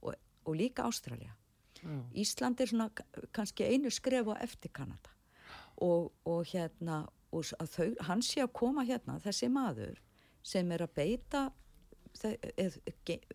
og, 0.00 0.14
og 0.44 0.58
líka 0.58 0.86
Ástralja. 0.88 1.34
Já. 1.82 1.98
Ísland 2.22 2.60
er 2.62 2.70
svona 2.70 2.88
kannski 3.34 3.66
einu 3.66 3.90
skref 3.90 4.30
á 4.32 4.34
eftir 4.44 4.72
Kanada 4.72 5.12
og, 5.82 6.12
og 6.28 6.46
hérna 6.52 7.02
og 7.32 7.48
þau, 7.72 7.92
hann 8.06 8.22
sé 8.22 8.42
að 8.44 8.52
koma 8.54 8.84
hérna 8.86 9.18
þessi 9.22 9.48
maður 9.50 9.98
sem 10.44 10.68
er 10.74 10.84
að 10.84 10.94
beita 10.98 11.46
er, 12.56 12.76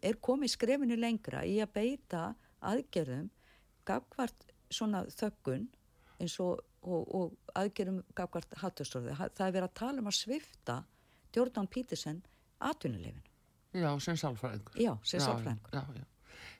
er 0.06 0.20
komið 0.22 0.54
skrefinu 0.54 0.98
lengra 1.00 1.44
í 1.48 1.58
að 1.64 1.74
beita 1.80 2.22
aðgerðum 2.62 3.32
gagvart 3.88 4.52
svona 4.70 5.04
þöggun 5.10 5.68
eins 6.22 6.38
og, 6.44 6.62
og, 6.82 7.08
og 7.16 7.58
aðgerðum 7.58 8.04
gagvart 8.18 8.54
hattustorði. 8.62 9.16
Það 9.18 9.48
er 9.48 9.56
verið 9.56 9.68
að 9.70 9.78
tala 9.80 10.04
um 10.04 10.12
að 10.12 10.18
svifta 10.20 10.78
Jordan 11.38 11.68
Peterson 11.72 12.22
atvinnulefinu. 12.60 13.26
Já, 13.78 13.90
sem 14.02 14.18
sálfræðingur. 14.18 14.78
Já, 14.82 14.94
sem 15.06 15.22
sálfræðingur. 15.22 15.74
Já, 15.74 15.84
já. 16.00 16.06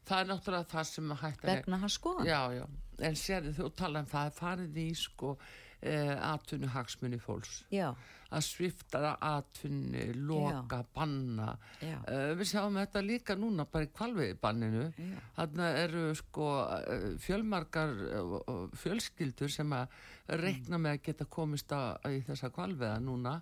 Það 0.08 0.20
er 0.24 0.28
náttúrulega 0.32 0.72
það 0.72 0.90
sem 0.90 1.16
hægt 1.22 1.46
er. 1.46 1.50
Vegna 1.52 1.80
hans 1.82 1.96
skoðan. 2.00 2.28
Já, 2.30 2.42
já. 2.56 2.66
En 3.08 3.18
sér 3.20 3.50
þú 3.58 3.72
tala 3.78 4.04
um 4.04 4.10
það, 4.10 4.30
farið 4.38 4.78
í 4.82 4.86
sko 4.98 5.34
eh, 5.82 6.14
atvinnu 6.30 6.70
hagsmunni 6.74 7.20
fólks. 7.22 7.64
Já, 7.74 7.92
Að 8.28 8.44
svifta 8.44 9.14
atvinni, 9.24 10.10
loka, 10.28 10.82
banna. 10.96 11.54
Já. 11.80 11.96
Eh, 12.12 12.34
við 12.36 12.50
sjáum 12.50 12.76
þetta 12.76 13.04
líka 13.06 13.38
núna 13.40 13.64
bara 13.72 13.88
í 13.88 13.92
kvalviðbanninu. 13.96 14.88
Já. 15.00 15.22
Þarna 15.38 15.70
eru 15.84 16.04
sko 16.20 16.50
eh, 16.76 17.06
fjölmargar 17.24 17.94
eh, 18.10 18.58
fjölskyldur 18.82 19.54
sem 19.54 19.72
að 19.78 19.96
reikna 20.44 20.80
með 20.82 20.98
að 20.98 21.06
geta 21.08 21.30
komist 21.38 21.72
að, 21.72 22.10
í 22.18 22.20
þessa 22.28 22.52
kvalviða 22.52 22.98
núna. 23.00 23.38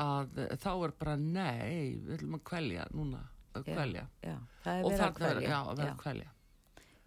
Að 0.00 0.38
eh, 0.44 0.56
þá 0.62 0.70
er 0.86 0.92
bara 1.02 1.16
nei, 1.16 1.96
við 1.98 2.12
viljum 2.16 2.34
að 2.38 2.44
kvelja 2.50 2.86
núna. 2.94 3.20
Að 3.50 3.66
já, 3.66 3.74
kvelja. 3.74 4.04
já, 4.22 4.36
það 4.64 4.76
er 4.78 4.84
verið 4.84 4.94
að 4.94 5.00
þarna 5.00 5.10
er, 5.10 5.34
kvelja. 5.34 5.50
já, 5.50 5.58
að 5.60 5.80
Já. 5.82 5.90
að 5.90 5.96
kvelja. 6.04 6.30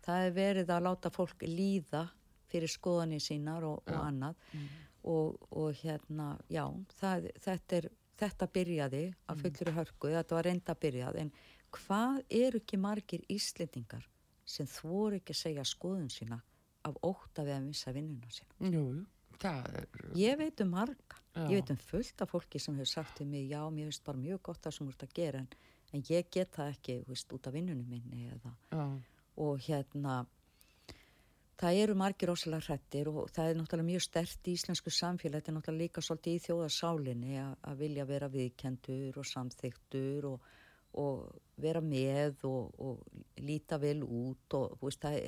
það 0.04 0.26
er 0.28 0.32
verið 0.38 0.72
að 0.76 0.84
láta 0.84 1.10
fólk 1.16 1.44
líða 1.48 2.02
fyrir 2.52 2.68
skoðanir 2.70 3.22
sínar 3.24 3.64
og, 3.64 3.80
og 3.88 4.00
annað 4.04 4.36
og, 5.04 5.38
og 5.52 5.74
hérna, 5.80 6.38
já, 6.52 6.66
það, 7.00 7.30
þetta, 7.46 7.76
er, 7.80 7.88
þetta 8.20 8.48
byrjaði 8.58 9.04
af 9.32 9.40
fullri 9.42 9.72
hörku, 9.78 10.12
þetta 10.12 10.36
var 10.36 10.44
reynda 10.50 10.76
byrjað, 10.76 11.16
en 11.24 11.32
hvað 11.74 12.20
eru 12.30 12.60
ekki 12.62 12.78
margir 12.78 13.24
Íslendingar 13.32 14.06
sem 14.46 14.68
þvoru 14.68 15.22
ekki 15.22 15.34
að 15.34 15.40
segja 15.40 15.64
skoðun 15.66 16.10
sína 16.12 16.42
af 16.84 17.00
óta 17.08 17.44
við 17.48 17.56
að 17.56 17.66
missa 17.70 17.92
vinnuna 17.96 18.30
sína? 18.36 18.54
Jú, 18.60 18.84
jú, 18.84 19.06
það 19.08 19.13
er, 19.44 19.88
Ég 20.16 20.38
veit 20.38 20.62
um 20.62 20.70
marga, 20.70 21.20
Já. 21.34 21.48
ég 21.50 21.56
veit 21.60 21.74
um 21.74 21.78
fullt 21.78 22.22
af 22.22 22.30
fólki 22.30 22.60
sem 22.60 22.76
hefur 22.78 22.92
sagt 22.92 23.18
til 23.18 23.28
mig, 23.28 23.50
já, 23.50 23.62
mér 23.70 23.90
finnst 23.90 24.06
bara 24.06 24.18
mjög 24.18 24.42
gott 24.42 24.62
það 24.62 24.78
sem 24.78 24.88
þú 24.88 24.94
ert 24.94 25.04
að 25.08 25.14
gera, 25.14 25.40
en, 25.40 25.48
en 25.94 26.06
ég 26.10 26.30
get 26.32 26.52
það 26.54 26.72
ekki, 26.76 27.00
þú 27.04 27.16
veist, 27.16 27.34
út 27.34 27.48
af 27.48 27.54
vinnunum 27.54 27.90
minni 27.90 28.30
eða 28.30 28.54
já, 28.72 28.86
og 29.44 29.60
hérna 29.68 30.26
það 31.64 31.80
eru 31.84 31.96
margir 31.98 32.30
rosalega 32.32 32.68
hrættir 32.68 33.10
og 33.12 33.30
það 33.34 33.50
er 33.50 33.58
náttúrulega 33.60 33.90
mjög 33.92 34.04
stert 34.04 34.50
í 34.50 34.56
íslensku 34.58 34.94
samfélag 34.94 35.42
þetta 35.42 35.52
er 35.52 35.58
náttúrulega 35.58 35.84
líka 35.84 36.04
svolítið 36.04 36.38
í 36.38 36.44
þjóðarsálinni 36.48 37.38
að, 37.44 37.76
vilja 37.80 38.06
vera 38.10 38.30
viðkendur 38.34 39.20
og 39.22 39.28
samþyktur 39.30 40.30
og, 40.32 40.48
og 41.00 41.43
vera 41.62 41.82
með 41.86 42.44
og, 42.50 42.74
og 42.82 43.42
líta 43.46 43.78
vel 43.82 44.02
út 44.04 44.56
og 44.58 44.78
veist 44.82 45.04
það 45.04 45.20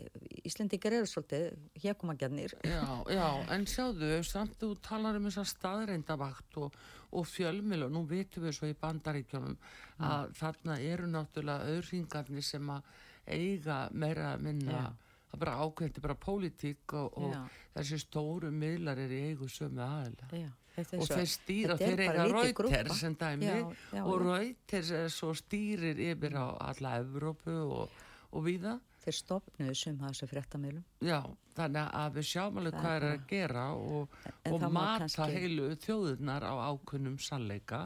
Íslendingar 0.45 0.95
eru 0.97 1.09
svolítið 1.09 1.45
hérkomagjörnir 1.83 2.55
já, 2.65 2.85
já, 3.13 3.27
en 3.53 3.65
sjáðu, 3.69 4.11
samt 4.25 4.57
þú 4.61 4.71
talar 4.85 5.19
um 5.19 5.27
þessa 5.29 5.45
staðreindavakt 5.51 6.57
og, 6.61 6.75
og 7.13 7.27
fjölmil 7.29 7.85
og 7.85 7.93
nú 7.93 8.05
vitum 8.09 8.47
við 8.47 8.57
svo 8.57 8.69
í 8.71 8.77
bandaríkjónum 8.81 9.57
að 10.05 10.33
þarna 10.39 10.79
eru 10.81 11.09
náttúrulega 11.11 11.75
auðringarnir 11.75 12.45
sem 12.45 12.73
að 12.73 12.89
eiga 13.25 13.79
meira 13.93 14.33
að 14.33 14.45
minna 14.49 14.75
Já. 14.75 14.85
það 15.31 15.41
bara 15.45 15.55
ákveðti 15.61 16.03
bara 16.03 16.17
pólitík 16.25 16.97
og, 16.97 17.17
og 17.21 17.55
þessi 17.75 18.01
stóru 18.01 18.51
miðlar 18.53 19.01
er 19.01 19.13
í 19.13 19.23
eigu 19.31 19.49
sömu 19.51 19.81
aðila. 19.85 20.29
Já, 20.33 20.49
og 20.77 21.07
þeir 21.09 21.29
stýra, 21.31 21.77
þeir 21.79 22.01
eiga. 22.05 22.25
Reuters 22.31 22.99
sem 22.99 23.15
dæmi 23.19 23.45
Já, 23.47 23.55
já, 23.95 24.01
og. 24.03 24.25
Reuters 24.25 24.91
er 24.91 25.07
svo 25.13 25.31
stýrir 25.37 26.01
yfir 26.11 26.35
á 26.35 26.45
alla 26.71 26.97
Evrópu 27.03 27.55
og, 27.79 27.95
og 28.31 28.45
víða 28.45 28.77
þeir 29.05 29.17
stopnuðu 29.19 29.75
sum 29.77 29.97
það 30.01 30.13
þessu 30.15 30.29
fréttamilum 30.31 30.85
Já, 31.05 31.19
þannig 31.55 31.89
að 32.01 32.15
við 32.19 32.29
sjáum 32.31 32.61
alveg 32.61 32.77
hvað 32.79 32.95
er 32.99 33.07
að 33.11 33.25
gera 33.29 33.65
og, 33.77 34.15
og 34.51 34.65
mata 34.73 35.03
kannski- 35.05 35.31
heilu 35.35 35.67
þjóðurnar 35.85 36.47
á 36.49 36.53
ákunnum 36.73 37.19
sannleika 37.21 37.83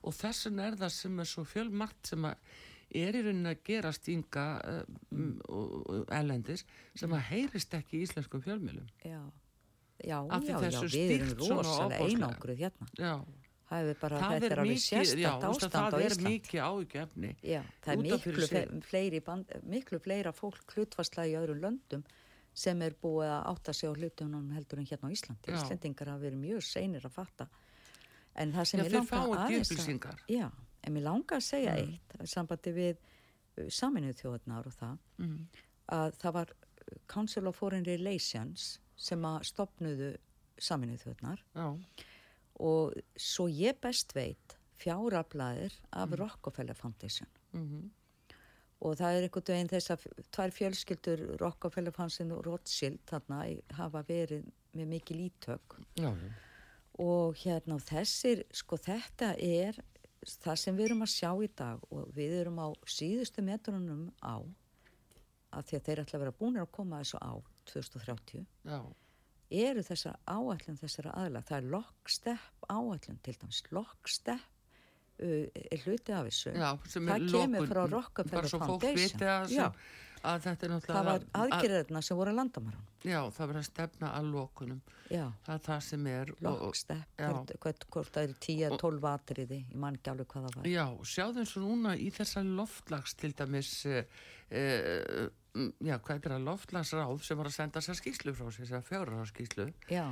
og 0.00 0.14
þess 0.16 0.46
vegna 0.48 0.66
er 0.70 0.76
það 0.80 0.92
sem 0.96 1.22
er 1.24 1.28
svo 1.28 1.46
fjölmarkt 1.48 2.12
sem 2.12 2.24
að 2.28 2.58
er 3.00 3.14
í 3.14 3.20
rauninni 3.22 3.52
að 3.52 3.60
gerast 3.68 4.08
ynga 4.10 4.44
uh, 4.66 4.80
uh, 5.14 6.00
elendis 6.16 6.64
sem 6.98 7.12
að 7.14 7.26
heyrist 7.30 7.74
ekki 7.78 8.00
í 8.00 8.06
íslenskum 8.06 8.42
fjölmjölum. 8.42 8.88
já, 9.06 9.20
já, 10.04 10.18
já, 10.26 10.56
já 10.70 10.80
við 10.94 11.12
erum 11.16 11.36
rosalega 11.38 12.06
einangruð 12.06 12.58
hérna 12.64 12.88
Já, 12.98 13.14
það 13.70 13.90
er 13.90 13.98
bara, 14.00 14.20
það 14.20 14.34
þetta 14.34 14.50
er 14.50 14.62
alveg 14.62 14.74
mikið, 14.74 14.80
já, 14.80 15.02
sérstakt 15.04 15.44
þú 15.44 15.50
veist 15.50 15.64
að 15.64 15.68
ástand 15.70 15.74
á 15.74 15.90
það 15.90 16.00
er 16.00 16.10
Ísland 16.10 16.28
mikið 16.30 16.60
áhugjefni. 16.66 17.30
Já, 17.42 17.60
það 17.84 17.92
er 17.92 18.02
miklu, 18.06 18.80
fleiri 18.90 19.20
band, 19.28 19.54
miklu 19.76 19.98
fleira 20.02 20.32
fólk 20.34 20.74
hlutfarslega 20.74 21.30
í 21.30 21.36
öðrum 21.40 21.60
löndum 21.64 22.04
sem 22.52 22.82
er 22.82 22.96
búið 22.98 23.28
að 23.30 23.44
átta 23.52 23.72
sig 23.72 23.86
á 23.86 23.92
hlutunum 23.94 24.48
heldur 24.56 24.80
en 24.82 24.86
hérna 24.90 25.06
á 25.06 25.14
Íslandi. 25.14 25.52
Já. 25.52 25.58
Íslendingar 25.60 26.08
hafa 26.10 26.24
verið 26.24 26.40
mjög 26.42 26.64
seinir 26.66 27.06
að 27.06 27.14
fatta. 27.14 27.46
En 28.34 28.52
það 28.52 28.64
sem 28.70 28.80
ég 28.80 28.92
langa 28.96 29.44
aðeins 29.44 30.50
en 30.82 30.94
mér 30.96 31.02
langa 31.04 31.36
að 31.36 31.44
segja 31.44 31.74
Mm. 31.76 31.92
eitt, 31.94 32.28
sambandi 32.30 32.72
við 32.72 32.96
uh, 32.96 33.68
saminuð 33.68 34.16
þjóðarnar 34.22 34.66
og 34.66 34.72
það, 34.74 34.98
Mm. 35.18 35.46
að 35.92 36.16
það 36.18 36.32
var 36.32 36.52
Council 37.06 37.46
of 37.46 37.56
Foreign 37.56 37.84
Relations 37.84 38.78
sem 39.00 39.24
að 39.24 39.44
stopnuðu 39.48 40.10
saminuð 40.60 41.04
þjóðarnar 41.04 41.44
Já, 41.56 41.68
og 42.60 42.98
svo 43.16 43.46
ég 43.48 43.78
best 43.80 44.12
veit 44.16 44.56
fjárablaðir 44.80 45.74
af 45.92 46.12
Rockefeller 46.16 46.76
Foundation. 46.76 47.28
Mhm, 47.52 47.90
og 48.80 48.96
það 48.96 49.16
er 49.16 49.26
einhvern 49.26 49.48
veginn 49.52 49.72
þess 49.72 49.92
að 49.92 50.06
tvær 50.32 50.54
fjölskyldur 50.56 51.24
Rockefeller 51.40 51.92
Foundation 51.92 52.32
og 52.32 52.46
Rothschild 52.46 53.02
þarna 53.08 53.42
hafa 53.76 54.02
verið 54.08 54.46
með 54.76 54.92
mikið 54.94 55.20
lítök 55.20 55.76
já, 56.00 56.12
og 57.00 57.36
hérna 57.42 57.80
þessir, 57.82 58.44
sko 58.52 58.78
þetta 58.80 59.34
er 59.36 59.76
það 60.24 60.56
sem 60.62 60.76
við 60.76 60.90
erum 60.90 61.04
að 61.04 61.12
sjá 61.12 61.30
í 61.44 61.50
dag 61.56 61.84
og 61.90 62.08
við 62.16 62.36
erum 62.40 62.60
á 62.60 62.68
síðustu 62.88 63.44
metrunum 63.44 64.08
á 64.20 64.40
að 65.50 65.64
því 65.66 65.76
að 65.76 65.86
þeir 65.86 66.02
ætla 66.04 66.16
að 66.18 66.24
vera 66.24 66.38
búinir 66.40 66.64
að 66.64 66.72
koma 66.76 67.00
þessu 67.02 67.20
á 67.20 67.32
2030 67.74 68.44
já. 68.70 68.80
eru 69.50 69.82
þessar 69.86 70.18
áætlun 70.30 70.78
þessara 70.80 71.14
aðla 71.24 71.42
það 71.48 71.56
er 71.60 71.70
lockstep 71.76 72.68
áætlun 72.70 73.22
til 73.26 73.36
dæmis 73.40 73.62
lockstep 73.74 74.44
uh, 75.20 75.46
er 75.54 75.82
hluti 75.86 76.14
af 76.16 76.28
þessu 76.28 76.54
Já, 76.54 76.70
það 76.94 77.26
kemur 77.32 77.66
frá 77.72 77.82
Rockefeller 77.96 78.54
Foundation 78.54 79.74
að, 80.20 80.42
þetta 80.44 80.66
er 80.66 80.72
náttúrulega 80.74 80.94
það 80.94 81.06
var 81.08 81.22
að- 81.24 81.44
aðgerðirna 81.46 82.00
sem 82.04 82.18
voru 82.18 82.32
að 82.34 82.38
landamæran 82.42 82.86
Já, 83.00 83.20
það 83.32 83.46
verður 83.46 83.58
að 83.60 83.64
stefna 83.70 84.08
að 84.12 84.26
lokunum. 84.34 84.80
já, 85.08 85.22
Það 85.46 85.54
er 85.54 85.62
það 85.64 85.78
sem 85.86 86.06
er. 86.06 86.32
já. 87.16 87.30
hvort, 87.88 88.10
það 88.12 88.22
eru 88.26 88.34
10-12 88.44 89.06
atriði 89.08 89.60
ég 89.70 89.78
man 89.80 89.96
ekki 89.96 90.10
alveg 90.12 90.28
hvað 90.28 90.44
það 90.48 90.58
var 90.58 90.68
Já, 90.68 90.84
sjáðu 91.14 91.40
eins 91.40 91.54
og 91.56 91.64
núna 91.64 91.94
í 91.96 92.10
þessa 92.12 92.42
loftlags 92.44 93.14
til 93.16 93.32
dæmis, 93.32 93.70
uh, 93.88 94.04
uh, 94.52 95.30
já, 95.80 95.96
hvað 95.98 96.16
er 96.16 96.34
það, 96.34 96.44
loftlagsráð 96.46 97.22
sem 97.26 97.38
var 97.40 97.50
að 97.50 97.56
senda 97.56 97.82
sér 97.84 97.98
skýslu 97.98 98.34
frá 98.38 98.48
sér, 98.52 98.64
þessar 98.68 98.86
fjárráðskýslu, 98.90 99.66
já, 99.90 100.04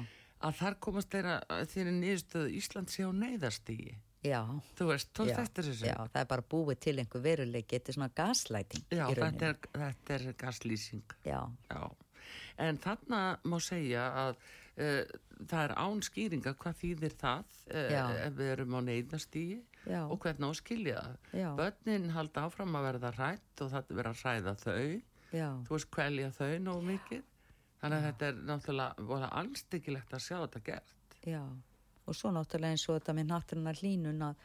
að 0.48 0.58
þar 0.60 0.76
komast 0.86 1.10
þeirra 1.14 1.38
þeirri 1.72 1.94
niðurstöðu 2.00 2.52
Ísland 2.58 2.92
sé 2.94 3.06
á 3.06 3.10
neyðarstígi. 3.14 3.94
já, 4.26 4.40
Þú 4.78 4.88
veist, 4.92 5.12
já, 5.30 5.36
eftir 5.44 5.64
þessu? 5.70 5.86
já, 5.86 5.96
það 6.10 6.20
er 6.24 6.30
bara 6.34 6.46
búið 6.50 6.80
til 6.86 6.96
einhver 6.98 7.22
veruleiki, 7.22 7.78
þetta 7.78 7.90
er 7.92 7.98
svona 7.98 8.10
gaslæting 8.18 8.84
Já, 8.90 9.06
þetta 9.14 9.50
er, 9.52 9.58
þetta 9.78 10.14
er 10.18 10.28
gaslýsing. 10.44 11.16
já, 11.24 11.40
Já, 11.70 11.82
en 12.58 12.78
þarna 12.82 13.20
má 13.46 13.56
segja 13.62 14.08
að 14.26 14.34
uh, 14.78 15.04
það 15.48 15.62
er 15.62 15.74
án 15.78 16.02
skýringa 16.02 16.54
hvað 16.58 16.80
þýðir 16.82 17.14
það 17.20 17.54
uh, 17.70 17.90
ef 18.26 18.34
við 18.40 18.50
erum 18.56 18.74
á 18.74 18.80
neyðastígi 18.90 19.60
og 20.10 20.18
hvernig 20.20 20.44
á 20.44 20.50
að 20.50 20.58
skilja 20.58 21.02
það. 21.06 21.28
Bönnin 21.56 22.10
halda 22.12 22.42
áfram 22.48 22.74
að 22.76 22.88
verða 22.90 23.12
hrætt 23.16 23.62
og 23.64 23.70
það 23.72 23.94
er 24.02 24.08
að 24.10 24.18
hræða 24.24 24.54
þau, 24.60 25.00
já, 25.32 25.48
þú 25.68 25.76
veist 25.76 25.90
kvelja 25.94 26.30
þau 26.36 26.52
nógu 26.64 26.84
mikið. 26.92 27.24
Þannig 27.78 27.98
að 27.98 28.06
þetta 28.08 28.28
er 28.28 28.38
náttúrulega 28.50 29.08
voru 29.08 29.32
allstyggilegt 29.40 30.14
að 30.14 30.24
sjá 30.24 30.36
þetta 30.40 30.62
gert. 30.66 31.18
já 31.26 31.42
og 32.08 32.16
svo 32.16 32.32
náttúrulega 32.32 32.74
eins 32.74 32.86
og 32.88 32.98
þetta 32.98 33.14
með 33.16 33.28
náttúrulega 33.32 33.82
hlínun 33.82 34.22
að, 34.30 34.44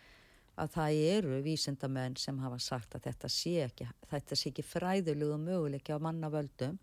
að 0.60 0.74
það 0.76 0.98
eru 1.14 1.38
vísindamenn 1.46 2.18
sem 2.20 2.42
hafa 2.44 2.60
sagt 2.62 2.98
að 2.98 3.08
þetta 3.08 3.32
sé 3.32 3.54
ekki, 3.68 3.88
þetta 4.12 4.40
sé 4.40 4.52
ekki 4.52 4.66
fræðulegu 4.68 5.38
möguleiki 5.46 5.96
á 5.96 6.00
mannavöldum 6.04 6.80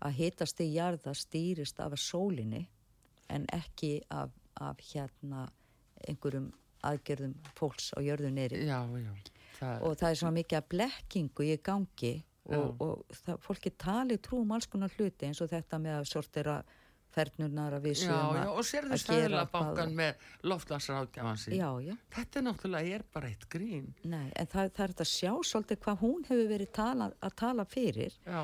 að 0.00 0.16
hitast 0.20 0.62
í 0.64 0.70
jarða 0.76 1.14
stýrist 1.18 1.82
af 1.82 1.98
sólinni 2.00 2.62
en 3.30 3.46
ekki 3.54 3.98
af, 4.14 4.32
af 4.54 4.80
hérna 4.92 5.48
einhverjum 6.08 6.48
aðgerðum 6.86 7.34
fólks 7.58 7.90
á 7.92 7.98
jörðu 8.00 8.30
neyri 8.32 8.64
Já, 8.64 8.80
já. 8.96 9.12
Og 9.84 9.92
það 10.00 10.06
er 10.08 10.16
svona 10.16 10.36
mikið 10.38 10.56
að 10.56 10.68
blekkingu 10.72 11.44
í 11.44 11.56
gangi 11.60 12.14
og, 12.58 12.82
og 12.82 13.16
það, 13.24 13.40
fólki 13.46 13.70
tali 13.78 14.18
trú 14.18 14.40
um 14.42 14.52
alls 14.56 14.66
konar 14.70 14.92
hluti 14.98 15.26
eins 15.28 15.40
og 15.44 15.50
þetta 15.52 15.78
með 15.78 15.98
að 16.00 16.08
sortera 16.10 16.56
fernurnar 17.10 17.74
að 17.74 17.86
við 17.88 17.94
já, 17.96 18.00
séum 18.06 18.36
já, 18.36 18.42
að 18.44 18.50
og 18.54 18.66
sérðu 18.68 18.96
eitthvað. 18.96 19.50
bankan 19.50 19.94
með 19.98 20.26
loftlagsráðgjafansi. 20.46 21.56
Já, 21.58 21.68
já, 21.82 21.94
Þetta 22.14 22.38
er 22.38 22.44
náttúrulega 22.46 22.94
er 22.98 23.04
bara 23.12 23.30
eitt 23.32 23.46
grín. 23.50 23.88
nei, 24.04 24.28
en 24.38 24.46
það, 24.46 24.70
það 24.76 24.84
er 24.84 24.92
þetta 24.94 25.06
sjá 25.10 25.32
svolítið 25.50 25.80
hvað 25.84 26.04
hún 26.04 26.26
hefur 26.28 26.50
verið 26.52 26.70
tala, 26.78 27.10
að 27.20 27.34
tala 27.42 27.64
fyrir 27.66 28.14
Já, 28.26 28.42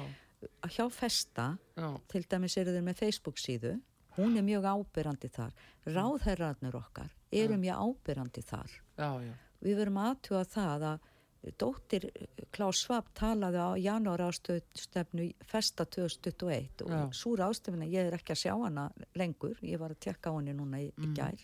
að 0.67 0.75
hjá 0.77 0.87
Festa, 0.93 1.47
já, 1.79 1.89
til 2.11 2.25
dæmis 2.27 2.57
eru 2.59 2.75
þeir 2.75 2.87
með 2.89 2.99
Facebook 3.05 3.39
síðu, 3.39 3.77
hún 4.17 4.37
er 4.37 4.43
mjög 4.47 4.67
ábyrrandi 4.73 5.31
þar, 5.31 5.53
ráðherrarnir 5.87 6.77
okkar 6.79 7.13
eru 7.31 7.59
mjög 7.61 7.83
ábyrrandi 7.87 8.43
þar 8.43 8.71
já, 8.99 9.11
já. 9.23 9.35
við 9.63 9.79
verum 9.79 10.03
aðtjóða 10.03 10.45
það 10.57 10.87
að 10.91 11.13
dóttir 11.59 12.07
Klaus 12.55 12.81
Schwab 12.83 13.09
talaði 13.15 13.61
á 13.63 13.71
janúar 13.79 14.23
ástöfnu 14.27 15.29
festa 15.47 15.85
2021 15.85 16.83
og 16.87 16.91
Já. 16.91 17.03
svo 17.13 17.37
ráðstöfuna, 17.39 17.87
ég 17.89 18.07
er 18.11 18.17
ekki 18.19 18.33
að 18.35 18.43
sjá 18.43 18.55
hana 18.65 18.89
lengur, 19.15 19.57
ég 19.63 19.79
var 19.79 19.91
að 19.95 20.01
tekka 20.09 20.31
á 20.33 20.37
henni 20.39 20.55
núna 20.57 20.81
í, 20.83 20.89
í 20.99 21.13
gær, 21.15 21.39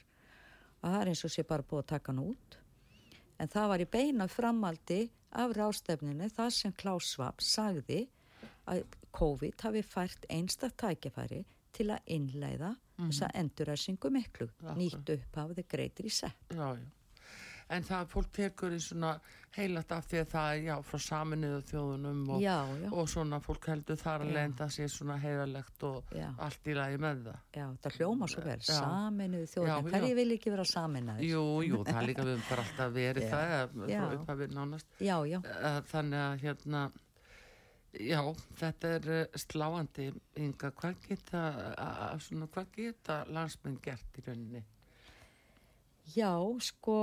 að 0.83 0.91
það 0.95 1.01
er 1.01 1.13
eins 1.13 1.25
og 1.25 1.31
sé 1.35 1.45
bara 1.47 1.63
búið 1.63 1.85
að 1.85 1.91
taka 1.95 2.13
hann 2.13 2.25
út. 2.27 2.59
En 3.39 3.49
það 3.49 3.69
var 3.73 3.81
í 3.85 3.89
beina 3.91 4.29
framaldi 4.29 5.01
af 5.33 5.55
ráðstöfninu 5.57 6.29
þar 6.31 6.51
sem 6.53 6.73
Klaus 6.73 7.09
Schwab 7.15 7.41
sagði 7.43 8.07
að 8.71 8.85
COVID 9.13 9.61
hafi 9.67 9.83
fært 9.83 10.27
einstak 10.31 10.77
tækifæri 10.81 11.45
til 11.73 11.89
að 11.91 12.03
innleiða 12.07 12.75
þessa 13.03 13.31
enduræsingu 13.35 14.11
miklu, 14.13 14.47
Akkurat. 14.53 14.77
nýtt 14.79 15.09
upphafði 15.17 15.65
greitir 15.69 16.07
í 16.07 16.13
sett 16.13 16.53
Já, 16.55 16.69
já. 16.77 16.85
En 17.73 17.85
það 17.89 18.09
fólk 18.13 18.33
tekur 18.37 18.75
í 18.77 18.81
svona 18.85 19.15
heilat 19.53 19.91
af 19.93 20.07
því 20.09 20.19
að 20.23 20.29
það 20.33 20.51
er, 20.55 20.61
já, 20.65 20.75
frá 20.89 20.99
saminuðu 21.05 21.61
þjóðunum 21.69 22.21
og, 22.33 22.39
Já, 22.41 22.55
já. 22.81 22.89
og 22.97 23.09
svona 23.13 23.39
fólk 23.45 23.67
heldur 23.69 23.99
þar 24.01 24.25
að 24.25 24.31
lenda 24.33 24.69
sér 24.73 24.89
svona 24.93 25.17
heiðalegt 25.21 25.85
og 25.89 26.13
Já. 26.17 26.29
allt 26.47 26.71
í 26.73 26.77
lagi 26.79 27.01
með 27.05 27.21
það. 27.27 27.39
Já, 27.59 27.67
það 27.85 27.99
hljóma 27.99 28.29
svo 28.33 28.45
vel, 28.47 28.57
saminuðu 28.69 29.67
já. 29.69 29.75
hverju 29.91 30.17
vil 30.17 30.27
ekki 30.39 30.53
vera 30.55 30.65
saminaður? 30.73 31.27
Jú, 31.29 31.45
jú, 31.69 31.81
það 31.91 32.09
líka 32.09 32.27
við 32.31 32.43
bara 32.49 32.65
alltaf 32.67 32.95
verið 32.97 33.29
það, 33.33 33.55
Já. 33.93 34.01
frá 34.07 34.17
upphafið 34.19 34.55
nánast. 34.57 34.95
Já, 35.01 35.17
já, 35.29 35.39
Eh, 35.53 35.81
Þannig 35.93 36.23
að 36.25 36.45
hérna, 36.47 36.83
já, 38.09 38.21
þetta 38.63 38.95
er 38.97 39.11
eh, 39.19 39.41
sláandi, 39.45 40.09
Inga, 40.41 40.71
hvað 40.81 40.97
geta, 41.09 41.43
geta 42.77 43.21
landsmenn 43.29 43.77
gert 43.85 44.17
í 44.17 44.25
rauninni? 44.27 44.65
já, 46.17 46.33
sko, 46.61 46.97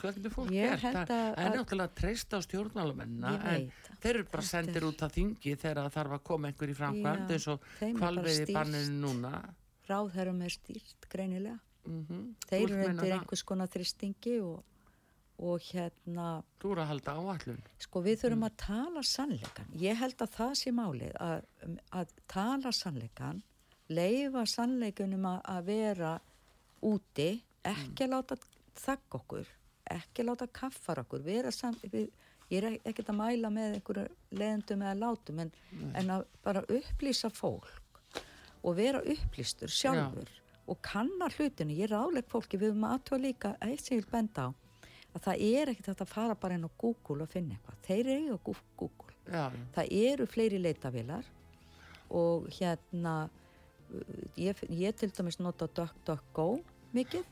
Hvað 0.00 0.16
getur 0.18 0.32
fólk 0.34 0.50
gert? 0.52 0.82
Það 0.82 0.96
að- 1.06 1.10
er 1.10 1.50
að- 1.50 1.56
náttúrulega 1.56 1.88
að 1.88 1.94
treysta 2.00 2.36
á 2.36 2.40
stjórnmálamennina 2.46 3.30
Ég 3.32 3.46
en 3.54 3.72
þeir 4.02 4.14
eru 4.14 4.24
bara 4.32 4.42
sendir 4.42 4.84
út 4.84 5.02
af 5.02 5.12
þingi 5.16 5.56
þegar 5.56 5.90
þarf 5.94 6.12
að 6.18 6.22
koma 6.22 6.48
einhver 6.50 6.68
í 6.72 6.76
framkvæmd 6.76 7.30
eins 7.36 7.48
og 7.48 7.60
kvalveiði 7.80 8.46
stýrt. 8.46 8.54
banninu 8.58 9.00
núna. 9.06 9.32
ráðherrum 9.88 10.42
er 10.42 10.50
stýrt 10.50 11.08
greinilega. 11.08 11.58
Mm 11.86 12.34
Þeir 12.48 12.70
eru 12.70 12.88
undir 12.90 13.12
einhvers 13.14 13.42
konar 13.46 13.68
þristingi 13.68 14.40
og, 14.42 14.64
og 15.38 15.60
hérna, 15.60 16.42
Þú 16.60 16.72
eru 16.72 16.80
að 16.82 16.86
halda 16.90 17.12
áallun. 17.14 17.60
sko 17.78 18.02
við 18.02 18.16
þurfum 18.22 18.44
að 18.48 18.56
tala 18.56 19.02
sannleikan. 19.02 19.66
Ég 19.78 19.96
held 19.96 20.16
að 20.16 20.30
það 20.34 20.52
sé 20.58 20.72
málið 20.72 21.12
að, 21.20 21.44
að 21.92 22.08
tala 22.26 22.72
sannleikan, 22.72 23.42
leifa 23.88 24.42
sannleikunum 24.46 25.24
að, 25.24 25.40
að 25.44 25.64
vera 25.64 26.20
úti, 26.82 27.42
ekki 27.64 28.04
að 28.04 28.10
láta 28.10 28.36
þakka 28.74 29.20
okkur, 29.20 29.46
ekki 29.94 30.26
láta 30.26 30.48
kaffar 30.52 31.02
okkur, 31.04 31.24
vera 31.26 31.52
saman, 31.54 31.78
við, 31.92 32.10
ég 32.52 32.64
er 32.64 32.78
ekkert 32.86 33.12
að 33.12 33.20
mæla 33.20 33.50
með 33.52 33.78
einhverju 33.78 34.06
leðendum 34.38 34.84
eða 34.86 34.98
látum 35.02 35.42
en, 35.44 35.52
en 35.94 36.12
að 36.16 36.26
bara 36.46 36.64
upplýsa 36.66 37.30
fólk 37.34 38.20
og 38.66 38.76
vera 38.78 39.02
upplýstur 39.02 39.70
sjálfur 39.70 40.30
og 40.66 40.78
kanna 40.82 41.28
hlutinu, 41.30 41.76
ég 41.78 41.92
ráðleg 41.92 42.26
fólki 42.30 42.58
við 42.58 42.72
höfum 42.72 42.88
aðtöða 42.88 43.22
líka, 43.22 43.52
eitt 43.62 43.84
sem 43.84 43.96
ég 43.96 44.02
vil 44.02 44.14
benda 44.16 44.48
á 44.50 44.54
að 45.16 45.24
það 45.24 45.44
er 45.46 45.72
ekkert 45.72 46.02
að 46.02 46.10
fara 46.12 46.36
bara 46.38 46.56
inn 46.58 46.66
á 46.66 46.70
Google 46.76 47.24
og 47.24 47.30
finna 47.32 47.56
eitthvað, 47.56 47.78
þeir 47.86 48.10
eru 48.16 48.36
á 48.36 48.38
Google. 48.44 49.14
Já, 49.26 49.44
já. 49.50 49.62
það 49.74 49.92
eru 50.02 50.26
fleiri 50.30 50.58
leitavilar 50.60 51.30
og 52.14 52.50
hérna 52.58 53.14
ég, 54.38 54.60
ég 54.68 54.98
til 54.98 55.10
dæmis 55.14 55.40
nota 55.40 55.68
DuckDuckGo 55.78 56.48
mikið 56.94 57.24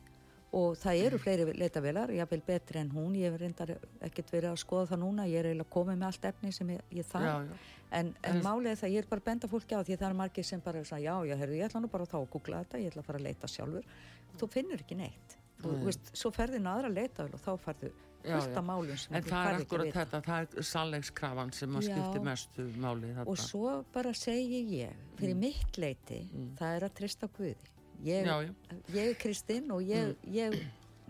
og 0.55 0.77
það 0.79 1.01
eru 1.09 1.19
fleiri 1.19 1.45
leitavilar, 1.59 2.13
ég 2.15 2.31
vil 2.31 2.43
betri 2.47 2.79
en 2.79 2.91
hún. 2.95 3.15
Ég 3.19 3.33
hef 3.33 3.41
reyndar 3.41 3.73
ekkert 4.07 4.31
verið 4.31 4.53
að 4.53 4.61
skoða 4.63 4.91
það 4.93 5.01
núna. 5.03 5.27
Ég 5.31 5.41
er 5.41 5.49
eiginlega 5.51 5.75
komið 5.75 5.99
með 6.01 6.09
allt 6.11 6.29
efni 6.31 6.53
sem 6.55 6.71
ég, 6.77 6.85
ég 6.95 7.09
þarf. 7.11 7.65
En, 7.95 8.11
en 8.27 8.41
málið 8.43 8.73
er 8.73 8.79
það, 8.81 8.95
ég 8.95 9.05
er 9.05 9.11
bara 9.11 9.23
að 9.23 9.29
benda 9.29 9.51
fólki 9.51 9.77
á 9.79 9.83
því 9.87 9.99
það 10.01 10.09
er 10.09 10.17
margir 10.19 10.47
sem 10.47 10.63
bara 10.65 10.81
er 10.81 10.89
svona, 10.89 11.03
já, 11.05 11.15
já, 11.31 11.35
herru, 11.39 11.59
ég 11.59 11.69
ætla 11.69 11.83
nú 11.83 11.91
bara 11.93 12.07
þá 12.11 12.17
að 12.21 12.31
googla 12.33 12.63
þetta, 12.65 12.81
ég 12.83 12.91
ætla 12.91 13.05
að 13.05 13.11
fara 13.11 13.21
að 13.21 13.27
leita 13.29 13.51
sjálfur. 13.53 13.93
Þú 14.41 14.49
finnur 14.55 14.83
ekki 14.83 14.99
neitt. 14.99 15.37
Þú 15.63 15.77
Nei. 15.77 15.85
veist, 15.87 16.11
svo 16.19 16.33
ferðin 16.35 16.67
aðra 16.71 16.91
leitavel 16.91 17.37
og 17.37 17.43
þá 17.45 17.53
farðu 17.69 17.93
fullt 18.25 18.57
af 18.57 18.65
málum 18.65 18.99
sem 18.99 19.15
En 19.15 19.23
þú 19.23 19.31
það 19.31 19.39
er 19.39 19.47
færð 19.47 19.55
ekki 19.55 19.61
að 19.61 19.67
akkurat 19.69 19.87
vita. 19.87 20.01
þetta, 20.01 20.21
það 20.27 20.59
er 20.59 20.67
sannleikskrafan 20.71 21.53
sem 21.53 21.77
að 21.79 21.87
skipti 21.89 22.23
mestu 22.25 22.67
máli 22.81 23.11
þetta. 23.13 23.27
og 23.31 23.39
svo 23.43 23.73
bara 23.95 24.13
segi 24.17 24.61
ég 24.81 25.03
fyrir 25.21 25.37
mitt 25.39 25.79
leiti, 25.79 26.21
það 26.59 26.77
er 26.79 26.87
að 26.89 26.95
trista 26.99 27.29
Guði 27.37 27.55
ég, 28.03 28.25
Mm. 28.25 28.29
Já, 28.29 28.43
já. 28.43 28.79
ég 28.95 29.11
er 29.11 29.15
kristinn 29.21 29.71
og 29.71 29.83
ég, 29.83 30.17
ég 30.27 30.57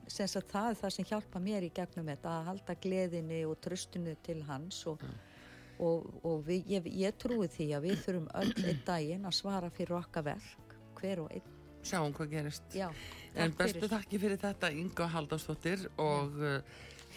sem 0.07 0.28
sagt 0.28 0.53
það 0.53 0.70
er 0.70 0.80
það 0.82 0.91
sem 0.97 1.05
hjálpa 1.09 1.41
mér 1.41 1.64
í 1.64 1.72
gegnum 1.74 2.07
þetta 2.12 2.39
að 2.39 2.47
halda 2.51 2.74
gleðinni 2.74 3.45
og 3.49 3.59
tröstinu 3.64 4.16
til 4.22 4.43
hans 4.45 4.87
og, 4.87 5.03
og, 5.78 6.09
og 6.22 6.45
við, 6.47 6.66
ég, 6.76 6.89
ég 7.07 7.16
trúi 7.18 7.49
því 7.49 7.70
að 7.78 7.89
við 7.89 8.03
þurfum 8.05 8.30
öll 8.43 8.55
einn 8.68 8.82
daginn 8.87 9.24
að 9.24 9.39
svara 9.41 9.70
fyrir 9.70 9.97
okkar 9.99 10.26
verk 10.32 10.78
hver 11.01 11.24
og 11.24 11.32
einn 11.32 11.53
Sjáum 11.85 12.14
hvað 12.16 12.30
gerist. 12.30 12.62
Já, 12.72 12.89
En 13.37 13.53
bestu 13.53 13.85
þakki 13.91 14.16
fyrir 14.22 14.39
þetta 14.41 14.70
Inga 14.72 15.05
Halldórsdóttir 15.12 15.82
og 16.01 16.39
uh, 16.41 16.62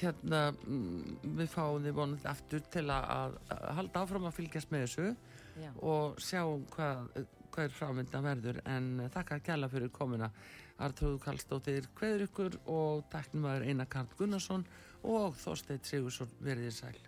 hérna 0.01 0.41
mm, 0.51 1.21
við 1.39 1.47
fáum 1.53 1.85
þið 1.85 1.95
vonandi 1.95 2.27
aftur 2.27 2.65
til 2.73 2.83
að, 2.91 3.05
að, 3.13 3.37
að 3.55 3.69
halda 3.79 4.01
áfram 4.03 4.27
að 4.27 4.35
fylgjast 4.41 4.73
með 4.73 4.83
þessu 4.85 5.07
og 5.81 6.19
sjáum 6.21 6.65
hvað, 6.75 7.23
hvað 7.57 7.71
er 7.71 7.73
frámynda 7.73 8.19
verður 8.21 8.57
en 8.69 8.89
þakka 9.09 9.39
kjalla 9.47 9.69
fyrir 9.71 9.89
komuna 9.89 10.27
Artrúðu 10.85 11.17
Kallstóttir, 11.23 11.87
Kveður 11.97 12.27
ykkur 12.27 12.59
og 12.69 13.07
taknum 13.09 13.49
aður 13.49 13.65
Einar 13.71 13.89
Karl 13.89 14.13
Gunnarsson 14.19 14.67
og 15.01 15.33
Þorsteit 15.41 15.89
Sigursson 15.89 16.37
verðið 16.45 16.75
sæl. 16.77 17.06